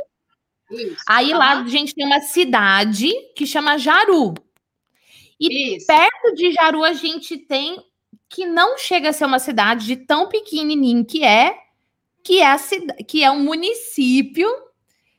Isso. 0.72 1.04
Aí 1.08 1.32
uhum. 1.34 1.38
lá 1.38 1.60
a 1.60 1.68
gente 1.68 1.94
tem 1.94 2.06
uma 2.06 2.22
cidade 2.22 3.12
que 3.36 3.46
chama 3.46 3.78
Jaru. 3.78 4.34
E 5.40 5.76
Isso. 5.76 5.88
perto 5.88 6.34
de 6.36 6.52
Jaru 6.52 6.84
a 6.84 6.94
gente 6.94 7.38
tem 7.38 7.78
que 8.30 8.46
não 8.46 8.78
chega 8.78 9.10
a 9.10 9.14
ser 9.14 9.26
uma 9.26 9.40
cidade 9.40 9.86
de 9.86 9.98
tão 9.98 10.30
pequenininho 10.30 11.04
que 11.04 11.24
é, 11.24 11.54
que 12.24 12.40
é 12.40 12.52
a 12.52 12.58
cidade, 12.58 13.04
que 13.04 13.24
é 13.24 13.32
um 13.32 13.40
município. 13.40 14.50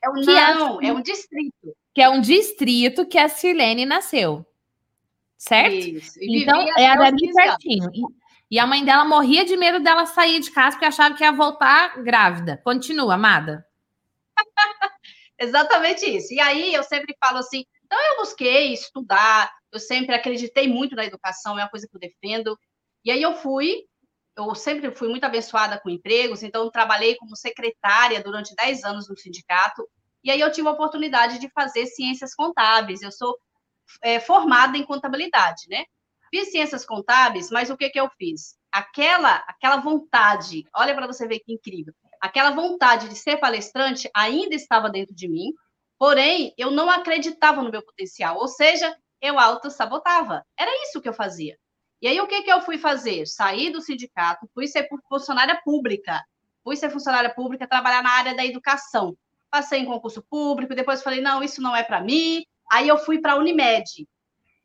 É 0.03 0.09
um, 0.09 0.13
não, 0.13 0.81
é, 0.81 0.87
é, 0.87 0.93
um 0.93 1.01
distrito. 1.01 1.75
Que 1.93 2.01
é 2.01 2.09
um 2.09 2.21
distrito 2.21 3.05
que 3.05 3.17
a 3.17 3.29
Sirlene 3.29 3.85
nasceu. 3.85 4.45
Certo? 5.37 5.75
Isso. 5.75 6.17
então, 6.21 6.65
era 6.77 7.07
ali 7.07 7.33
pertinho. 7.33 7.89
E, 7.93 8.55
e 8.55 8.59
a 8.59 8.67
mãe 8.67 8.83
dela 8.83 9.03
morria 9.05 9.43
de 9.43 9.57
medo 9.57 9.79
dela 9.79 10.05
sair 10.05 10.39
de 10.39 10.51
casa 10.51 10.75
porque 10.75 10.85
achava 10.85 11.15
que 11.15 11.23
ia 11.23 11.31
voltar 11.31 12.01
grávida. 12.01 12.61
Continua, 12.63 13.15
amada. 13.15 13.65
Exatamente 15.39 16.05
isso. 16.05 16.33
E 16.33 16.39
aí 16.39 16.73
eu 16.73 16.83
sempre 16.83 17.15
falo 17.19 17.39
assim: 17.39 17.65
então 17.85 17.99
eu 17.99 18.17
busquei 18.17 18.73
estudar, 18.73 19.51
eu 19.71 19.79
sempre 19.79 20.15
acreditei 20.15 20.67
muito 20.67 20.95
na 20.95 21.05
educação, 21.05 21.59
é 21.59 21.63
uma 21.63 21.69
coisa 21.69 21.87
que 21.87 21.95
eu 21.95 21.99
defendo. 21.99 22.57
E 23.03 23.11
aí 23.11 23.21
eu 23.21 23.35
fui, 23.35 23.83
eu 24.35 24.55
sempre 24.55 24.91
fui 24.91 25.07
muito 25.07 25.23
abençoada 25.23 25.79
com 25.79 25.89
empregos, 25.89 26.43
então 26.43 26.69
trabalhei 26.69 27.15
como 27.15 27.35
secretária 27.35 28.21
durante 28.23 28.55
10 28.55 28.83
anos 28.83 29.07
no 29.07 29.17
sindicato. 29.17 29.87
E 30.23 30.31
aí 30.31 30.39
eu 30.39 30.51
tive 30.51 30.67
a 30.67 30.71
oportunidade 30.71 31.39
de 31.39 31.49
fazer 31.49 31.85
ciências 31.85 32.33
contábeis. 32.33 33.01
Eu 33.01 33.11
sou 33.11 33.37
é, 34.01 34.19
formada 34.19 34.77
em 34.77 34.85
contabilidade, 34.85 35.67
né? 35.69 35.85
Fiz 36.29 36.51
ciências 36.51 36.85
contábeis, 36.85 37.51
mas 37.51 37.69
o 37.69 37.77
que, 37.77 37.89
que 37.89 37.99
eu 37.99 38.09
fiz? 38.17 38.55
Aquela, 38.71 39.35
aquela 39.47 39.77
vontade, 39.77 40.65
olha 40.75 40.95
para 40.95 41.05
você 41.05 41.27
ver 41.27 41.39
que 41.39 41.53
incrível, 41.53 41.93
aquela 42.19 42.51
vontade 42.51 43.07
de 43.07 43.15
ser 43.15 43.37
palestrante 43.37 44.09
ainda 44.15 44.55
estava 44.55 44.89
dentro 44.89 45.13
de 45.13 45.27
mim, 45.27 45.53
porém 45.99 46.53
eu 46.57 46.71
não 46.71 46.89
acreditava 46.89 47.61
no 47.61 47.69
meu 47.69 47.83
potencial, 47.83 48.37
ou 48.37 48.47
seja, 48.47 48.97
eu 49.21 49.37
auto-sabotava. 49.37 50.43
Era 50.57 50.71
isso 50.83 50.99
que 51.01 51.07
eu 51.07 51.13
fazia. 51.13 51.55
E 52.03 52.07
aí, 52.09 52.19
o 52.19 52.27
que, 52.27 52.41
que 52.41 52.51
eu 52.51 52.59
fui 52.59 52.77
fazer? 52.77 53.25
Saí 53.25 53.69
do 53.69 53.79
sindicato, 53.79 54.45
fui 54.53 54.67
ser 54.67 54.89
funcionária 55.07 55.61
pública. 55.63 56.21
Fui 56.61 56.75
ser 56.75 56.89
funcionária 56.89 57.33
pública, 57.33 57.65
trabalhar 57.65 58.03
na 58.03 58.11
área 58.11 58.35
da 58.35 58.45
educação. 58.45 59.17
Passei 59.49 59.79
em 59.79 59.85
concurso 59.85 60.21
público, 60.21 60.75
depois 60.75 61.01
falei, 61.01 61.21
não, 61.21 61.41
isso 61.41 61.61
não 61.61 61.73
é 61.73 61.81
para 61.81 62.01
mim. 62.01 62.43
Aí 62.69 62.89
eu 62.89 62.97
fui 62.97 63.21
para 63.21 63.31
a 63.31 63.35
Unimed. 63.37 64.05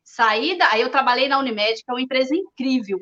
Saí 0.03 0.57
da... 0.57 0.69
Aí 0.69 0.81
eu 0.81 0.91
trabalhei 0.91 1.29
na 1.29 1.39
Unimed, 1.39 1.81
que 1.81 1.89
é 1.89 1.93
uma 1.93 2.01
empresa 2.01 2.35
incrível. 2.35 2.99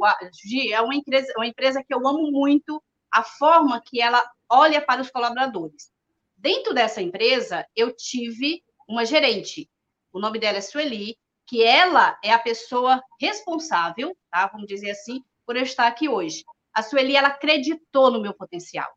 É 0.72 0.82
uma 0.82 0.94
empresa, 0.94 1.34
uma 1.36 1.48
empresa 1.48 1.84
que 1.84 1.92
eu 1.92 2.08
amo 2.08 2.30
muito, 2.32 2.80
a 3.12 3.24
forma 3.24 3.82
que 3.84 4.00
ela 4.00 4.24
olha 4.48 4.80
para 4.80 5.02
os 5.02 5.10
colaboradores. 5.10 5.90
Dentro 6.38 6.76
dessa 6.76 7.02
empresa, 7.02 7.66
eu 7.76 7.92
tive 7.92 8.64
uma 8.88 9.04
gerente. 9.04 9.68
O 10.14 10.20
nome 10.20 10.38
dela 10.38 10.60
é 10.60 10.62
Sueli, 10.62 11.18
que 11.48 11.64
ela 11.64 12.20
é 12.24 12.32
a 12.32 12.40
pessoa 12.40 13.02
responsável, 13.20 14.16
tá? 14.30 14.48
Vamos 14.48 14.68
dizer 14.68 14.92
assim, 14.92 15.24
por 15.46 15.56
eu 15.56 15.64
estar 15.64 15.88
aqui 15.88 16.10
hoje. 16.10 16.44
A 16.74 16.84
Sueli, 16.84 17.16
ela 17.16 17.30
acreditou 17.30 18.12
no 18.12 18.22
meu 18.22 18.34
potencial. 18.34 18.88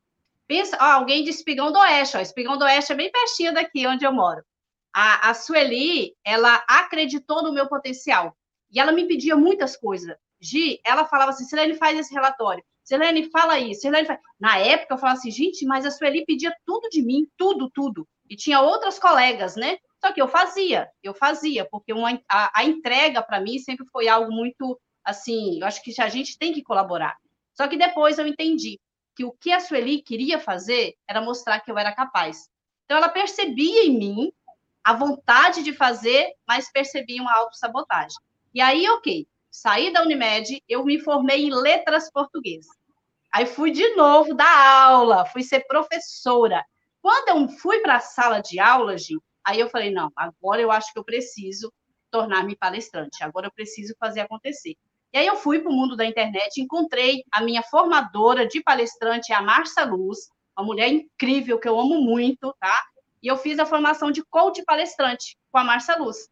Pensa, 0.46 0.76
ó, 0.80 0.84
alguém 0.84 1.22
de 1.22 1.30
Espigão 1.30 1.70
do 1.70 1.78
Oeste, 1.78 2.16
ó, 2.16 2.20
Espigão 2.20 2.58
do 2.58 2.64
Oeste 2.64 2.92
é 2.92 2.96
bem 2.96 3.10
pertinho 3.10 3.54
daqui 3.54 3.86
onde 3.86 4.04
eu 4.04 4.12
moro. 4.12 4.42
A, 4.92 5.30
a 5.30 5.34
Sueli, 5.34 6.16
ela 6.24 6.56
acreditou 6.68 7.42
no 7.42 7.52
meu 7.52 7.68
potencial. 7.68 8.36
E 8.70 8.80
ela 8.80 8.90
me 8.90 9.06
pedia 9.06 9.36
muitas 9.36 9.76
coisas. 9.76 10.16
Gi, 10.40 10.80
ela 10.84 11.04
falava 11.04 11.30
assim, 11.30 11.44
Silene, 11.44 11.74
faz 11.74 11.98
esse 11.98 12.12
relatório. 12.12 12.64
Silene, 12.82 13.30
fala 13.30 13.58
isso. 13.58 13.82
Silene, 13.82 14.06
faz... 14.06 14.18
Na 14.40 14.58
época, 14.58 14.94
eu 14.94 14.98
falava 14.98 15.18
assim, 15.18 15.30
gente, 15.30 15.64
mas 15.64 15.86
a 15.86 15.90
Sueli 15.90 16.24
pedia 16.24 16.52
tudo 16.66 16.88
de 16.88 17.02
mim, 17.02 17.28
tudo, 17.36 17.70
tudo. 17.70 18.08
E 18.28 18.34
tinha 18.34 18.60
outras 18.60 18.98
colegas, 18.98 19.54
né? 19.54 19.78
Só 20.00 20.12
que 20.12 20.20
eu 20.20 20.26
fazia, 20.26 20.88
eu 21.02 21.12
fazia, 21.12 21.66
porque 21.66 21.92
uma, 21.92 22.18
a, 22.28 22.60
a 22.60 22.64
entrega 22.64 23.22
para 23.22 23.40
mim 23.40 23.58
sempre 23.58 23.86
foi 23.92 24.08
algo 24.08 24.32
muito 24.32 24.80
assim, 25.04 25.60
eu 25.60 25.66
acho 25.66 25.82
que 25.82 26.00
a 26.00 26.08
gente 26.08 26.38
tem 26.38 26.52
que 26.52 26.62
colaborar. 26.62 27.16
Só 27.52 27.68
que 27.68 27.76
depois 27.76 28.18
eu 28.18 28.26
entendi 28.26 28.80
que 29.14 29.24
o 29.24 29.32
que 29.32 29.52
a 29.52 29.60
Sueli 29.60 30.02
queria 30.02 30.38
fazer 30.38 30.94
era 31.06 31.20
mostrar 31.20 31.60
que 31.60 31.70
eu 31.70 31.78
era 31.78 31.94
capaz. 31.94 32.48
Então 32.84 32.96
ela 32.96 33.08
percebia 33.08 33.84
em 33.84 33.98
mim 33.98 34.32
a 34.82 34.94
vontade 34.94 35.62
de 35.62 35.72
fazer, 35.74 36.32
mas 36.46 36.72
percebia 36.72 37.20
uma 37.20 37.34
autossabotagem. 37.34 38.16
E 38.54 38.60
aí, 38.60 38.88
ok, 38.88 39.26
saí 39.50 39.92
da 39.92 40.02
Unimed, 40.02 40.62
eu 40.66 40.84
me 40.84 40.98
formei 40.98 41.44
em 41.44 41.54
letras 41.54 42.10
portuguesas. 42.10 42.74
Aí 43.32 43.46
fui 43.46 43.70
de 43.70 43.94
novo 43.94 44.34
dar 44.34 44.86
aula, 44.86 45.26
fui 45.26 45.42
ser 45.42 45.60
professora. 45.66 46.64
Quando 47.02 47.28
eu 47.28 47.48
fui 47.58 47.80
para 47.80 47.96
a 47.96 48.00
sala 48.00 48.40
de 48.40 48.58
aula, 48.58 48.96
gente, 48.96 49.22
Aí 49.44 49.58
eu 49.60 49.68
falei, 49.68 49.90
não, 49.90 50.10
agora 50.14 50.60
eu 50.60 50.70
acho 50.70 50.92
que 50.92 50.98
eu 50.98 51.04
preciso 51.04 51.72
tornar-me 52.10 52.56
palestrante, 52.56 53.22
agora 53.22 53.46
eu 53.46 53.52
preciso 53.52 53.94
fazer 53.98 54.20
acontecer. 54.20 54.76
E 55.12 55.18
aí 55.18 55.26
eu 55.26 55.36
fui 55.36 55.58
para 55.60 55.70
o 55.70 55.74
mundo 55.74 55.96
da 55.96 56.04
internet, 56.04 56.60
encontrei 56.60 57.24
a 57.32 57.42
minha 57.42 57.62
formadora 57.62 58.46
de 58.46 58.62
palestrante, 58.62 59.32
a 59.32 59.42
Marcia 59.42 59.84
Luz, 59.84 60.28
uma 60.56 60.64
mulher 60.64 60.88
incrível 60.88 61.58
que 61.58 61.68
eu 61.68 61.78
amo 61.78 62.00
muito, 62.00 62.54
tá? 62.60 62.84
E 63.22 63.26
eu 63.26 63.36
fiz 63.36 63.58
a 63.58 63.66
formação 63.66 64.10
de 64.10 64.24
coach 64.24 64.62
palestrante 64.64 65.36
com 65.50 65.58
a 65.58 65.64
Marcia 65.64 65.96
Luz. 65.96 66.28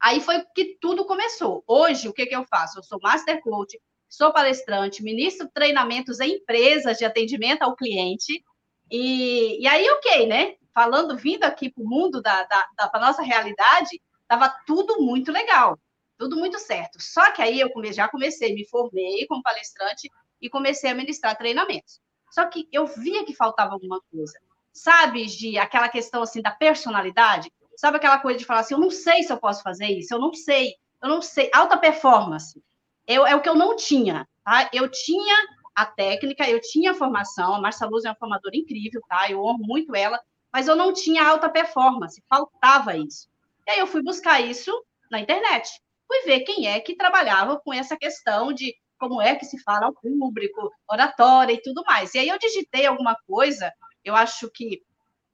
Aí 0.00 0.20
foi 0.20 0.42
que 0.54 0.78
tudo 0.80 1.04
começou. 1.04 1.62
Hoje, 1.66 2.08
o 2.08 2.12
que, 2.12 2.24
que 2.24 2.34
eu 2.34 2.44
faço? 2.44 2.78
Eu 2.78 2.82
sou 2.82 2.98
master 3.02 3.42
coach, 3.42 3.78
sou 4.08 4.32
palestrante, 4.32 5.02
ministro 5.02 5.48
treinamentos 5.52 6.18
em 6.20 6.36
empresas 6.36 6.96
de 6.96 7.04
atendimento 7.04 7.62
ao 7.62 7.76
cliente. 7.76 8.42
E, 8.90 9.62
e 9.62 9.66
aí, 9.68 9.88
ok, 9.90 10.26
né? 10.26 10.54
Falando, 10.74 11.16
vindo 11.16 11.44
aqui 11.44 11.70
para 11.70 11.82
o 11.82 11.88
mundo 11.88 12.20
da, 12.20 12.44
da, 12.44 12.66
da 12.76 13.00
nossa 13.00 13.22
realidade, 13.22 14.00
estava 14.22 14.48
tudo 14.66 15.02
muito 15.02 15.32
legal, 15.32 15.78
tudo 16.18 16.36
muito 16.36 16.58
certo. 16.58 17.00
Só 17.00 17.32
que 17.32 17.42
aí 17.42 17.60
eu 17.60 17.70
já 17.92 18.08
comecei, 18.08 18.54
me 18.54 18.68
formei 18.68 19.26
como 19.26 19.42
palestrante 19.42 20.10
e 20.40 20.48
comecei 20.48 20.90
a 20.90 20.94
ministrar 20.94 21.36
treinamentos. 21.36 22.00
Só 22.30 22.46
que 22.46 22.68
eu 22.72 22.86
via 22.86 23.24
que 23.24 23.34
faltava 23.34 23.72
alguma 23.72 24.00
coisa. 24.10 24.38
Sabe, 24.72 25.26
de 25.26 25.58
aquela 25.58 25.88
questão 25.88 26.22
assim 26.22 26.40
da 26.40 26.52
personalidade? 26.52 27.52
Sabe 27.76 27.96
aquela 27.96 28.18
coisa 28.18 28.38
de 28.38 28.44
falar 28.44 28.60
assim, 28.60 28.74
eu 28.74 28.80
não 28.80 28.90
sei 28.90 29.22
se 29.22 29.32
eu 29.32 29.38
posso 29.38 29.62
fazer 29.62 29.86
isso, 29.86 30.14
eu 30.14 30.18
não 30.18 30.32
sei, 30.32 30.74
eu 31.02 31.08
não 31.08 31.20
sei. 31.20 31.50
Alta 31.52 31.76
performance. 31.76 32.62
Eu, 33.06 33.26
é 33.26 33.34
o 33.34 33.40
que 33.40 33.48
eu 33.48 33.54
não 33.54 33.74
tinha, 33.74 34.28
tá? 34.44 34.70
Eu 34.72 34.88
tinha 34.88 35.34
a 35.74 35.86
técnica, 35.86 36.48
eu 36.48 36.60
tinha 36.60 36.92
a 36.92 36.94
formação, 36.94 37.54
a 37.54 37.60
Marcia 37.60 37.86
Luz 37.86 38.04
é 38.04 38.08
uma 38.08 38.16
formadora 38.16 38.56
incrível, 38.56 39.00
tá? 39.08 39.28
Eu 39.30 39.46
amo 39.48 39.58
muito 39.60 39.94
ela, 39.94 40.20
mas 40.52 40.68
eu 40.68 40.76
não 40.76 40.92
tinha 40.92 41.26
alta 41.26 41.48
performance, 41.48 42.22
faltava 42.28 42.96
isso. 42.96 43.28
E 43.66 43.70
aí 43.72 43.78
eu 43.78 43.86
fui 43.86 44.02
buscar 44.02 44.40
isso 44.40 44.72
na 45.10 45.20
internet. 45.20 45.70
Fui 46.06 46.22
ver 46.22 46.40
quem 46.40 46.66
é 46.66 46.80
que 46.80 46.96
trabalhava 46.96 47.60
com 47.60 47.72
essa 47.72 47.96
questão 47.96 48.52
de 48.52 48.74
como 48.98 49.20
é 49.20 49.34
que 49.34 49.46
se 49.46 49.62
fala 49.62 49.86
ao 49.86 49.94
público, 49.94 50.70
oratória 50.88 51.52
e 51.52 51.62
tudo 51.62 51.82
mais. 51.86 52.14
E 52.14 52.18
aí 52.18 52.28
eu 52.28 52.38
digitei 52.38 52.84
alguma 52.84 53.16
coisa, 53.26 53.72
eu 54.04 54.14
acho 54.14 54.50
que 54.50 54.82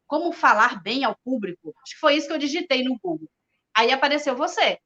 como 0.07 0.33
falar 0.33 0.83
bem 0.83 1.05
ao 1.05 1.17
público, 1.25 1.75
acho 1.83 1.95
que 1.95 2.01
foi 2.01 2.15
isso 2.15 2.29
que 2.29 2.33
eu 2.33 2.39
digitei 2.39 2.85
no 2.85 2.97
Google. 3.03 3.29
Aí 3.75 3.91
apareceu 3.91 4.37
você. 4.37 4.79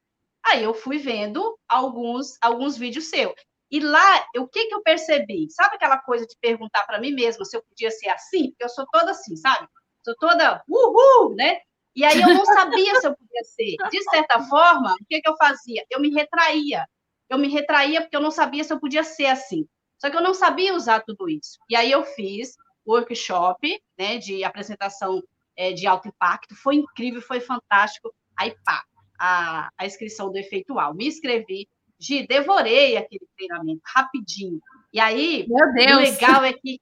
Aí 0.43 0.63
eu 0.63 0.73
fui 0.73 0.97
vendo 0.97 1.57
alguns 1.67 2.37
alguns 2.41 2.77
vídeos 2.77 3.09
seus. 3.09 3.35
E 3.69 3.79
lá, 3.79 4.25
o 4.37 4.47
que, 4.47 4.65
que 4.67 4.75
eu 4.75 4.81
percebi? 4.81 5.49
Sabe 5.49 5.75
aquela 5.75 5.97
coisa 5.97 6.25
de 6.25 6.35
perguntar 6.41 6.83
para 6.85 6.99
mim 6.99 7.13
mesma 7.13 7.45
se 7.45 7.55
eu 7.55 7.63
podia 7.63 7.89
ser 7.89 8.09
assim? 8.09 8.49
Porque 8.49 8.65
eu 8.65 8.69
sou 8.69 8.85
toda 8.91 9.11
assim, 9.11 9.35
sabe? 9.37 9.67
Sou 10.03 10.15
toda 10.19 10.63
uhul, 10.67 11.35
né? 11.35 11.59
E 11.95 12.03
aí 12.03 12.21
eu 12.21 12.33
não 12.33 12.45
sabia 12.45 12.99
se 12.99 13.07
eu 13.07 13.15
podia 13.15 13.43
ser. 13.43 13.75
De 13.89 14.03
certa 14.03 14.39
forma, 14.43 14.93
o 14.93 15.05
que, 15.09 15.21
que 15.21 15.29
eu 15.29 15.35
fazia? 15.35 15.85
Eu 15.89 15.99
me 15.99 16.09
retraía. 16.09 16.85
Eu 17.29 17.37
me 17.37 17.49
retraía 17.49 18.01
porque 18.01 18.15
eu 18.15 18.21
não 18.21 18.31
sabia 18.31 18.63
se 18.63 18.73
eu 18.73 18.79
podia 18.79 19.03
ser 19.03 19.27
assim. 19.27 19.67
Só 19.99 20.09
que 20.09 20.17
eu 20.17 20.21
não 20.21 20.33
sabia 20.33 20.73
usar 20.73 21.01
tudo 21.01 21.29
isso. 21.29 21.59
E 21.69 21.75
aí 21.75 21.91
eu 21.91 22.03
fiz 22.03 22.55
workshop 22.85 23.81
né, 23.97 24.17
de 24.17 24.43
apresentação 24.43 25.21
é, 25.55 25.71
de 25.73 25.85
alto 25.85 26.07
impacto. 26.07 26.55
Foi 26.55 26.75
incrível, 26.75 27.21
foi 27.21 27.39
fantástico. 27.39 28.13
Aí, 28.37 28.55
pá, 28.65 28.83
a, 29.19 29.69
a 29.77 29.85
inscrição 29.85 30.31
do 30.31 30.37
efeitual. 30.37 30.95
Me 30.95 31.07
inscrevi, 31.07 31.67
Gi, 31.99 32.25
devorei 32.25 32.97
aquele 32.97 33.27
treinamento 33.37 33.81
rapidinho. 33.85 34.59
E 34.91 34.99
aí, 34.99 35.45
Meu 35.47 35.71
Deus. 35.73 35.97
o 35.97 35.99
legal 35.99 36.43
é 36.43 36.53
que 36.53 36.81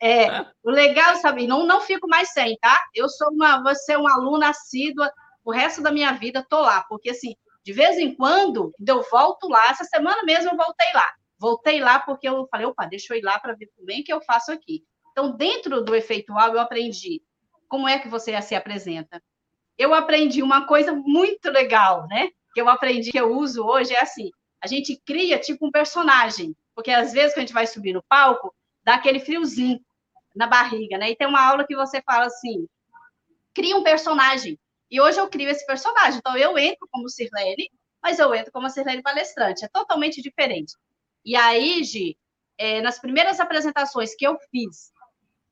é, 0.00 0.46
o 0.62 0.70
legal, 0.70 1.16
sabe, 1.16 1.46
não, 1.46 1.66
não 1.66 1.80
fico 1.80 2.08
mais 2.08 2.30
sem, 2.30 2.56
tá? 2.58 2.78
Eu 2.94 3.08
sou 3.08 3.30
uma, 3.30 3.62
vou 3.62 3.74
ser 3.74 3.96
uma 3.96 4.14
aluna 4.14 4.50
assídua, 4.50 5.10
o 5.44 5.50
resto 5.50 5.82
da 5.82 5.92
minha 5.92 6.12
vida 6.12 6.44
tô 6.48 6.60
lá, 6.60 6.84
porque 6.88 7.10
assim, 7.10 7.34
de 7.64 7.72
vez 7.72 7.98
em 7.98 8.14
quando 8.14 8.72
eu 8.86 9.02
volto 9.10 9.48
lá, 9.48 9.70
essa 9.70 9.84
semana 9.84 10.22
mesmo 10.22 10.50
eu 10.50 10.56
voltei 10.56 10.92
lá. 10.94 11.12
Voltei 11.38 11.80
lá 11.80 11.98
porque 11.98 12.28
eu 12.28 12.46
falei, 12.50 12.66
opa, 12.66 12.86
deixa 12.86 13.12
eu 13.12 13.18
ir 13.18 13.22
lá 13.22 13.38
para 13.38 13.54
ver 13.54 13.68
como 13.76 13.90
é 13.90 14.02
que 14.02 14.12
eu 14.12 14.20
faço 14.22 14.52
aqui. 14.52 14.84
Então, 15.10 15.36
dentro 15.36 15.82
do 15.82 15.94
efeitual, 15.94 16.52
eu 16.52 16.60
aprendi 16.60 17.22
como 17.68 17.88
é 17.88 17.98
que 17.98 18.08
você 18.08 18.40
se 18.40 18.54
apresenta. 18.54 19.22
Eu 19.76 19.92
aprendi 19.92 20.42
uma 20.42 20.66
coisa 20.66 20.92
muito 20.92 21.50
legal, 21.50 22.06
né? 22.06 22.30
Que 22.54 22.60
eu 22.60 22.68
aprendi, 22.68 23.10
que 23.10 23.18
eu 23.18 23.32
uso 23.32 23.64
hoje, 23.64 23.94
é 23.94 24.00
assim: 24.00 24.30
a 24.62 24.66
gente 24.66 25.00
cria 25.04 25.38
tipo 25.38 25.66
um 25.66 25.70
personagem, 25.70 26.54
porque 26.74 26.90
às 26.90 27.12
vezes 27.12 27.32
quando 27.32 27.38
a 27.38 27.46
gente 27.46 27.52
vai 27.52 27.66
subir 27.66 27.92
no 27.92 28.02
palco, 28.08 28.54
dá 28.86 28.94
aquele 28.94 29.18
friozinho 29.18 29.80
na 30.34 30.46
barriga, 30.46 30.96
né? 30.96 31.10
E 31.10 31.16
tem 31.16 31.26
uma 31.26 31.44
aula 31.44 31.66
que 31.66 31.74
você 31.74 32.00
fala 32.00 32.26
assim: 32.26 32.68
cria 33.52 33.76
um 33.76 33.82
personagem. 33.82 34.58
E 34.88 35.00
hoje 35.00 35.18
eu 35.18 35.28
crio 35.28 35.50
esse 35.50 35.66
personagem. 35.66 36.18
Então 36.18 36.38
eu 36.38 36.56
entro 36.56 36.86
como 36.90 37.08
Sirlene, 37.08 37.68
mas 38.00 38.20
eu 38.20 38.32
entro 38.32 38.52
como 38.52 38.70
Sirlene 38.70 39.02
palestrante. 39.02 39.64
É 39.64 39.68
totalmente 39.68 40.22
diferente. 40.22 40.74
E 41.24 41.34
aí, 41.34 41.82
Gi, 41.82 42.16
é, 42.56 42.80
nas 42.80 43.00
primeiras 43.00 43.40
apresentações 43.40 44.14
que 44.14 44.24
eu 44.24 44.38
fiz, 44.50 44.92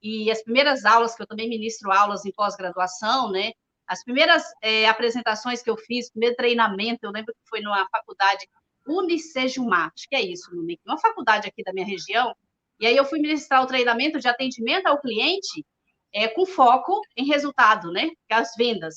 e 0.00 0.30
as 0.30 0.42
primeiras 0.42 0.84
aulas, 0.84 1.16
que 1.16 1.22
eu 1.22 1.26
também 1.26 1.48
ministro 1.48 1.90
aulas 1.90 2.24
em 2.24 2.30
pós-graduação, 2.30 3.32
né? 3.32 3.52
As 3.86 4.04
primeiras 4.04 4.44
é, 4.62 4.86
apresentações 4.86 5.60
que 5.60 5.68
eu 5.68 5.76
fiz, 5.76 6.10
primeiro 6.10 6.36
treinamento, 6.36 7.00
eu 7.02 7.10
lembro 7.10 7.34
que 7.34 7.48
foi 7.48 7.60
numa 7.60 7.88
faculdade 7.88 8.46
Unicejumar, 8.86 9.90
acho 9.96 10.06
que 10.06 10.14
é 10.14 10.20
isso, 10.20 10.50
uma 10.86 10.98
faculdade 10.98 11.48
aqui 11.48 11.62
da 11.64 11.72
minha 11.72 11.86
região, 11.86 12.36
e 12.80 12.86
aí 12.86 12.96
eu 12.96 13.04
fui 13.04 13.20
ministrar 13.20 13.62
o 13.62 13.66
treinamento 13.66 14.18
de 14.18 14.28
atendimento 14.28 14.86
ao 14.86 15.00
cliente 15.00 15.64
é, 16.12 16.28
com 16.28 16.46
foco 16.46 17.00
em 17.16 17.26
resultado, 17.26 17.90
né? 17.90 18.10
É 18.28 18.34
as 18.34 18.52
vendas. 18.56 18.96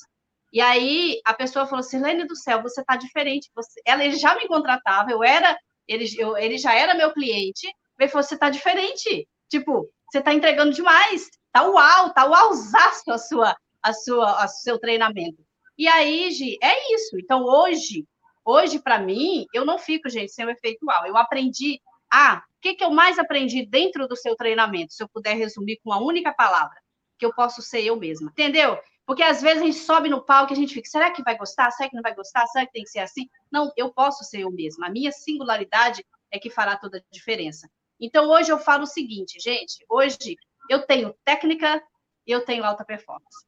E 0.51 0.61
aí 0.61 1.19
a 1.25 1.33
pessoa 1.33 1.65
falou 1.65 1.79
assim, 1.79 1.99
Lene 1.99 2.25
do 2.25 2.35
céu, 2.35 2.61
você 2.61 2.83
tá 2.83 2.95
diferente. 2.95 3.49
Você... 3.55 3.81
Ela 3.85 4.05
ele 4.05 4.15
já 4.15 4.35
me 4.35 4.47
contratava, 4.47 5.11
eu 5.11 5.23
era, 5.23 5.57
ele, 5.87 6.07
eu, 6.17 6.37
ele 6.37 6.57
já 6.57 6.73
era 6.73 6.95
meu 6.95 7.13
cliente. 7.13 7.67
Ele 7.99 8.09
falou, 8.09 8.23
você 8.23 8.37
tá 8.37 8.49
diferente. 8.49 9.27
Tipo, 9.49 9.89
você 10.09 10.21
tá 10.21 10.33
entregando 10.33 10.73
demais. 10.73 11.27
Tá 11.51 11.63
uau, 11.63 12.13
tá 12.13 12.25
uauzaço 12.25 13.11
a 13.11 13.17
sua, 13.17 13.55
a 13.81 13.93
sua, 13.93 14.43
a 14.43 14.47
seu 14.47 14.79
treinamento. 14.79 15.43
E 15.77 15.87
aí, 15.87 16.31
Gi, 16.31 16.57
é 16.61 16.93
isso. 16.95 17.17
Então, 17.17 17.43
hoje, 17.43 18.05
hoje, 18.45 18.79
para 18.79 18.99
mim, 18.99 19.45
eu 19.53 19.65
não 19.65 19.77
fico, 19.77 20.09
gente, 20.09 20.31
sem 20.31 20.45
o 20.45 20.49
efeito 20.49 20.85
uau. 20.85 21.05
Eu 21.05 21.17
aprendi 21.17 21.79
ah, 22.11 22.43
o 22.57 22.61
que, 22.61 22.75
que 22.75 22.83
eu 22.83 22.91
mais 22.91 23.19
aprendi 23.19 23.65
dentro 23.65 24.07
do 24.07 24.15
seu 24.15 24.35
treinamento? 24.35 24.93
Se 24.93 25.03
eu 25.03 25.09
puder 25.09 25.35
resumir 25.35 25.79
com 25.83 25.91
uma 25.91 26.01
única 26.01 26.33
palavra, 26.33 26.77
que 27.17 27.25
eu 27.25 27.33
posso 27.33 27.61
ser 27.61 27.83
eu 27.83 27.95
mesma. 27.95 28.31
Entendeu? 28.31 28.79
Porque 29.05 29.23
às 29.23 29.41
vezes 29.41 29.61
a 29.61 29.65
gente 29.65 29.77
sobe 29.77 30.09
no 30.09 30.23
palco 30.23 30.51
e 30.51 30.55
a 30.55 30.57
gente 30.57 30.73
fica, 30.73 30.89
será 30.89 31.11
que 31.11 31.23
vai 31.23 31.37
gostar? 31.37 31.71
Será 31.71 31.89
que 31.89 31.95
não 31.95 32.03
vai 32.03 32.13
gostar? 32.13 32.45
Será 32.47 32.65
que 32.65 32.73
tem 32.73 32.83
que 32.83 32.89
ser 32.89 32.99
assim? 32.99 33.29
Não, 33.51 33.71
eu 33.77 33.91
posso 33.93 34.23
ser 34.23 34.41
eu 34.41 34.51
mesma. 34.51 34.87
A 34.87 34.89
minha 34.89 35.11
singularidade 35.11 36.05
é 36.31 36.37
que 36.37 36.49
fará 36.49 36.75
toda 36.75 36.97
a 36.97 37.01
diferença. 37.11 37.69
Então, 37.99 38.29
hoje 38.29 38.51
eu 38.51 38.59
falo 38.59 38.83
o 38.83 38.87
seguinte, 38.87 39.39
gente, 39.39 39.83
hoje 39.89 40.35
eu 40.69 40.85
tenho 40.85 41.15
técnica 41.23 41.81
e 42.25 42.31
eu 42.31 42.43
tenho 42.43 42.63
alta 42.63 42.83
performance. 42.83 43.47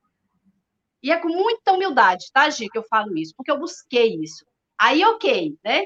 E 1.03 1.11
é 1.11 1.17
com 1.17 1.29
muita 1.29 1.73
humildade, 1.73 2.31
tá, 2.33 2.49
Gi, 2.49 2.69
que 2.69 2.77
eu 2.77 2.83
falo 2.83 3.17
isso, 3.17 3.33
porque 3.35 3.51
eu 3.51 3.59
busquei 3.59 4.15
isso. 4.15 4.45
Aí, 4.77 5.03
ok, 5.03 5.57
né? 5.63 5.85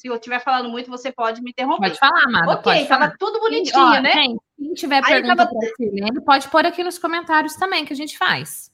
Se 0.00 0.08
eu 0.08 0.14
estiver 0.14 0.42
falando 0.42 0.70
muito, 0.70 0.90
você 0.90 1.12
pode 1.12 1.42
me 1.42 1.50
interromper. 1.50 1.88
Pode 1.88 1.98
falar, 1.98 2.24
Amada. 2.24 2.52
Ok, 2.52 2.72
estava 2.72 3.14
tudo 3.18 3.38
bonitinho, 3.38 3.84
Ó, 3.84 4.00
né? 4.00 4.14
Gente, 4.14 4.40
quem 4.56 4.72
tiver 4.72 5.04
pergunta 5.04 5.36
tava... 5.36 5.50
Silene, 5.76 6.24
pode 6.24 6.48
pôr 6.48 6.64
aqui 6.64 6.82
nos 6.82 6.98
comentários 6.98 7.54
também, 7.56 7.84
que 7.84 7.92
a 7.92 7.96
gente 7.96 8.16
faz. 8.16 8.72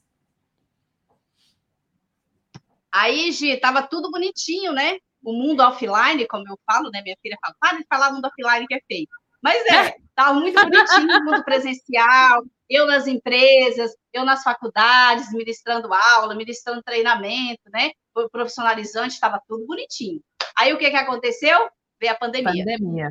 Aí, 2.89 3.29
Gi, 3.33 3.49
estava 3.49 3.81
tudo 3.81 4.09
bonitinho, 4.09 4.71
né? 4.71 4.99
O 5.21 5.33
mundo 5.33 5.59
offline, 5.59 6.25
como 6.29 6.47
eu 6.47 6.57
falo, 6.65 6.89
né? 6.91 7.01
Minha 7.01 7.17
filha 7.21 7.37
fala, 7.41 7.55
para 7.59 7.77
de 7.77 7.85
falar 7.89 8.13
mundo 8.13 8.25
offline 8.25 8.65
que 8.65 8.75
é 8.75 8.81
feio. 8.87 9.07
Mas 9.41 9.65
é, 9.65 9.97
estava 9.97 10.31
muito 10.39 10.57
bonitinho 10.61 11.19
o 11.19 11.25
mundo 11.25 11.43
presencial, 11.43 12.41
eu 12.69 12.87
nas 12.87 13.05
empresas, 13.05 13.91
eu 14.13 14.23
nas 14.23 14.43
faculdades, 14.43 15.33
ministrando 15.33 15.93
aula, 15.93 16.33
ministrando 16.35 16.81
treinamento, 16.81 17.63
né? 17.73 17.91
Profissionalizante, 18.31 19.15
estava 19.15 19.41
tudo 19.45 19.67
bonitinho. 19.67 20.21
Aí 20.57 20.73
o 20.73 20.77
que, 20.77 20.89
que 20.89 20.95
aconteceu? 20.95 21.69
Veio 21.99 22.13
a 22.13 22.15
pandemia. 22.15 22.65
Pandemia. 22.65 23.09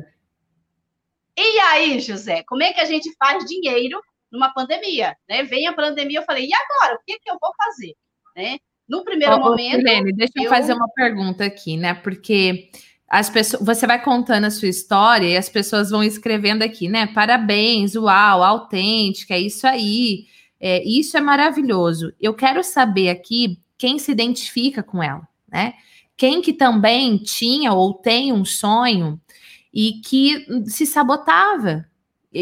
E 1.37 1.59
aí, 1.59 1.99
José, 1.99 2.43
como 2.47 2.63
é 2.63 2.73
que 2.73 2.81
a 2.81 2.85
gente 2.85 3.13
faz 3.17 3.45
dinheiro 3.45 4.01
numa 4.31 4.51
pandemia? 4.53 5.15
Né? 5.29 5.43
Vem 5.43 5.67
a 5.67 5.73
pandemia, 5.73 6.19
eu 6.19 6.25
falei, 6.25 6.47
e 6.47 6.53
agora? 6.53 6.95
O 6.95 7.03
que, 7.05 7.19
que 7.19 7.29
eu 7.29 7.37
vou 7.39 7.51
fazer? 7.63 7.93
Né? 8.35 8.57
No 8.89 9.03
primeiro 9.03 9.39
momento. 9.39 9.85
Helene, 9.85 10.13
deixa 10.13 10.33
eu, 10.37 10.45
eu 10.45 10.49
fazer 10.49 10.73
uma 10.73 10.89
pergunta 10.95 11.45
aqui, 11.45 11.77
né? 11.77 11.93
Porque 11.93 12.69
as 13.07 13.29
pessoas, 13.29 13.63
você 13.63 13.85
vai 13.85 14.01
contando 14.01 14.45
a 14.45 14.51
sua 14.51 14.67
história 14.67 15.27
e 15.27 15.37
as 15.37 15.47
pessoas 15.47 15.91
vão 15.91 16.03
escrevendo 16.03 16.63
aqui, 16.63 16.89
né? 16.89 17.07
Parabéns, 17.07 17.95
uau, 17.95 18.43
autêntica, 18.43 19.35
é 19.35 19.39
isso 19.39 19.67
aí. 19.67 20.25
É, 20.59 20.83
isso 20.83 21.15
é 21.15 21.21
maravilhoso. 21.21 22.13
Eu 22.19 22.33
quero 22.33 22.63
saber 22.63 23.09
aqui 23.09 23.61
quem 23.77 23.99
se 23.99 24.11
identifica 24.11 24.81
com 24.81 25.03
ela, 25.03 25.27
né? 25.47 25.75
Quem 26.17 26.41
que 26.41 26.51
também 26.51 27.17
tinha 27.17 27.71
ou 27.73 27.93
tem 27.93 28.33
um 28.33 28.43
sonho 28.43 29.21
e 29.71 30.01
que 30.03 30.45
se 30.65 30.85
sabotava, 30.85 31.85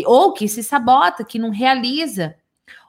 ou 0.05 0.32
que 0.32 0.47
se 0.47 0.63
sabota, 0.63 1.26
que 1.26 1.38
não 1.38 1.49
realiza, 1.49 2.36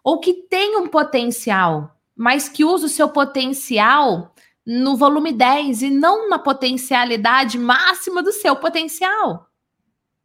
ou 0.04 0.20
que 0.20 0.32
tem 0.32 0.76
um 0.76 0.86
potencial, 0.86 1.98
mas 2.14 2.48
que 2.48 2.64
usa 2.64 2.86
o 2.86 2.88
seu 2.88 3.08
potencial 3.08 4.32
no 4.64 4.96
volume 4.96 5.32
10 5.32 5.82
e 5.82 5.90
não 5.90 6.28
na 6.28 6.38
potencialidade 6.38 7.58
máxima 7.58 8.22
do 8.22 8.32
seu 8.32 8.54
potencial. 8.54 9.48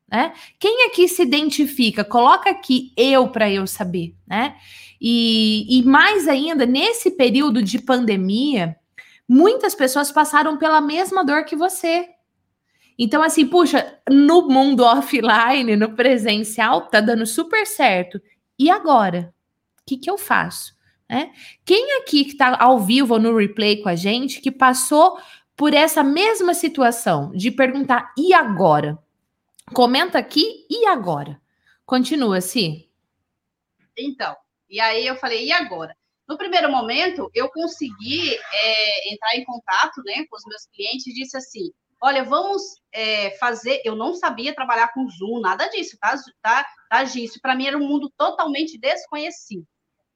Né? 0.07 0.33
Quem 0.59 0.87
aqui 0.87 1.07
se 1.07 1.21
identifica? 1.21 2.03
Coloca 2.03 2.49
aqui 2.49 2.91
eu 2.95 3.29
para 3.29 3.49
eu 3.49 3.65
saber, 3.65 4.15
né? 4.27 4.55
E, 4.99 5.79
e 5.79 5.83
mais 5.83 6.27
ainda, 6.27 6.65
nesse 6.65 7.11
período 7.11 7.63
de 7.63 7.79
pandemia, 7.79 8.75
muitas 9.31 9.73
pessoas 9.73 10.11
passaram 10.11 10.57
pela 10.57 10.81
mesma 10.81 11.23
dor 11.23 11.45
que 11.45 11.55
você. 11.55 12.09
Então, 12.99 13.23
assim, 13.23 13.47
puxa, 13.47 13.97
no 14.09 14.49
mundo 14.49 14.83
offline, 14.83 15.77
no 15.77 15.95
presencial, 15.95 16.87
tá 16.87 16.99
dando 16.99 17.25
super 17.25 17.65
certo. 17.65 18.21
E 18.59 18.69
agora? 18.69 19.33
O 19.79 19.83
que, 19.87 19.95
que 19.95 20.09
eu 20.09 20.17
faço? 20.17 20.75
É? 21.07 21.29
Quem 21.63 21.99
aqui 21.99 22.25
que 22.25 22.31
está 22.31 22.57
ao 22.61 22.79
vivo 22.79 23.13
ou 23.13 23.19
no 23.21 23.37
replay 23.37 23.81
com 23.81 23.87
a 23.87 23.95
gente 23.95 24.41
que 24.41 24.51
passou 24.51 25.17
por 25.55 25.73
essa 25.73 26.03
mesma 26.03 26.53
situação 26.53 27.31
de 27.31 27.51
perguntar 27.51 28.13
e 28.17 28.33
agora? 28.33 28.99
Comenta 29.73 30.19
aqui 30.19 30.67
e 30.69 30.85
agora. 30.87 31.39
Continua, 31.85 32.41
Si. 32.41 32.89
Então, 33.97 34.35
e 34.69 34.79
aí 34.79 35.07
eu 35.07 35.15
falei, 35.15 35.45
e 35.45 35.51
agora? 35.53 35.95
No 36.31 36.37
primeiro 36.37 36.71
momento, 36.71 37.29
eu 37.35 37.49
consegui 37.49 38.37
é, 38.53 39.13
entrar 39.13 39.35
em 39.35 39.43
contato 39.43 40.01
né, 40.05 40.25
com 40.29 40.37
os 40.37 40.45
meus 40.45 40.65
clientes 40.67 41.05
e 41.05 41.13
disse 41.13 41.35
assim: 41.35 41.73
olha, 42.01 42.23
vamos 42.23 42.61
é, 42.93 43.31
fazer. 43.31 43.81
Eu 43.83 43.97
não 43.97 44.13
sabia 44.13 44.55
trabalhar 44.55 44.93
com 44.93 45.09
Zoom, 45.09 45.41
nada 45.41 45.67
disso, 45.67 45.97
tá, 45.99 46.15
tá, 46.41 46.65
tá 46.89 47.03
Isso 47.03 47.37
para 47.41 47.53
mim 47.53 47.67
era 47.67 47.77
um 47.77 47.85
mundo 47.85 48.09
totalmente 48.17 48.79
desconhecido. 48.79 49.67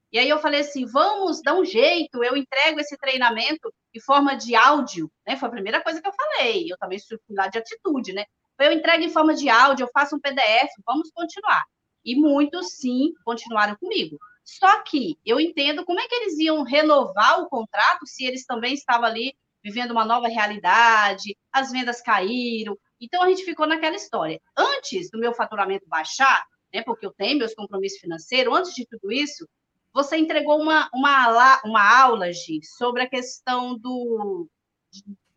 E 0.10 0.18
aí 0.18 0.30
eu 0.30 0.40
falei 0.40 0.62
assim: 0.62 0.86
vamos 0.86 1.42
dar 1.42 1.54
um 1.54 1.66
jeito, 1.66 2.24
eu 2.24 2.38
entrego 2.38 2.80
esse 2.80 2.96
treinamento 2.96 3.70
em 3.94 4.00
forma 4.00 4.38
de 4.38 4.56
áudio, 4.56 5.12
né? 5.28 5.36
Foi 5.36 5.50
a 5.50 5.52
primeira 5.52 5.84
coisa 5.84 6.02
que 6.02 6.08
eu 6.08 6.14
falei. 6.14 6.72
Eu 6.72 6.78
também 6.78 6.98
fui 6.98 7.20
lá 7.32 7.50
de 7.50 7.58
atitude, 7.58 8.14
né? 8.14 8.24
Eu 8.58 8.72
entrego 8.72 9.04
em 9.04 9.10
forma 9.10 9.34
de 9.34 9.50
áudio, 9.50 9.84
eu 9.84 9.92
faço 9.94 10.16
um 10.16 10.22
PDF, 10.22 10.72
vamos 10.86 11.12
continuar. 11.12 11.66
E 12.06 12.16
muitos, 12.16 12.78
sim, 12.78 13.12
continuaram 13.26 13.76
comigo. 13.76 14.18
Só 14.46 14.84
que 14.84 15.18
eu 15.26 15.40
entendo 15.40 15.84
como 15.84 16.00
é 16.00 16.08
que 16.08 16.14
eles 16.14 16.38
iam 16.38 16.62
renovar 16.64 17.42
o 17.42 17.50
contrato 17.50 18.06
se 18.06 18.24
eles 18.24 18.46
também 18.46 18.76
estavam 18.76 19.08
ali 19.08 19.36
vivendo 19.64 19.90
uma 19.90 20.06
nova 20.06 20.28
realidade, 20.28 21.36
as 21.52 21.72
vendas 21.72 22.00
caíram, 22.00 22.78
Então 23.02 23.24
a 23.24 23.30
gente 23.30 23.44
ficou 23.44 23.66
naquela 23.66 23.96
história. 23.96 24.40
Antes 24.56 25.10
do 25.10 25.18
meu 25.18 25.34
faturamento 25.34 25.88
baixar, 25.88 26.46
né, 26.72 26.84
porque 26.84 27.06
eu 27.06 27.12
tenho 27.12 27.40
meus 27.40 27.56
compromissos 27.56 28.00
financeiros, 28.00 28.56
antes 28.56 28.76
de 28.76 28.86
tudo 28.86 29.12
isso, 29.12 29.50
você 29.92 30.18
entregou 30.18 30.62
uma, 30.62 30.88
uma, 30.94 31.62
uma 31.66 32.00
aula, 32.00 32.32
Gi, 32.32 32.60
sobre 32.64 33.02
a 33.02 33.10
questão 33.10 33.76
do, 33.76 34.48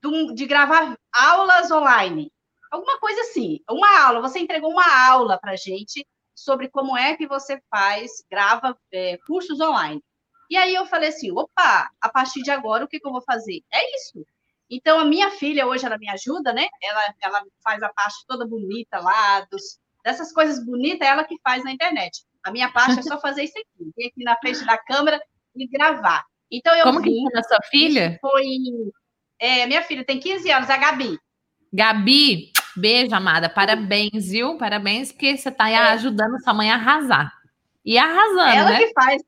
do, 0.03 0.35
de 0.35 0.45
gravar 0.45 0.99
aulas 1.11 1.71
online. 1.71 2.31
Alguma 2.71 2.99
coisa 2.99 3.23
assim, 3.23 3.61
uma 3.71 4.01
aula. 4.01 4.21
Você 4.21 4.41
entregou 4.41 4.71
uma 4.71 5.09
aula 5.09 5.39
para 5.39 5.57
gente 5.57 6.07
sobre 6.39 6.69
como 6.69 6.97
é 6.97 7.17
que 7.17 7.27
você 7.27 7.61
faz, 7.71 8.11
grava 8.31 8.79
é, 8.93 9.19
cursos 9.27 9.61
online. 9.61 10.03
E 10.49 10.57
aí 10.57 10.75
eu 10.75 10.87
falei 10.87 11.09
assim, 11.09 11.31
opa, 11.33 11.91
a 12.01 12.09
partir 12.09 12.43
de 12.43 12.51
agora 12.51 12.85
o 12.85 12.89
que, 12.89 13.01
que 13.01 13.07
eu 13.07 13.13
vou 13.13 13.23
fazer? 13.23 13.61
É 13.73 13.97
isso. 13.97 14.25
Então 14.71 14.99
a 14.99 15.05
minha 15.05 15.31
filha 15.31 15.67
hoje 15.67 15.85
ela 15.85 15.99
me 15.99 16.09
ajuda, 16.09 16.53
né? 16.53 16.69
Ela, 16.83 17.15
ela 17.21 17.43
faz 17.63 17.83
a 17.83 17.89
parte 17.89 18.25
toda 18.27 18.47
bonita 18.47 18.99
lá 19.01 19.41
dos, 19.51 19.79
dessas 20.05 20.33
coisas 20.33 20.65
bonitas, 20.65 21.07
é 21.07 21.11
ela 21.11 21.25
que 21.25 21.39
faz 21.43 21.65
na 21.65 21.73
internet. 21.73 22.23
A 22.45 22.53
minha 22.53 22.71
parte 22.71 23.01
é 23.01 23.03
só 23.03 23.21
fazer 23.21 23.45
isso 23.45 23.59
aqui, 23.59 23.93
vir 23.97 24.07
aqui 24.07 24.25
na 24.25 24.37
frente 24.37 24.65
da 24.65 24.79
câmera 24.79 25.21
e 25.57 25.67
gravar. 25.67 26.25
Então 26.51 26.75
eu 26.77 26.85
Como 26.85 27.03
vim, 27.03 27.27
que 27.27 27.37
é 27.37 27.41
a 27.41 27.43
sua 27.43 27.61
filha? 27.69 28.19
Foi 28.21 28.45
é, 29.39 29.67
minha 29.67 29.83
filha 29.83 30.05
tem 30.05 30.21
15 30.21 30.51
anos, 30.51 30.71
a 30.71 30.77
Gabi. 30.77 31.19
Gabi, 31.73 32.53
beijo, 32.79 33.15
amada. 33.15 33.49
Parabéns, 33.49 34.31
viu? 34.31 34.57
Parabéns, 34.57 35.13
porque 35.13 35.37
você 35.37 35.49
está 35.49 35.69
é. 35.69 35.77
ajudando 35.77 36.43
sua 36.43 36.55
mãe 36.55 36.71
a 36.71 36.75
arrasar. 36.75 37.33
E 37.85 37.97
arrasando, 37.97 38.41
ela 38.41 38.71
né? 38.71 38.79
que 38.79 38.93
faz 38.93 39.23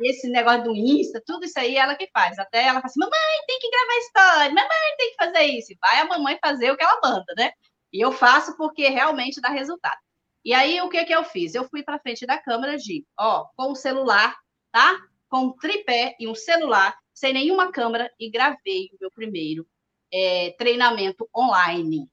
esse 0.00 0.28
negócio 0.28 0.64
do 0.64 0.74
Insta, 0.74 1.22
tudo 1.26 1.44
isso 1.44 1.58
aí, 1.58 1.76
ela 1.76 1.94
que 1.94 2.08
faz. 2.12 2.38
Até 2.38 2.62
ela 2.62 2.80
fala 2.80 2.86
assim: 2.86 3.00
mamãe, 3.00 3.46
tem 3.46 3.58
que 3.58 3.70
gravar 3.70 3.98
história, 3.98 4.54
mamãe, 4.54 4.96
tem 4.96 5.10
que 5.10 5.16
fazer 5.16 5.44
isso. 5.44 5.74
Vai 5.80 6.00
a 6.00 6.04
mamãe 6.04 6.38
fazer 6.42 6.70
o 6.70 6.76
que 6.76 6.84
ela 6.84 7.00
manda, 7.02 7.34
né? 7.36 7.52
E 7.92 8.00
eu 8.04 8.12
faço 8.12 8.56
porque 8.56 8.88
realmente 8.88 9.40
dá 9.40 9.48
resultado. 9.48 9.98
E 10.44 10.54
aí, 10.54 10.80
o 10.80 10.88
que 10.88 11.04
que 11.04 11.14
eu 11.14 11.24
fiz? 11.24 11.54
Eu 11.54 11.68
fui 11.68 11.82
para 11.82 11.98
frente 11.98 12.26
da 12.26 12.38
câmera 12.38 12.76
de, 12.76 13.04
ó, 13.18 13.46
com 13.56 13.72
o 13.72 13.74
celular, 13.74 14.36
tá? 14.70 14.98
Com 15.28 15.46
um 15.46 15.52
tripé 15.56 16.16
e 16.18 16.28
um 16.28 16.34
celular, 16.34 16.96
sem 17.12 17.32
nenhuma 17.32 17.72
câmera, 17.72 18.10
e 18.18 18.30
gravei 18.30 18.88
o 18.92 18.98
meu 19.00 19.10
primeiro 19.10 19.66
é, 20.12 20.54
treinamento 20.58 21.28
online. 21.36 22.08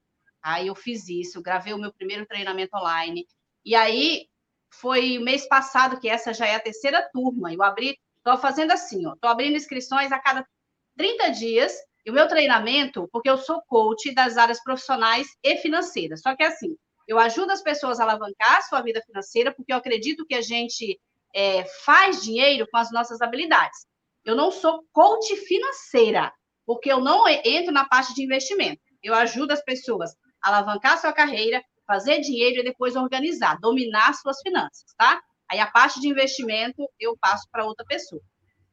Aí 0.45 0.67
eu 0.67 0.75
fiz 0.75 1.09
isso, 1.09 1.41
gravei 1.41 1.73
o 1.73 1.77
meu 1.79 1.91
primeiro 1.91 2.23
treinamento 2.23 2.77
online. 2.77 3.25
E 3.65 3.73
aí, 3.73 4.27
foi 4.69 5.17
mês 5.17 5.47
passado, 5.47 5.99
que 5.99 6.07
essa 6.07 6.35
já 6.35 6.45
é 6.45 6.53
a 6.53 6.59
terceira 6.59 7.01
turma, 7.11 7.51
eu 7.51 7.63
abri, 7.63 7.97
estou 8.17 8.37
fazendo 8.37 8.71
assim, 8.71 9.11
estou 9.11 9.27
abrindo 9.27 9.57
inscrições 9.57 10.11
a 10.11 10.19
cada 10.19 10.47
30 10.95 11.29
dias, 11.29 11.73
e 12.05 12.11
o 12.11 12.13
meu 12.13 12.27
treinamento, 12.27 13.09
porque 13.11 13.27
eu 13.27 13.39
sou 13.39 13.59
coach 13.63 14.13
das 14.13 14.37
áreas 14.37 14.61
profissionais 14.61 15.27
e 15.41 15.57
financeiras, 15.57 16.21
só 16.21 16.35
que 16.35 16.43
é 16.43 16.47
assim, 16.47 16.77
eu 17.07 17.17
ajudo 17.17 17.51
as 17.51 17.63
pessoas 17.63 17.99
a 17.99 18.03
alavancar 18.03 18.57
a 18.57 18.61
sua 18.61 18.81
vida 18.81 19.01
financeira, 19.01 19.51
porque 19.51 19.73
eu 19.73 19.77
acredito 19.77 20.27
que 20.27 20.35
a 20.35 20.41
gente 20.41 20.99
é, 21.33 21.65
faz 21.83 22.21
dinheiro 22.21 22.67
com 22.71 22.77
as 22.77 22.91
nossas 22.91 23.19
habilidades. 23.19 23.87
Eu 24.23 24.35
não 24.35 24.51
sou 24.51 24.85
coach 24.93 25.35
financeira, 25.37 26.31
porque 26.67 26.91
eu 26.91 26.99
não 26.99 27.27
entro 27.27 27.71
na 27.71 27.85
parte 27.85 28.13
de 28.13 28.23
investimento. 28.23 28.81
Eu 29.01 29.15
ajudo 29.15 29.51
as 29.51 29.63
pessoas 29.63 30.15
alavancar 30.45 30.99
sua 30.99 31.11
carreira, 31.11 31.63
fazer 31.85 32.21
dinheiro 32.21 32.61
e 32.61 32.63
depois 32.63 32.95
organizar, 32.95 33.59
dominar 33.59 34.13
suas 34.13 34.39
finanças, 34.41 34.93
tá? 34.97 35.21
Aí 35.49 35.59
a 35.59 35.67
parte 35.67 35.99
de 35.99 36.07
investimento 36.07 36.87
eu 36.99 37.17
passo 37.19 37.47
para 37.51 37.65
outra 37.65 37.85
pessoa. 37.85 38.21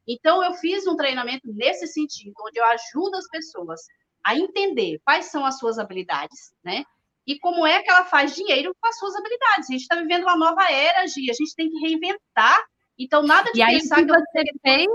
Então 0.07 0.43
eu 0.43 0.53
fiz 0.55 0.85
um 0.87 0.95
treinamento 0.95 1.47
nesse 1.53 1.87
sentido, 1.87 2.33
onde 2.41 2.59
eu 2.59 2.65
ajudo 2.65 3.15
as 3.15 3.27
pessoas 3.27 3.81
a 4.23 4.35
entender 4.35 4.99
quais 5.03 5.25
são 5.25 5.45
as 5.45 5.57
suas 5.57 5.77
habilidades, 5.77 6.53
né? 6.63 6.83
e 7.25 7.39
como 7.39 7.65
é 7.65 7.81
que 7.81 7.89
ela 7.89 8.05
faz 8.05 8.35
dinheiro 8.35 8.75
com 8.79 8.87
as 8.87 8.97
suas 8.97 9.15
habilidades. 9.15 9.69
A 9.69 9.71
gente 9.71 9.81
está 9.81 9.95
vivendo 9.95 10.23
uma 10.23 10.37
nova 10.37 10.69
era, 10.69 11.07
Gi, 11.07 11.29
a 11.29 11.33
gente 11.33 11.55
tem 11.55 11.69
que 11.69 11.77
reinventar. 11.77 12.59
Então, 12.99 13.23
nada 13.23 13.51
de 13.51 13.61
e 13.61 13.65
pensar 13.65 13.97
aí, 13.97 14.05
que, 14.05 14.11
que 14.11 14.21
você 14.21 14.43
fez 14.61 14.89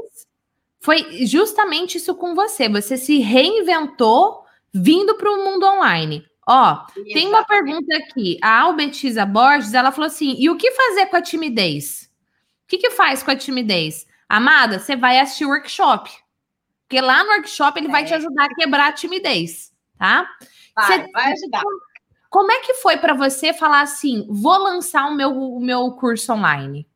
foi 0.81 1.27
justamente 1.27 1.99
isso 1.99 2.15
com 2.15 2.35
você. 2.35 2.69
Você 2.69 2.97
se 2.97 3.19
reinventou 3.19 4.45
vindo 4.73 5.17
para 5.17 5.31
o 5.31 5.45
mundo 5.45 5.67
online. 5.67 6.25
Ó, 6.51 6.73
Exatamente. 6.73 7.13
tem 7.13 7.29
uma 7.29 7.45
pergunta 7.45 7.95
aqui. 7.99 8.39
A 8.43 8.61
Albetiza 8.61 9.27
Borges, 9.27 9.75
ela 9.75 9.93
falou 9.93 10.07
assim: 10.07 10.35
e 10.39 10.49
o 10.49 10.57
que 10.57 10.71
fazer 10.73 11.07
com 11.07 11.17
a 11.17 11.23
timidez? 11.23 12.11
O 12.65 12.69
que, 12.69 12.79
que 12.79 12.91
faz 12.91 13.23
com 13.23 13.31
a 13.31 13.37
timidez? 13.37 14.07
Amada, 14.27 14.79
você 14.79 14.97
vai 14.97 15.21
assistir 15.21 15.45
o 15.45 15.51
workshop. 15.51 16.11
Porque 16.87 17.03
lá 17.03 17.23
no 17.23 17.31
workshop 17.33 17.79
ele 17.79 17.89
é. 17.89 17.91
vai 17.91 18.05
te 18.07 18.15
ajudar 18.15 18.47
a 18.47 18.55
quebrar 18.55 18.89
a 18.89 18.93
timidez, 18.93 19.75
tá? 19.99 20.27
Vai, 20.75 20.87
você, 20.87 21.13
vai 21.13 21.33
ajudar. 21.33 21.63
Como 22.31 22.51
é 22.51 22.61
que 22.61 22.75
foi 22.75 22.97
para 22.97 23.13
você 23.13 23.53
falar 23.53 23.83
assim, 23.83 24.27
vou 24.31 24.57
lançar 24.57 25.07
o 25.07 25.15
meu, 25.15 25.31
o 25.31 25.61
meu 25.61 25.93
curso 25.93 26.33
online? 26.33 26.89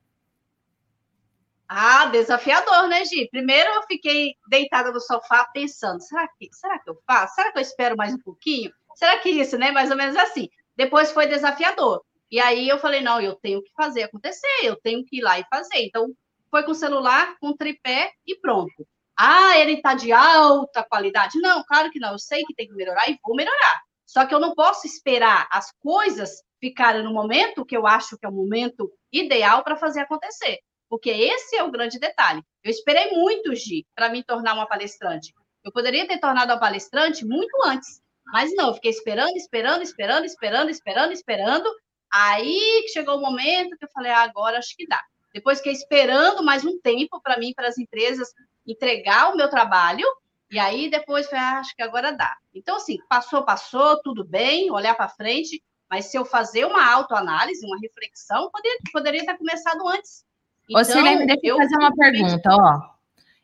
Ah, 1.68 2.07
desafiador, 2.07 2.88
né, 2.88 3.05
Gi? 3.05 3.28
Primeiro 3.30 3.70
eu 3.70 3.82
fiquei 3.84 4.34
deitada 4.48 4.92
no 4.92 5.00
sofá 5.00 5.46
pensando, 5.55 6.03
será 6.03 6.28
que, 6.38 6.48
será 6.53 6.78
que 6.78 6.88
eu 6.88 6.98
faço? 7.07 7.34
Será 7.34 7.50
que 7.50 7.59
eu 7.59 7.62
espero 7.62 7.96
mais 7.96 8.12
um 8.12 8.18
pouquinho? 8.18 8.70
Será 8.95 9.18
que 9.18 9.30
isso, 9.30 9.59
né? 9.59 9.70
Mais 9.70 9.90
ou 9.90 9.97
menos 9.97 10.16
assim. 10.16 10.49
Depois 10.76 11.12
foi 11.12 11.26
desafiador. 11.26 12.03
E 12.30 12.40
aí 12.40 12.68
eu 12.68 12.78
falei, 12.78 13.03
não, 13.03 13.20
eu 13.20 13.34
tenho 13.36 13.62
que 13.62 13.70
fazer 13.76 14.05
acontecer, 14.05 14.47
eu 14.62 14.76
tenho 14.76 15.05
que 15.05 15.18
ir 15.18 15.20
lá 15.22 15.38
e 15.38 15.45
fazer. 15.53 15.84
Então, 15.84 16.09
foi 16.51 16.62
com 16.64 16.70
o 16.70 16.74
celular, 16.74 17.36
com 17.40 17.57
tripé 17.57 18.11
e 18.26 18.38
pronto. 18.38 18.86
Ah, 19.18 19.59
ele 19.59 19.74
está 19.74 19.95
de 19.95 20.12
alta 20.12 20.82
qualidade. 20.82 21.38
Não, 21.40 21.62
claro 21.64 21.90
que 21.90 21.99
não. 21.99 22.12
Eu 22.12 22.18
sei 22.18 22.43
que 22.45 22.55
tem 22.55 22.66
que 22.66 22.74
melhorar 22.74 23.09
e 23.09 23.18
vou 23.22 23.36
melhorar. 23.36 23.82
Só 24.07 24.26
que 24.26 24.34
eu 24.34 24.40
não 24.40 24.55
posso 24.55 24.86
esperar 24.86 25.49
as 25.51 25.72
coisas 25.80 26.43
ficarem 26.61 27.03
no 27.03 27.12
momento 27.12 27.64
que 27.64 27.76
eu 27.76 27.86
acho 27.86 28.16
que 28.18 28.26
é 28.26 28.28
o 28.28 28.32
momento 28.32 28.90
ideal 29.12 29.62
para 29.62 29.76
fazer 29.76 30.01
acontecer. 30.01 30.59
Porque 30.88 31.11
esse 31.11 31.57
é 31.57 31.62
o 31.62 31.70
grande 31.70 31.99
detalhe. 31.99 32.43
Eu 32.62 32.70
esperei 32.70 33.11
muito, 33.12 33.55
Gi, 33.55 33.86
para 33.95 34.11
me 34.11 34.22
tornar 34.22 34.55
uma 34.55 34.66
palestrante. 34.66 35.32
Eu 35.64 35.72
poderia 35.72 36.07
ter 36.07 36.18
tornado 36.18 36.53
uma 36.53 36.61
palestrante 36.61 37.24
muito 37.24 37.57
antes, 37.64 38.03
mas 38.32 38.50
não, 38.54 38.68
eu 38.68 38.74
fiquei 38.74 38.90
esperando, 38.90 39.36
esperando, 39.36 39.82
esperando, 39.82 40.24
esperando, 40.24 40.70
esperando, 40.70 41.12
esperando. 41.12 41.70
Aí 42.10 42.86
chegou 42.92 43.18
o 43.18 43.20
momento 43.20 43.76
que 43.76 43.84
eu 43.84 43.90
falei, 43.92 44.10
ah, 44.10 44.22
agora 44.22 44.58
acho 44.58 44.74
que 44.74 44.86
dá. 44.86 45.00
Depois 45.34 45.58
fiquei 45.58 45.72
esperando 45.72 46.42
mais 46.42 46.64
um 46.64 46.80
tempo 46.80 47.20
para 47.20 47.38
mim, 47.38 47.52
para 47.54 47.68
as 47.68 47.76
empresas 47.76 48.28
entregar 48.66 49.32
o 49.32 49.36
meu 49.36 49.48
trabalho, 49.48 50.06
e 50.50 50.58
aí 50.58 50.90
depois 50.90 51.28
foi, 51.28 51.38
ah, 51.38 51.58
acho 51.58 51.74
que 51.76 51.82
agora 51.82 52.12
dá. 52.12 52.36
Então, 52.54 52.76
assim, 52.76 52.96
passou, 53.08 53.42
passou, 53.44 54.00
tudo 54.02 54.24
bem, 54.24 54.70
olhar 54.70 54.94
para 54.94 55.08
frente, 55.08 55.62
mas 55.90 56.06
se 56.06 56.16
eu 56.16 56.24
fazer 56.24 56.64
uma 56.64 56.90
autoanálise, 56.90 57.66
uma 57.66 57.78
reflexão, 57.80 58.50
poderia, 58.50 58.78
poderia 58.92 59.26
ter 59.26 59.36
começado 59.36 59.86
antes. 59.88 60.24
Então, 60.68 60.80
Ô, 60.80 60.84
Silene, 60.84 61.26
deixa 61.26 61.40
eu 61.44 61.56
fazer 61.58 61.76
uma 61.76 61.94
pergunta, 61.94 62.48
ó. 62.50 62.91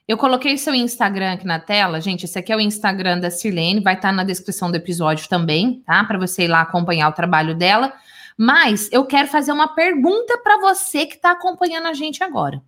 Eu 0.09 0.17
coloquei 0.17 0.57
seu 0.57 0.75
Instagram 0.75 1.35
aqui 1.35 1.47
na 1.47 1.61
tela, 1.61 2.01
gente. 2.01 2.25
Esse 2.25 2.39
aqui 2.39 2.51
é 2.51 2.57
o 2.57 2.61
Instagram 2.61 3.21
da 3.21 3.31
Silene, 3.31 3.83
vai 3.83 3.93
estar 3.93 4.09
tá 4.09 4.15
na 4.15 4.25
descrição 4.25 4.71
do 4.71 4.77
episódio 4.77 5.29
também, 5.29 5.83
tá? 5.85 6.03
Para 6.03 6.19
você 6.19 6.45
ir 6.45 6.49
lá 6.49 6.63
acompanhar 6.63 7.11
o 7.11 7.13
trabalho 7.13 7.55
dela. 7.55 7.93
Mas 8.35 8.89
eu 8.91 9.05
quero 9.05 9.29
fazer 9.29 9.53
uma 9.53 9.69
pergunta 9.69 10.39
para 10.39 10.59
você 10.61 11.05
que 11.05 11.17
está 11.17 11.33
acompanhando 11.33 11.89
a 11.89 11.93
gente 11.93 12.25
agora. 12.25 12.63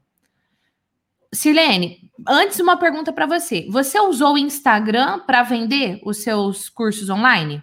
Silene, 1.33 2.11
antes 2.29 2.61
uma 2.61 2.77
pergunta 2.77 3.11
para 3.11 3.25
você. 3.25 3.67
Você 3.71 3.99
usou 3.99 4.35
o 4.35 4.39
Instagram 4.39 5.21
para 5.21 5.43
vender 5.43 5.99
os 6.05 6.19
seus 6.19 6.69
cursos 6.69 7.09
online? 7.09 7.63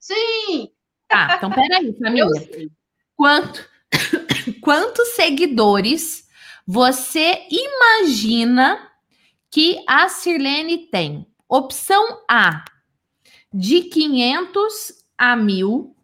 Sim. 0.00 0.70
Tá, 1.06 1.36
então 1.36 1.50
peraí, 1.50 1.94
família. 2.02 2.70
Quanto, 3.14 3.64
quantos 4.60 5.08
seguidores 5.10 6.25
você 6.66 7.46
imagina 7.48 8.90
que 9.50 9.84
a 9.86 10.08
Sirlene 10.08 10.78
tem? 10.88 11.24
Opção 11.48 12.24
A, 12.28 12.64
de 13.54 13.82
500 13.82 14.92
a 15.16 15.36
1000. 15.36 15.94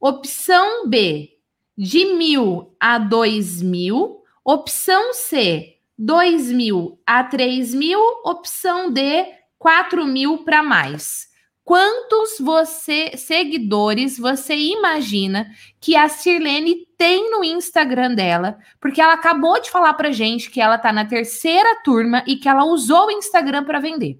Opção 0.00 0.88
B, 0.88 1.38
de 1.76 2.04
1000 2.14 2.74
a 2.80 2.98
2000. 2.98 4.22
Opção 4.44 5.12
C, 5.12 5.76
2 5.96 6.50
mil 6.52 7.00
a 7.06 7.22
3 7.22 7.74
mil, 7.74 8.00
opção 8.24 8.90
D, 8.90 9.26
4 9.58 10.06
mil 10.06 10.38
para 10.38 10.62
mais. 10.62 11.27
Quantos 11.68 12.38
você 12.40 13.14
seguidores 13.14 14.18
você 14.18 14.56
imagina 14.56 15.54
que 15.78 15.94
a 15.94 16.08
Sirlene 16.08 16.86
tem 16.96 17.30
no 17.30 17.44
Instagram 17.44 18.14
dela? 18.14 18.58
Porque 18.80 19.02
ela 19.02 19.12
acabou 19.12 19.60
de 19.60 19.70
falar 19.70 19.92
para 19.92 20.10
gente 20.10 20.50
que 20.50 20.62
ela 20.62 20.76
está 20.76 20.90
na 20.94 21.04
terceira 21.04 21.82
turma 21.84 22.24
e 22.26 22.36
que 22.36 22.48
ela 22.48 22.64
usou 22.64 23.08
o 23.08 23.10
Instagram 23.10 23.64
para 23.64 23.80
vender. 23.80 24.18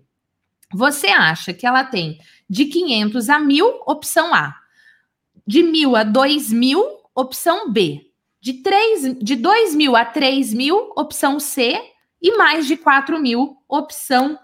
Você 0.74 1.06
acha 1.06 1.54
que 1.54 1.66
ela 1.66 1.84
tem 1.84 2.18
de 2.50 2.66
500 2.66 3.30
a 3.30 3.38
1000, 3.38 3.80
opção 3.86 4.34
A. 4.34 4.54
De 5.46 5.62
1000 5.62 5.96
a 5.96 6.04
2000, 6.04 6.84
opção 7.14 7.72
B 7.72 8.12
de 8.42 8.62
3, 8.62 9.20
de 9.22 9.36
2 9.36 9.74
mil 9.74 9.96
a 9.96 10.04
3 10.04 10.52
mil, 10.52 10.92
opção 10.94 11.40
C, 11.40 11.80
e 12.20 12.36
mais 12.36 12.66
de 12.66 12.76
4 12.76 13.18
mil, 13.18 13.56
opção 13.66 14.38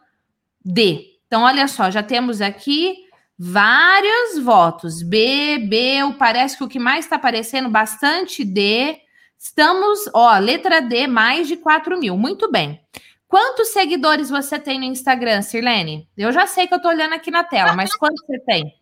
D. 0.65 1.14
Então, 1.35 1.43
olha 1.43 1.67
só, 1.67 1.91
já 1.91 2.01
temos 2.01 2.41
aqui 2.41 3.09
Vários 3.37 4.39
votos. 4.39 5.03
B, 5.03 5.59
B, 5.59 5.99
parece 6.17 6.57
que 6.57 6.63
o 6.63 6.69
que 6.69 6.79
mais 6.79 7.05
está 7.05 7.17
aparecendo, 7.17 7.69
bastante 7.69 8.45
D. 8.45 9.01
Estamos, 9.37 10.09
ó, 10.15 10.39
letra 10.39 10.81
D, 10.81 11.09
mais 11.09 11.49
de 11.49 11.57
4 11.57 11.99
mil. 11.99 12.17
Muito 12.17 12.49
bem. 12.49 12.81
Quantos 13.27 13.71
seguidores 13.71 14.31
você 14.31 14.57
tem 14.57 14.79
no 14.79 14.85
Instagram, 14.85 15.43
Sirlene? 15.43 16.09
Eu 16.17 16.31
já 16.31 16.47
sei 16.47 16.69
que 16.69 16.75
eu 16.75 16.81
tô 16.81 16.87
olhando 16.87 17.15
aqui 17.15 17.33
na 17.33 17.43
tela, 17.43 17.75
mas 17.75 17.91
quantos 17.99 18.25
você 18.25 18.39
tem? 18.39 18.73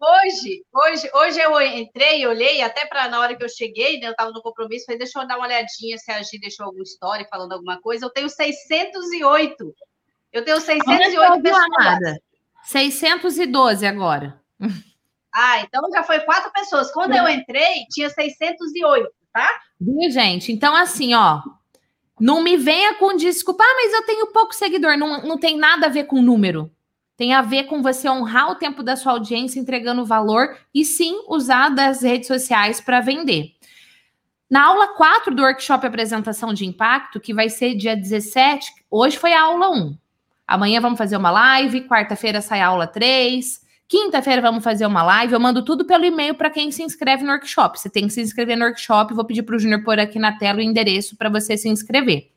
Hoje, 0.00 0.64
hoje, 0.72 1.10
hoje 1.12 1.38
eu 1.38 1.60
entrei, 1.60 2.26
olhei, 2.26 2.62
até 2.62 2.86
para 2.86 3.10
na 3.10 3.20
hora 3.20 3.36
que 3.36 3.44
eu 3.44 3.50
cheguei, 3.50 4.00
né, 4.00 4.06
eu 4.06 4.12
estava 4.12 4.30
no 4.30 4.40
compromisso, 4.40 4.86
falei, 4.86 4.98
deixa 4.98 5.20
eu 5.20 5.28
dar 5.28 5.36
uma 5.36 5.46
olhadinha 5.46 5.98
se 5.98 6.10
a 6.10 6.22
Gi 6.22 6.40
deixou 6.40 6.64
alguma 6.64 6.82
história 6.82 7.28
falando 7.28 7.52
alguma 7.52 7.78
coisa. 7.82 8.06
Eu 8.06 8.10
tenho 8.10 8.30
608. 8.30 9.74
Eu 10.32 10.44
tenho 10.44 10.60
608 10.60 11.42
pessoas. 11.42 11.64
Amada. 11.78 12.22
612 12.64 13.86
agora. 13.86 14.40
Ah, 15.34 15.60
então 15.60 15.82
já 15.92 16.02
foi 16.02 16.20
quatro 16.20 16.50
pessoas. 16.52 16.92
Quando 16.92 17.14
eu 17.14 17.28
entrei, 17.28 17.86
tinha 17.90 18.10
608, 18.10 19.08
tá? 19.32 19.48
Viu, 19.80 20.10
gente? 20.10 20.52
Então, 20.52 20.74
assim, 20.74 21.14
ó, 21.14 21.40
não 22.18 22.42
me 22.42 22.56
venha 22.56 22.94
com 22.94 23.16
desculpa, 23.16 23.64
ah, 23.64 23.74
mas 23.76 23.92
eu 23.92 24.04
tenho 24.04 24.26
pouco 24.28 24.54
seguidor. 24.54 24.96
Não, 24.96 25.22
não 25.22 25.38
tem 25.38 25.56
nada 25.56 25.86
a 25.86 25.90
ver 25.90 26.04
com 26.04 26.20
número. 26.20 26.70
Tem 27.16 27.34
a 27.34 27.42
ver 27.42 27.64
com 27.64 27.82
você 27.82 28.08
honrar 28.08 28.50
o 28.50 28.54
tempo 28.54 28.82
da 28.82 28.96
sua 28.96 29.12
audiência, 29.12 29.60
entregando 29.60 30.04
valor 30.04 30.56
e 30.74 30.84
sim 30.84 31.24
usar 31.28 31.68
das 31.68 32.02
redes 32.02 32.26
sociais 32.26 32.80
para 32.80 33.00
vender. 33.00 33.52
Na 34.50 34.66
aula 34.66 34.88
4 34.96 35.34
do 35.34 35.42
workshop 35.42 35.86
Apresentação 35.86 36.52
de 36.52 36.66
Impacto, 36.66 37.20
que 37.20 37.32
vai 37.32 37.48
ser 37.48 37.74
dia 37.74 37.94
17, 37.94 38.72
hoje 38.90 39.16
foi 39.16 39.32
a 39.32 39.42
aula 39.42 39.70
1. 39.70 39.96
Amanhã 40.50 40.80
vamos 40.80 40.98
fazer 40.98 41.16
uma 41.16 41.30
live, 41.30 41.86
quarta-feira 41.86 42.40
sai 42.40 42.60
aula 42.60 42.84
3. 42.84 43.60
Quinta-feira 43.86 44.42
vamos 44.42 44.64
fazer 44.64 44.84
uma 44.84 45.00
live. 45.00 45.32
Eu 45.32 45.38
mando 45.38 45.64
tudo 45.64 45.84
pelo 45.84 46.04
e-mail 46.04 46.34
para 46.34 46.50
quem 46.50 46.72
se 46.72 46.82
inscreve 46.82 47.22
no 47.22 47.30
workshop. 47.30 47.78
Você 47.78 47.88
tem 47.88 48.08
que 48.08 48.12
se 48.12 48.20
inscrever 48.20 48.56
no 48.56 48.64
workshop. 48.64 49.14
Vou 49.14 49.24
pedir 49.24 49.44
para 49.44 49.54
o 49.54 49.58
Júnior 49.60 49.84
pôr 49.84 50.00
aqui 50.00 50.18
na 50.18 50.36
tela 50.36 50.58
o 50.58 50.60
endereço 50.60 51.16
para 51.16 51.28
você 51.28 51.56
se 51.56 51.68
inscrever. 51.68 52.32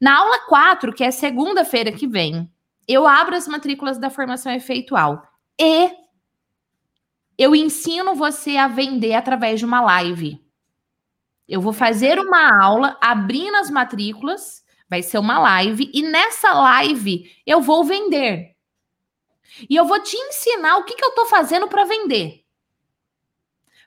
Na 0.00 0.18
aula 0.18 0.40
4, 0.48 0.92
que 0.92 1.04
é 1.04 1.12
segunda-feira 1.12 1.92
que 1.92 2.04
vem, 2.04 2.50
eu 2.88 3.06
abro 3.06 3.36
as 3.36 3.46
matrículas 3.46 3.96
da 3.96 4.10
formação 4.10 4.50
efeitual 4.50 5.22
e 5.56 5.88
eu 7.38 7.54
ensino 7.54 8.16
você 8.16 8.56
a 8.56 8.66
vender 8.66 9.14
através 9.14 9.60
de 9.60 9.66
uma 9.66 9.80
live. 9.80 10.44
Eu 11.48 11.60
vou 11.60 11.72
fazer 11.72 12.18
uma 12.18 12.60
aula 12.60 12.98
abrindo 13.00 13.54
as 13.54 13.70
matrículas, 13.70 14.59
vai 14.90 15.02
ser 15.02 15.18
uma 15.18 15.38
live, 15.38 15.88
e 15.94 16.02
nessa 16.02 16.52
live 16.52 17.30
eu 17.46 17.60
vou 17.60 17.84
vender. 17.84 18.56
E 19.68 19.76
eu 19.76 19.84
vou 19.84 20.02
te 20.02 20.16
ensinar 20.16 20.78
o 20.78 20.84
que, 20.84 20.94
que 20.94 21.04
eu 21.04 21.10
estou 21.10 21.26
fazendo 21.26 21.68
para 21.68 21.84
vender. 21.84 22.44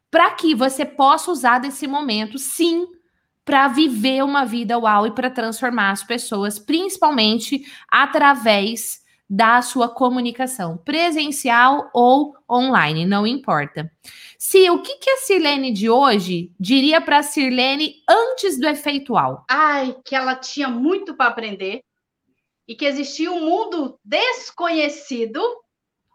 Para 0.09 0.31
que 0.31 0.55
você 0.55 0.85
possa 0.85 1.29
usar 1.31 1.59
desse 1.59 1.87
momento, 1.87 2.37
sim, 2.37 2.87
para 3.43 3.67
viver 3.67 4.23
uma 4.23 4.45
vida 4.45 4.77
uau 4.77 5.07
e 5.07 5.11
para 5.11 5.29
transformar 5.29 5.91
as 5.91 6.03
pessoas, 6.03 6.57
principalmente 6.57 7.65
através 7.89 9.03
da 9.29 9.61
sua 9.61 9.89
comunicação, 9.89 10.77
presencial 10.77 11.89
ou 11.93 12.35
online, 12.49 13.05
não 13.05 13.25
importa. 13.25 13.91
Se 14.45 14.69
o 14.69 14.81
que, 14.81 14.97
que 14.97 15.09
a 15.09 15.17
Sirlene 15.19 15.71
de 15.71 15.89
hoje 15.89 16.51
diria 16.59 16.99
para 16.99 17.19
a 17.19 17.23
Sirlene 17.23 18.03
antes 18.07 18.59
do 18.59 18.67
efeitual? 18.67 19.45
Ai, 19.49 19.95
que 20.03 20.13
ela 20.13 20.35
tinha 20.35 20.67
muito 20.67 21.15
para 21.15 21.29
aprender 21.29 21.81
e 22.67 22.75
que 22.75 22.83
existia 22.83 23.31
um 23.31 23.39
mundo 23.39 23.97
desconhecido 24.03 25.41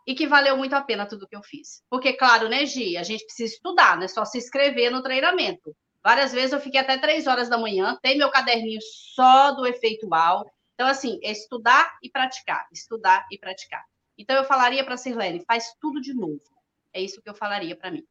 e 0.06 0.14
que 0.14 0.26
valeu 0.26 0.58
muito 0.58 0.74
a 0.74 0.82
pena 0.82 1.08
tudo 1.08 1.26
que 1.26 1.34
eu 1.34 1.42
fiz. 1.42 1.82
Porque, 1.88 2.12
claro, 2.12 2.50
né, 2.50 2.66
Gi, 2.66 2.98
a 2.98 3.02
gente 3.02 3.24
precisa 3.24 3.54
estudar, 3.54 3.96
não 3.96 4.04
é 4.04 4.08
só 4.08 4.26
se 4.26 4.36
inscrever 4.36 4.90
no 4.90 5.02
treinamento. 5.02 5.74
Várias 6.04 6.30
vezes 6.30 6.52
eu 6.52 6.60
fiquei 6.60 6.80
até 6.80 6.98
três 6.98 7.26
horas 7.26 7.48
da 7.48 7.56
manhã, 7.56 7.96
tem 8.02 8.18
meu 8.18 8.30
caderninho 8.30 8.80
só 9.14 9.52
do 9.52 9.66
efeitual. 9.66 10.44
Então, 10.74 10.86
assim, 10.86 11.18
é 11.24 11.32
estudar 11.32 11.96
e 12.02 12.10
praticar, 12.10 12.66
estudar 12.70 13.26
e 13.32 13.38
praticar. 13.38 13.82
Então, 14.18 14.36
eu 14.36 14.44
falaria 14.44 14.84
para 14.84 14.94
a 14.94 14.98
Sirlene, 14.98 15.42
faz 15.46 15.72
tudo 15.80 15.98
de 15.98 16.12
novo. 16.12 16.42
É 16.92 17.00
isso 17.00 17.22
que 17.22 17.30
eu 17.30 17.34
falaria 17.34 17.74
para 17.74 17.90
mim. 17.90 18.04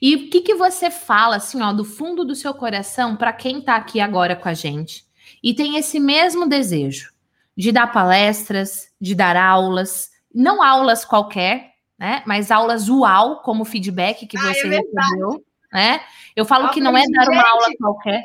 E 0.00 0.16
o 0.16 0.30
que, 0.30 0.40
que 0.40 0.54
você 0.54 0.90
fala, 0.90 1.36
assim, 1.36 1.62
ó, 1.62 1.72
do 1.72 1.84
fundo 1.84 2.24
do 2.24 2.34
seu 2.34 2.52
coração 2.54 3.16
para 3.16 3.32
quem 3.32 3.58
está 3.58 3.76
aqui 3.76 4.00
agora 4.00 4.36
com 4.36 4.48
a 4.48 4.54
gente 4.54 5.04
e 5.42 5.54
tem 5.54 5.76
esse 5.76 6.00
mesmo 6.00 6.48
desejo 6.48 7.12
de 7.56 7.70
dar 7.70 7.92
palestras, 7.92 8.88
de 9.00 9.14
dar 9.14 9.36
aulas, 9.36 10.10
não 10.34 10.62
aulas 10.62 11.04
qualquer, 11.04 11.74
né? 11.98 12.22
Mas 12.26 12.50
aulas 12.50 12.88
uau, 12.88 13.40
como 13.42 13.64
feedback 13.64 14.26
que 14.26 14.36
ah, 14.36 14.40
você 14.40 14.66
é 14.66 14.70
recebeu, 14.70 15.44
né? 15.72 16.00
Eu 16.34 16.44
falo 16.44 16.70
que 16.70 16.80
não 16.80 16.96
é 16.96 17.04
dar 17.10 17.28
uma 17.28 17.48
aula 17.48 17.66
qualquer, 17.78 18.24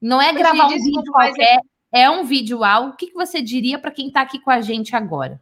não 0.00 0.22
é 0.22 0.32
gravar 0.32 0.66
um 0.66 0.68
vídeo 0.68 1.12
qualquer, 1.12 1.58
é 1.90 2.08
um 2.08 2.24
vídeo 2.24 2.58
uau. 2.58 2.88
O 2.88 2.96
que, 2.96 3.08
que 3.08 3.14
você 3.14 3.42
diria 3.42 3.78
para 3.78 3.90
quem 3.90 4.08
está 4.08 4.20
aqui 4.20 4.38
com 4.38 4.50
a 4.50 4.60
gente 4.60 4.94
agora? 4.94 5.40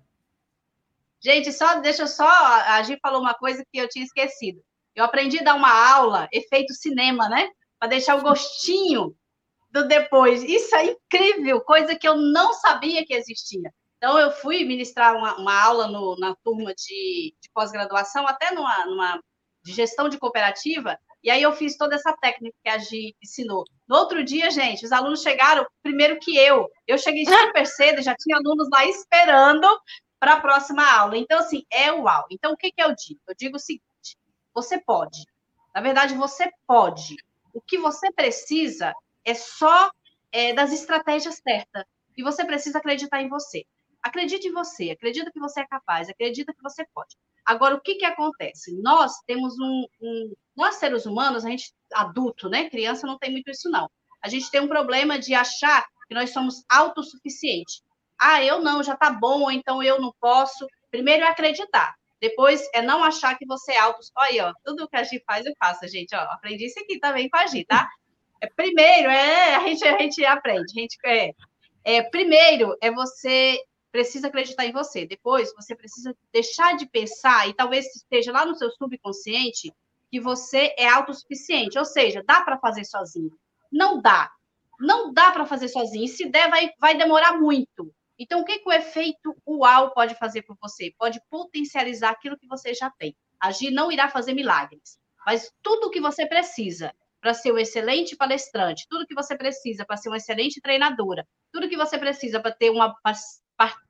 Gente, 1.21 1.53
só 1.53 1.81
deixa 1.81 2.07
só. 2.07 2.29
A 2.29 2.83
Gi 2.83 2.99
falou 3.03 3.21
uma 3.21 3.35
coisa 3.35 3.65
que 3.73 3.79
eu 3.79 3.89
tinha 3.89 4.05
esquecido. 4.05 4.61
Eu 4.97 5.05
aprendi 5.05 5.39
a 5.39 5.45
dar 5.45 5.55
uma 5.55 5.71
aula, 5.71 6.27
efeito 6.33 6.73
cinema, 6.73 7.29
né? 7.29 7.49
Para 7.79 7.91
deixar 7.91 8.17
o 8.17 8.23
gostinho 8.23 9.15
do 9.71 9.87
depois. 9.87 10.43
Isso 10.43 10.75
é 10.75 10.87
incrível, 10.87 11.61
coisa 11.61 11.95
que 11.95 12.09
eu 12.09 12.17
não 12.17 12.55
sabia 12.55 13.05
que 13.05 13.15
existia. 13.15 13.73
Então, 13.99 14.19
eu 14.19 14.31
fui 14.31 14.65
ministrar 14.65 15.15
uma, 15.15 15.37
uma 15.37 15.63
aula 15.63 15.87
no, 15.87 16.17
na 16.19 16.35
turma 16.43 16.75
de, 16.75 17.35
de 17.41 17.51
pós-graduação, 17.53 18.27
até 18.27 18.55
numa, 18.55 18.87
numa 18.87 19.21
de 19.65 19.73
gestão 19.73 20.09
de 20.09 20.19
cooperativa, 20.19 20.99
e 21.27 21.31
aí 21.31 21.43
eu 21.43 21.53
fiz 21.53 21.77
toda 21.77 21.97
essa 21.97 22.17
técnica 22.21 22.57
que 22.63 22.71
a 22.71 22.79
Gi 22.79 23.17
ensinou. 23.21 23.65
No 23.89 23.97
outro 23.97 24.23
dia, 24.23 24.49
gente, 24.49 24.85
os 24.85 24.93
alunos 24.93 25.23
chegaram 25.23 25.67
primeiro 25.83 26.21
que 26.21 26.37
eu. 26.37 26.69
Eu 26.87 26.97
cheguei 26.97 27.25
super 27.27 27.67
cedo, 27.67 28.01
já 28.01 28.15
tinha 28.15 28.37
alunos 28.37 28.69
lá 28.73 28.87
esperando 28.87 29.67
para 30.21 30.35
a 30.35 30.41
próxima 30.41 30.89
aula. 30.89 31.19
Então, 31.19 31.41
assim, 31.41 31.65
é 31.69 31.91
uau. 31.91 32.27
Então, 32.31 32.53
o 32.53 32.57
que, 32.57 32.71
que 32.71 32.81
eu 32.81 32.95
digo? 32.95 33.21
Eu 33.27 33.35
digo 33.37 33.57
o 33.57 33.59
seguinte: 33.59 33.83
você 34.57 34.79
pode. 34.79 35.27
Na 35.75 35.83
verdade, 35.83 36.15
você 36.15 36.51
pode. 36.67 37.17
O 37.53 37.61
que 37.61 37.77
você 37.77 38.11
precisa 38.11 38.95
é 39.23 39.35
só 39.35 39.91
é, 40.33 40.55
das 40.55 40.73
estratégias 40.73 41.37
certas. 41.47 41.85
E 42.17 42.23
você 42.23 42.43
precisa 42.43 42.79
acreditar 42.79 43.21
em 43.21 43.29
você. 43.29 43.67
Acredite 44.03 44.49
em 44.49 44.53
você, 44.53 44.91
acredita 44.91 45.31
que 45.31 45.39
você 45.39 45.61
é 45.61 45.67
capaz, 45.67 46.09
acredita 46.09 46.55
que 46.55 46.63
você 46.63 46.87
pode. 46.95 47.15
Agora, 47.45 47.75
o 47.75 47.81
que, 47.81 47.97
que 47.97 48.05
acontece? 48.07 48.75
Nós 48.81 49.13
temos 49.27 49.59
um, 49.59 49.87
um. 50.01 50.33
Nós, 50.57 50.77
seres 50.77 51.05
humanos, 51.05 51.45
a 51.45 51.51
gente, 51.51 51.75
adulto, 51.93 52.49
né? 52.49 52.71
Criança 52.71 53.07
não 53.07 53.19
tem 53.19 53.31
muito 53.31 53.51
isso, 53.51 53.69
não. 53.69 53.91
A 54.23 54.29
gente 54.29 54.51
tem 54.51 54.61
um 54.61 54.69
problema 54.69 55.19
de 55.19 55.35
achar 55.35 55.85
que 56.09 56.15
nós 56.15 56.31
somos 56.31 56.65
autossuficientes. 56.69 57.83
Ah, 58.19 58.43
eu 58.43 58.61
não, 58.61 58.83
já 58.83 58.97
tá 58.97 59.11
bom, 59.11 59.51
então 59.51 59.83
eu 59.83 60.01
não 60.01 60.15
posso. 60.19 60.67
Primeiro 60.91 61.25
é 61.25 61.29
acreditar. 61.29 61.95
Depois 62.21 62.67
é 62.73 62.81
não 62.81 63.05
achar 63.05 63.37
que 63.37 63.47
você 63.47 63.73
é 63.73 63.79
auto. 63.79 64.01
Olha 64.17 64.31
aí, 64.31 64.41
ó, 64.41 64.53
tudo 64.65 64.89
que 64.89 64.97
a 64.97 65.03
gente 65.03 65.23
faz, 65.25 65.45
eu 65.45 65.53
faço, 65.59 65.87
gente. 65.89 66.15
Ó, 66.15 66.21
aprendi 66.21 66.67
isso 66.67 66.81
aqui 66.81 66.99
também 66.99 67.29
com 67.29 67.37
a 67.39 67.47
Gi, 67.47 67.65
tá? 67.65 67.89
É, 68.39 68.51
primeiro, 68.55 69.09
é, 69.09 69.55
a 69.55 69.61
gente, 69.67 69.83
a 69.83 69.99
gente 69.99 70.23
aprende. 70.27 70.71
A 70.71 70.81
gente, 70.81 70.99
é, 71.07 71.31
é, 71.83 72.03
primeiro 72.03 72.77
é 72.83 72.91
você 72.91 73.59
precisa 73.91 74.27
acreditar 74.27 74.67
em 74.67 74.73
você. 74.73 75.07
Depois, 75.07 75.55
você 75.55 75.75
precisa 75.75 76.15
deixar 76.31 76.77
de 76.77 76.87
pensar, 76.87 77.49
e 77.49 77.55
talvez 77.55 77.87
esteja 77.97 78.31
lá 78.33 78.45
no 78.45 78.55
seu 78.55 78.71
subconsciente, 78.73 79.73
que 80.11 80.21
você 80.21 80.75
é 80.77 80.87
autossuficiente. 80.87 81.79
Ou 81.79 81.85
seja, 81.87 82.23
dá 82.27 82.43
para 82.43 82.59
fazer 82.59 82.85
sozinho. 82.85 83.33
Não 83.73 84.03
dá. 84.03 84.31
Não 84.79 85.15
dá 85.15 85.31
para 85.31 85.47
fazer 85.47 85.69
sozinho. 85.69 86.05
E 86.05 86.09
se 86.09 86.29
der, 86.29 86.51
vai, 86.51 86.69
vai 86.79 86.95
demorar 86.95 87.39
muito. 87.39 87.91
Então, 88.19 88.41
o 88.41 88.45
que, 88.45 88.59
que 88.59 88.69
o 88.69 88.73
efeito 88.73 89.37
UAU 89.47 89.93
pode 89.93 90.15
fazer 90.15 90.43
por 90.43 90.57
você? 90.61 90.95
Pode 90.99 91.21
potencializar 91.31 92.11
aquilo 92.11 92.39
que 92.39 92.47
você 92.47 92.73
já 92.73 92.91
tem. 92.91 93.15
Agir 93.41 93.71
não 93.71 93.93
irá 93.93 94.09
fazer 94.09 94.33
milagres, 94.33 94.99
mas 95.25 95.53
tudo 95.63 95.89
o 95.89 95.91
que 95.91 96.01
você 96.01 96.27
precisa 96.27 96.95
para 97.21 97.35
ser 97.35 97.53
um 97.53 97.59
excelente 97.59 98.17
palestrante, 98.17 98.87
tudo 98.89 99.07
que 99.07 99.15
você 99.15 99.37
precisa 99.37 99.85
para 99.85 99.97
ser 99.97 100.09
uma 100.09 100.17
excelente 100.17 100.61
treinadora, 100.61 101.27
tudo 101.53 101.69
que 101.69 101.77
você 101.77 101.99
precisa 101.99 102.41
para 102.41 102.53
ter 102.53 102.71
uma 102.71 102.95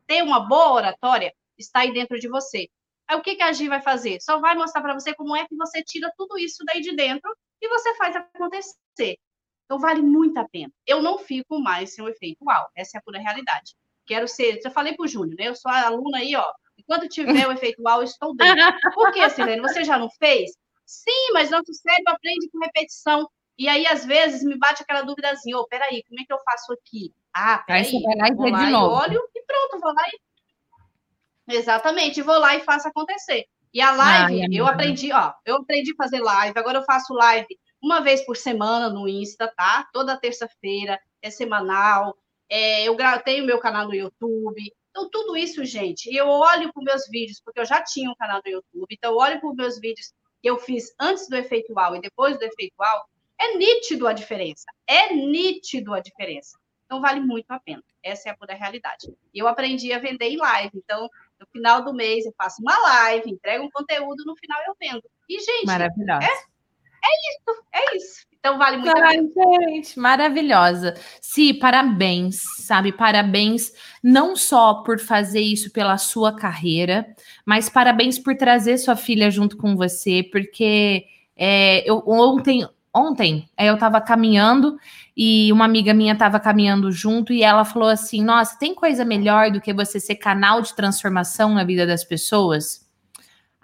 ter 0.07 0.23
uma 0.23 0.41
boa 0.41 0.73
oratória, 0.73 1.33
está 1.59 1.81
aí 1.81 1.93
dentro 1.93 2.19
de 2.19 2.29
você. 2.29 2.69
Aí 3.09 3.17
o 3.17 3.23
que, 3.23 3.37
que 3.37 3.43
a 3.43 3.53
Gi 3.53 3.69
vai 3.69 3.81
fazer? 3.81 4.21
Só 4.21 4.41
vai 4.41 4.55
mostrar 4.55 4.83
para 4.83 4.95
você 4.95 5.15
como 5.15 5.37
é 5.37 5.47
que 5.47 5.55
você 5.55 5.83
tira 5.83 6.13
tudo 6.17 6.39
isso 6.39 6.65
daí 6.65 6.81
de 6.81 6.95
dentro 6.95 7.31
e 7.61 7.69
você 7.69 7.95
faz 7.97 8.17
acontecer. 8.17 9.19
Então 9.65 9.79
vale 9.79 10.03
muito 10.03 10.39
a 10.39 10.49
pena. 10.49 10.73
Eu 10.87 11.03
não 11.03 11.19
fico 11.19 11.61
mais 11.61 11.95
sem 11.95 12.05
o 12.05 12.09
efeito 12.09 12.45
uau. 12.45 12.69
Essa 12.75 12.97
é 12.97 12.99
a 12.99 13.03
pura 13.03 13.19
realidade. 13.19 13.75
Quero 14.07 14.29
ser, 14.29 14.61
eu 14.65 14.71
falei 14.71 14.95
para 14.95 15.05
o 15.05 15.09
Júnior, 15.09 15.37
né? 15.39 15.49
Eu 15.49 15.57
sou 15.57 15.71
a 15.71 15.87
aluna 15.87 16.19
aí, 16.19 16.35
ó. 16.37 16.45
Enquanto 16.79 17.09
tiver 17.09 17.47
o 17.49 17.53
efeito 17.53 17.83
uau, 17.83 18.01
eu 18.01 18.05
estou 18.05 18.35
dentro. 18.35 18.63
Por 18.95 19.13
que, 19.13 19.29
Silene? 19.31 19.61
Você 19.61 19.83
já 19.83 19.99
não 19.99 20.09
fez? 20.11 20.53
Sim, 20.85 21.33
mas 21.33 21.51
nosso 21.51 21.73
cérebro 21.75 22.13
aprende 22.13 22.49
com 22.51 22.59
repetição. 22.61 23.29
E 23.59 23.69
aí, 23.69 23.87
às 23.87 24.05
vezes, 24.05 24.45
me 24.45 24.57
bate 24.57 24.83
aquela 24.83 25.03
dúvidazinha, 25.03 25.57
ô, 25.57 25.63
oh, 25.63 25.67
peraí, 25.67 26.05
como 26.09 26.21
é 26.21 26.25
que 26.25 26.33
eu 26.33 26.39
faço 26.45 26.73
aqui? 26.73 27.13
Ah, 27.35 27.59
peraí, 27.67 27.83
aí 27.83 27.91
você 27.91 28.03
vai 28.03 28.17
lá 28.17 28.29
e 28.29 28.35
vou 28.35 28.51
lá 28.51 28.65
de 28.65 28.71
novo. 28.71 28.95
olho 28.95 29.29
e 29.35 29.43
pronto, 29.43 29.81
vou 29.81 29.93
lá 29.93 30.03
e... 30.09 31.57
Exatamente, 31.57 32.23
vou 32.23 32.39
lá 32.39 32.55
e 32.55 32.61
faço 32.61 32.89
acontecer. 32.89 33.47
E 33.73 33.81
a 33.81 33.93
live, 33.93 34.43
Ai, 34.43 34.49
eu 34.53 34.67
aprendi, 34.67 35.13
ó, 35.13 35.33
eu 35.45 35.57
aprendi 35.57 35.93
a 35.93 36.03
fazer 36.03 36.21
live, 36.21 36.59
agora 36.59 36.79
eu 36.79 36.85
faço 36.85 37.15
live 37.15 37.47
uma 37.83 38.01
vez 38.01 38.25
por 38.25 38.37
semana 38.37 38.89
no 38.89 39.09
Insta, 39.09 39.53
tá? 39.57 39.89
Toda 39.93 40.17
terça-feira, 40.19 40.99
é 41.23 41.31
semanal. 41.31 42.17
É, 42.49 42.85
eu 42.85 42.97
tenho 43.25 43.45
meu 43.45 43.59
canal 43.59 43.87
no 43.87 43.95
YouTube. 43.95 44.73
Então, 44.91 45.11
tudo 45.11 45.37
isso, 45.37 45.65
gente, 45.65 46.07
eu 46.15 46.27
olho 46.27 46.73
para 46.73 46.81
os 46.81 46.85
meus 46.85 47.09
vídeos, 47.11 47.41
porque 47.45 47.61
eu 47.61 47.67
já 47.67 47.83
tinha 47.83 48.11
um 48.11 48.15
canal 48.15 48.41
no 48.45 48.51
YouTube, 48.51 48.87
então 48.91 49.13
eu 49.13 49.19
olho 49.19 49.39
para 49.39 49.51
os 49.51 49.55
meus 49.55 49.79
vídeos 49.79 50.15
que 50.41 50.49
eu 50.49 50.59
fiz 50.59 50.95
antes 50.99 51.29
do 51.29 51.37
efeitual 51.37 51.95
e 51.97 52.01
depois 52.01 52.39
do 52.39 52.45
efeitual, 52.45 53.07
é 53.39 53.57
nítido 53.57 54.07
a 54.07 54.13
diferença. 54.13 54.65
É 54.87 55.13
nítido 55.13 55.93
a 55.93 56.01
diferença. 56.01 56.59
Então, 56.87 57.01
vale 57.01 57.21
muito 57.21 57.51
a 57.51 57.59
pena. 57.59 57.83
Essa 58.03 58.29
é 58.29 58.33
a 58.33 58.37
pura 58.37 58.55
realidade. 58.55 59.13
Eu 59.35 59.49
aprendi 59.49 59.93
a 59.93 59.99
vender 59.99 60.27
em 60.27 60.37
live. 60.37 60.71
Então, 60.75 61.11
no 61.39 61.47
final 61.53 61.85
do 61.85 61.93
mês, 61.93 62.25
eu 62.25 62.33
faço 62.39 62.63
uma 62.63 62.79
live, 62.79 63.31
entrego 63.31 63.65
um 63.65 63.71
conteúdo, 63.71 64.25
no 64.25 64.37
final 64.37 64.59
eu 64.67 64.77
vendo. 64.81 65.03
E, 65.29 65.41
gente, 65.41 65.67
Maravilhosa. 65.67 66.25
É, 66.25 66.31
é 66.31 67.31
isso, 67.31 67.65
é 67.73 67.97
isso. 67.97 68.27
Então 68.47 68.59
vale 68.59 68.77
muito 68.77 68.97
Ai, 68.97 69.19
gente, 69.67 69.99
maravilhosa. 69.99 70.95
Si, 71.21 71.53
parabéns, 71.53 72.43
sabe? 72.61 72.93
Parabéns 72.93 73.73
não 74.01 74.37
só 74.37 74.85
por 74.85 75.01
fazer 75.01 75.41
isso 75.41 75.73
pela 75.73 75.99
sua 75.99 76.33
carreira, 76.33 77.09
mas 77.45 77.69
parabéns 77.69 78.21
por 78.21 78.37
trazer 78.37 78.79
sua 78.79 78.95
filha 78.95 79.33
junto 79.33 79.57
com 79.57 79.75
você, 79.75 80.23
porque 80.31 81.07
é, 81.37 81.91
eu 81.91 82.05
ontem, 82.07 82.65
ontem 82.95 83.49
é, 83.57 83.69
eu 83.69 83.75
estava 83.75 84.01
caminhando 84.01 84.79
e 85.17 85.53
uma 85.53 85.65
amiga 85.65 85.93
minha 85.93 86.13
estava 86.13 86.39
caminhando 86.39 86.93
junto 86.93 87.33
e 87.33 87.43
ela 87.43 87.65
falou 87.65 87.89
assim: 87.89 88.23
Nossa, 88.23 88.57
tem 88.57 88.77
coisa 88.77 89.05
melhor 89.05 89.51
do 89.51 89.61
que 89.61 89.75
você 89.75 89.99
ser 89.99 90.15
canal 90.15 90.63
de 90.63 90.73
transformação 90.73 91.53
na 91.53 91.65
vida 91.65 91.85
das 91.85 92.05
pessoas? 92.05 92.86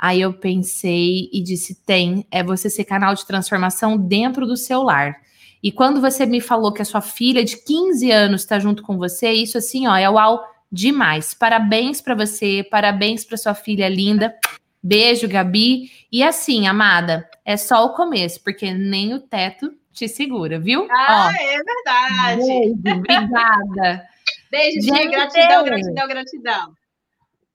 Aí 0.02 0.20
eu 0.20 0.32
pensei 0.32 1.30
e 1.32 1.40
disse: 1.40 1.76
tem, 1.86 2.26
é 2.28 2.42
você 2.42 2.68
ser 2.68 2.82
canal 2.82 3.14
de 3.14 3.24
transformação 3.24 3.96
dentro 3.96 4.44
do 4.44 4.56
seu 4.56 4.82
lar. 4.82 5.14
E 5.62 5.70
quando 5.70 6.00
você 6.00 6.26
me 6.26 6.40
falou 6.40 6.72
que 6.72 6.82
a 6.82 6.84
sua 6.84 7.00
filha 7.00 7.44
de 7.44 7.56
15 7.56 8.10
anos 8.10 8.40
está 8.40 8.58
junto 8.58 8.82
com 8.82 8.98
você, 8.98 9.30
isso 9.30 9.56
assim, 9.56 9.86
ó, 9.86 9.94
é 9.94 10.10
uau 10.10 10.42
demais. 10.72 11.34
Parabéns 11.34 12.00
para 12.00 12.16
você, 12.16 12.66
parabéns 12.68 13.24
para 13.24 13.36
sua 13.36 13.54
filha 13.54 13.88
linda. 13.88 14.34
Beijo, 14.82 15.28
Gabi. 15.28 15.88
E 16.10 16.24
assim, 16.24 16.66
amada, 16.66 17.30
é 17.44 17.56
só 17.56 17.86
o 17.86 17.94
começo, 17.94 18.42
porque 18.42 18.74
nem 18.74 19.14
o 19.14 19.20
teto 19.20 19.72
te 19.92 20.08
segura, 20.08 20.58
viu? 20.58 20.88
Ah, 20.90 21.28
ó, 21.28 21.30
é 21.30 21.60
verdade. 21.62 22.74
Beijo, 22.74 22.98
obrigada. 22.98 24.08
Beijo, 24.50 24.80
Gente, 24.82 25.08
gratidão, 25.10 25.64
gratidão, 25.64 26.08
gratidão. 26.08 26.81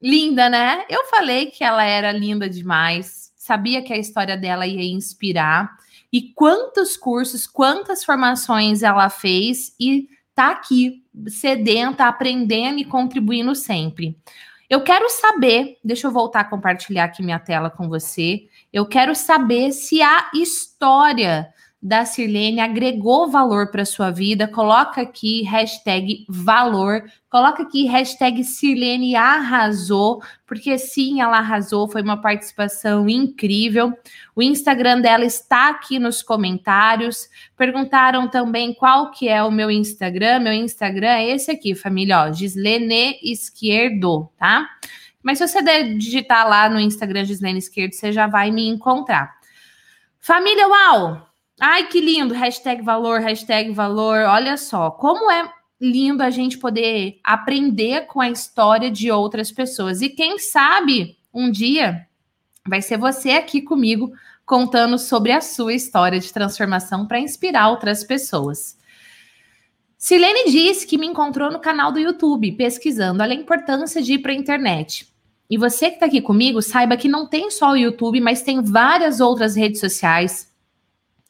Linda, 0.02 0.50
né? 0.50 0.86
Eu 0.90 1.06
falei 1.06 1.48
que 1.48 1.64
ela 1.64 1.84
era 1.84 2.12
linda 2.12 2.50
demais, 2.50 3.32
sabia 3.36 3.82
que 3.82 3.92
a 3.92 3.98
história 3.98 4.38
dela 4.38 4.68
ia 4.68 4.84
inspirar. 4.84 5.76
E 6.12 6.34
quantos 6.34 6.96
cursos, 6.96 7.48
quantas 7.48 8.04
formações 8.04 8.84
ela 8.84 9.10
fez 9.10 9.74
e 9.80 10.08
tá 10.34 10.52
aqui, 10.52 11.04
sedenta, 11.28 12.06
aprendendo 12.06 12.80
e 12.80 12.86
contribuindo 12.86 13.56
sempre. 13.56 14.16
Eu 14.70 14.84
quero 14.84 15.10
saber, 15.10 15.78
deixa 15.84 16.08
eu 16.08 16.12
voltar 16.12 16.42
a 16.42 16.46
compartilhar 16.46 17.06
aqui 17.06 17.24
minha 17.24 17.40
tela 17.40 17.70
com 17.70 17.90
você. 17.90 18.48
Eu 18.72 18.86
quero 18.86 19.16
saber 19.16 19.72
se 19.72 20.02
a 20.02 20.30
história 20.34 21.52
da 21.88 22.04
Sirlene 22.04 22.60
agregou 22.60 23.30
valor 23.30 23.72
para 23.72 23.86
sua 23.86 24.12
vida, 24.12 24.46
coloca 24.46 25.02
aqui 25.02 25.44
hashtag 25.44 26.26
valor, 26.28 27.02
coloca 27.30 27.64
aqui 27.64 27.86
hashtag 27.86 28.44
Sirlene 28.44 29.16
arrasou, 29.16 30.22
porque 30.46 30.78
sim, 30.78 31.22
ela 31.22 31.38
arrasou, 31.38 31.88
foi 31.88 32.02
uma 32.02 32.22
participação 32.22 33.08
incrível. 33.08 33.94
O 34.36 34.44
Instagram 34.44 35.00
dela 35.00 35.24
está 35.24 35.70
aqui 35.70 35.98
nos 35.98 36.22
comentários. 36.22 37.30
Perguntaram 37.56 38.28
também 38.28 38.74
qual 38.74 39.10
que 39.12 39.30
é 39.30 39.42
o 39.42 39.50
meu 39.50 39.72
Instagram. 39.72 40.40
Meu 40.40 40.54
Instagram 40.54 41.08
é 41.08 41.30
esse 41.30 41.50
aqui, 41.50 41.74
família, 41.74 42.24
ó, 42.24 42.34
Gislene 42.34 43.18
Esquerdo, 43.24 44.30
tá? 44.38 44.68
Mas 45.24 45.38
se 45.38 45.48
você 45.48 45.62
digitar 45.96 46.46
lá 46.50 46.70
no 46.70 46.82
Instagram 46.82 47.24
Gislene 47.24 47.60
Esquerdo, 47.60 47.94
você 47.94 48.12
já 48.12 48.28
vai 48.28 48.52
me 48.52 48.68
encontrar. 48.68 49.38
Família, 50.20 50.68
uau! 50.68 51.28
Ai, 51.60 51.88
que 51.88 52.00
lindo! 52.00 52.36
Hashtag 52.36 52.84
valor, 52.84 53.20
hashtag 53.20 53.72
valor. 53.72 54.20
Olha 54.26 54.56
só, 54.58 54.92
como 54.92 55.32
é 55.32 55.52
lindo 55.82 56.22
a 56.22 56.30
gente 56.30 56.58
poder 56.58 57.20
aprender 57.24 58.06
com 58.06 58.22
a 58.22 58.30
história 58.30 58.92
de 58.92 59.12
outras 59.12 59.52
pessoas. 59.52 60.02
E 60.02 60.10
quem 60.10 60.38
sabe 60.38 61.18
um 61.34 61.50
dia 61.50 62.08
vai 62.68 62.82
ser 62.82 62.98
você 62.98 63.32
aqui 63.32 63.62
comigo 63.62 64.12
contando 64.46 64.98
sobre 64.98 65.32
a 65.32 65.42
sua 65.42 65.74
história 65.74 66.20
de 66.20 66.32
transformação 66.32 67.08
para 67.08 67.20
inspirar 67.20 67.70
outras 67.70 68.04
pessoas. 68.04 68.78
Silene 69.98 70.52
disse 70.52 70.86
que 70.86 70.98
me 70.98 71.08
encontrou 71.08 71.52
no 71.52 71.60
canal 71.60 71.92
do 71.92 72.00
YouTube, 72.00 72.52
pesquisando 72.52 73.24
a 73.24 73.34
importância 73.34 74.02
de 74.02 74.14
ir 74.14 74.20
para 74.20 74.32
a 74.32 74.36
internet. 74.36 75.12
E 75.50 75.58
você 75.58 75.90
que 75.90 75.96
está 75.96 76.06
aqui 76.06 76.22
comigo, 76.22 76.62
saiba 76.62 76.98
que 76.98 77.08
não 77.08 77.26
tem 77.26 77.50
só 77.50 77.72
o 77.72 77.78
YouTube, 77.78 78.22
mas 78.22 78.44
tem 78.44 78.62
várias 78.62 79.20
outras 79.20 79.56
redes 79.56 79.80
sociais 79.80 80.56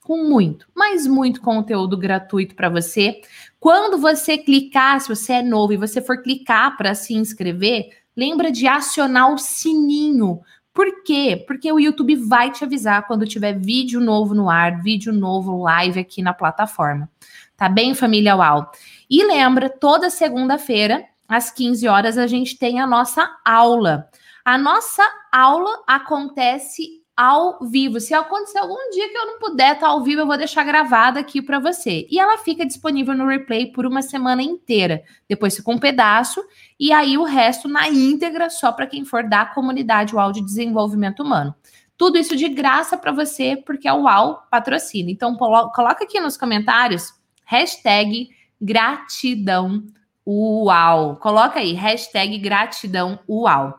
com 0.08 0.24
muito, 0.24 0.66
mas 0.74 1.06
muito 1.06 1.42
conteúdo 1.42 1.98
gratuito 1.98 2.56
para 2.56 2.70
você. 2.70 3.20
Quando 3.60 3.98
você 3.98 4.38
clicar, 4.38 5.02
se 5.02 5.10
você 5.10 5.34
é 5.34 5.42
novo 5.42 5.74
e 5.74 5.78
você 5.78 6.02
for 6.02 6.22
clicar 6.22 6.78
para 6.78 6.96
se 6.96 7.14
inscrever, 7.14 7.90
lembra 8.16 8.50
de 8.50 8.66
acionar 8.66 9.34
o 9.34 9.38
sininho. 9.38 10.40
Por 10.74 11.04
quê? 11.04 11.44
Porque 11.46 11.70
o 11.70 11.78
YouTube 11.78 12.16
vai 12.16 12.50
te 12.52 12.64
avisar 12.64 13.06
quando 13.06 13.28
tiver 13.28 13.60
vídeo 13.60 14.00
novo 14.00 14.34
no 14.34 14.50
ar, 14.50 14.82
vídeo 14.82 15.12
novo 15.12 15.62
live 15.62 16.00
aqui 16.00 16.22
na 16.22 16.34
plataforma. 16.34 17.10
Tá 17.58 17.68
bem, 17.68 17.94
família 17.94 18.38
UAU? 18.38 18.72
E 19.10 19.26
lembra, 19.26 19.70
toda 19.70 20.10
segunda-feira, 20.10 21.04
às 21.28 21.52
15 21.52 21.86
horas, 21.86 22.18
a 22.18 22.28
gente 22.28 22.58
tem 22.58 22.80
a 22.80 22.88
nossa 22.88 23.30
aula. 23.44 24.08
A 24.46 24.58
nossa 24.58 25.04
aula 25.34 25.84
acontece 25.86 26.97
ao 27.18 27.60
vivo. 27.68 28.00
Se 28.00 28.14
acontecer 28.14 28.60
algum 28.60 28.92
dia 28.92 29.10
que 29.10 29.18
eu 29.18 29.26
não 29.26 29.40
puder 29.40 29.74
estar 29.74 29.88
ao 29.88 30.04
vivo, 30.04 30.22
eu 30.22 30.28
vou 30.28 30.38
deixar 30.38 30.64
gravada 30.64 31.20
aqui 31.20 31.42
para 31.42 31.58
você. 31.58 32.08
E 32.12 32.20
ela 32.20 32.38
fica 32.38 32.64
disponível 32.64 33.16
no 33.16 33.26
replay 33.26 33.72
por 33.72 33.88
uma 33.88 34.04
semana 34.04 34.44
inteira. 34.44 35.04
Depois 35.28 35.56
fica 35.56 35.72
um 35.72 35.80
pedaço 35.80 36.40
e 36.80 36.94
aí 36.94 37.18
o 37.18 37.24
resto 37.24 37.68
na 37.68 37.90
íntegra 37.90 38.52
só 38.52 38.72
para 38.72 38.86
quem 38.86 39.04
for 39.04 39.28
da 39.28 39.44
comunidade 39.46 40.16
UAU 40.16 40.32
de 40.32 40.46
Desenvolvimento 40.46 41.24
Humano. 41.24 41.56
Tudo 41.98 42.20
isso 42.20 42.36
de 42.36 42.48
graça 42.48 42.96
para 42.96 43.12
você, 43.12 43.58
porque 43.66 43.88
a 43.88 43.96
UAU 43.96 44.44
patrocina. 44.52 45.10
Então, 45.10 45.36
coloca 45.36 46.04
aqui 46.04 46.20
nos 46.20 46.38
comentários 46.38 47.12
hashtag 47.44 48.30
gratidão 48.62 49.84
UAU. 50.24 51.16
Coloca 51.16 51.60
aí, 51.60 51.74
hashtag 51.74 52.38
gratidão 52.38 53.18
UAU. 53.28 53.74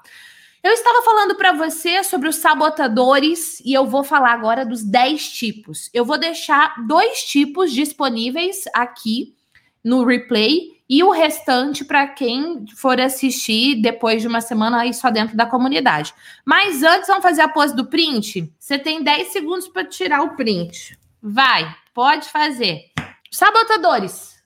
Eu 0.63 0.73
estava 0.73 1.03
falando 1.03 1.37
para 1.37 1.53
você 1.53 2.03
sobre 2.03 2.29
os 2.29 2.37
sabotadores 2.37 3.61
e 3.61 3.73
eu 3.73 3.87
vou 3.87 4.03
falar 4.03 4.33
agora 4.33 4.67
dos 4.67 4.83
10 4.83 5.31
tipos. 5.31 5.89
Eu 5.95 6.05
vou 6.05 6.19
deixar 6.19 6.85
dois 6.87 7.23
tipos 7.23 7.73
disponíveis 7.73 8.65
aqui 8.75 9.37
no 9.85 10.05
replay 10.05 10.79
e 10.89 11.03
o 11.05 11.11
restante 11.11 11.85
para 11.85 12.09
quem 12.09 12.65
for 12.75 13.01
assistir 13.01 13.81
depois 13.81 14.23
de 14.23 14.29
uma 14.29 14.41
semana 14.41 14.81
aí 14.81 14.93
só 14.93 15.11
dentro 15.11 15.37
da 15.37 15.47
comunidade. 15.47 16.13
Mas 16.45 16.83
antes, 16.83 17.07
vamos 17.07 17.23
fazer 17.23 17.43
a 17.43 17.49
pose 17.49 17.77
do 17.77 17.87
print? 17.87 18.53
Você 18.59 18.79
tem 18.79 19.03
10 19.03 19.29
segundos 19.29 19.69
para 19.69 19.85
tirar 19.85 20.23
o 20.23 20.35
print. 20.35 20.99
Vai, 21.23 21.73
pode 21.95 22.29
fazer. 22.31 22.87
Sabotadores. 23.31 24.38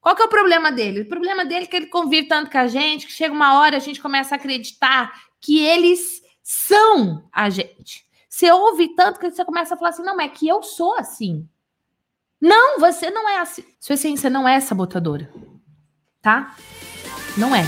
Qual 0.00 0.16
que 0.16 0.22
é 0.22 0.24
o 0.24 0.28
problema 0.28 0.72
dele? 0.72 1.02
O 1.02 1.08
problema 1.08 1.44
dele 1.44 1.64
é 1.64 1.66
que 1.66 1.76
ele 1.76 1.86
convive 1.86 2.26
tanto 2.26 2.50
com 2.50 2.58
a 2.58 2.66
gente 2.66 3.06
que 3.06 3.12
chega 3.12 3.34
uma 3.34 3.58
hora 3.58 3.76
a 3.76 3.80
gente 3.80 4.00
começa 4.00 4.34
a 4.34 4.38
acreditar 4.38 5.12
que 5.40 5.58
eles 5.58 6.22
são 6.42 7.28
a 7.32 7.50
gente. 7.50 8.04
Você 8.28 8.50
ouve 8.50 8.94
tanto 8.94 9.20
que 9.20 9.30
você 9.30 9.44
começa 9.44 9.74
a 9.74 9.76
falar 9.76 9.90
assim: 9.90 10.02
não, 10.02 10.20
é 10.20 10.28
que 10.28 10.48
eu 10.48 10.62
sou 10.62 10.96
assim. 10.96 11.46
Não, 12.40 12.78
você 12.78 13.10
não 13.10 13.28
é 13.28 13.38
assim. 13.38 13.64
Sua 13.78 13.94
essência 13.94 14.30
não 14.30 14.48
é 14.48 14.58
sabotadora. 14.60 15.30
Tá? 16.22 16.56
Não 17.36 17.54
é. 17.54 17.62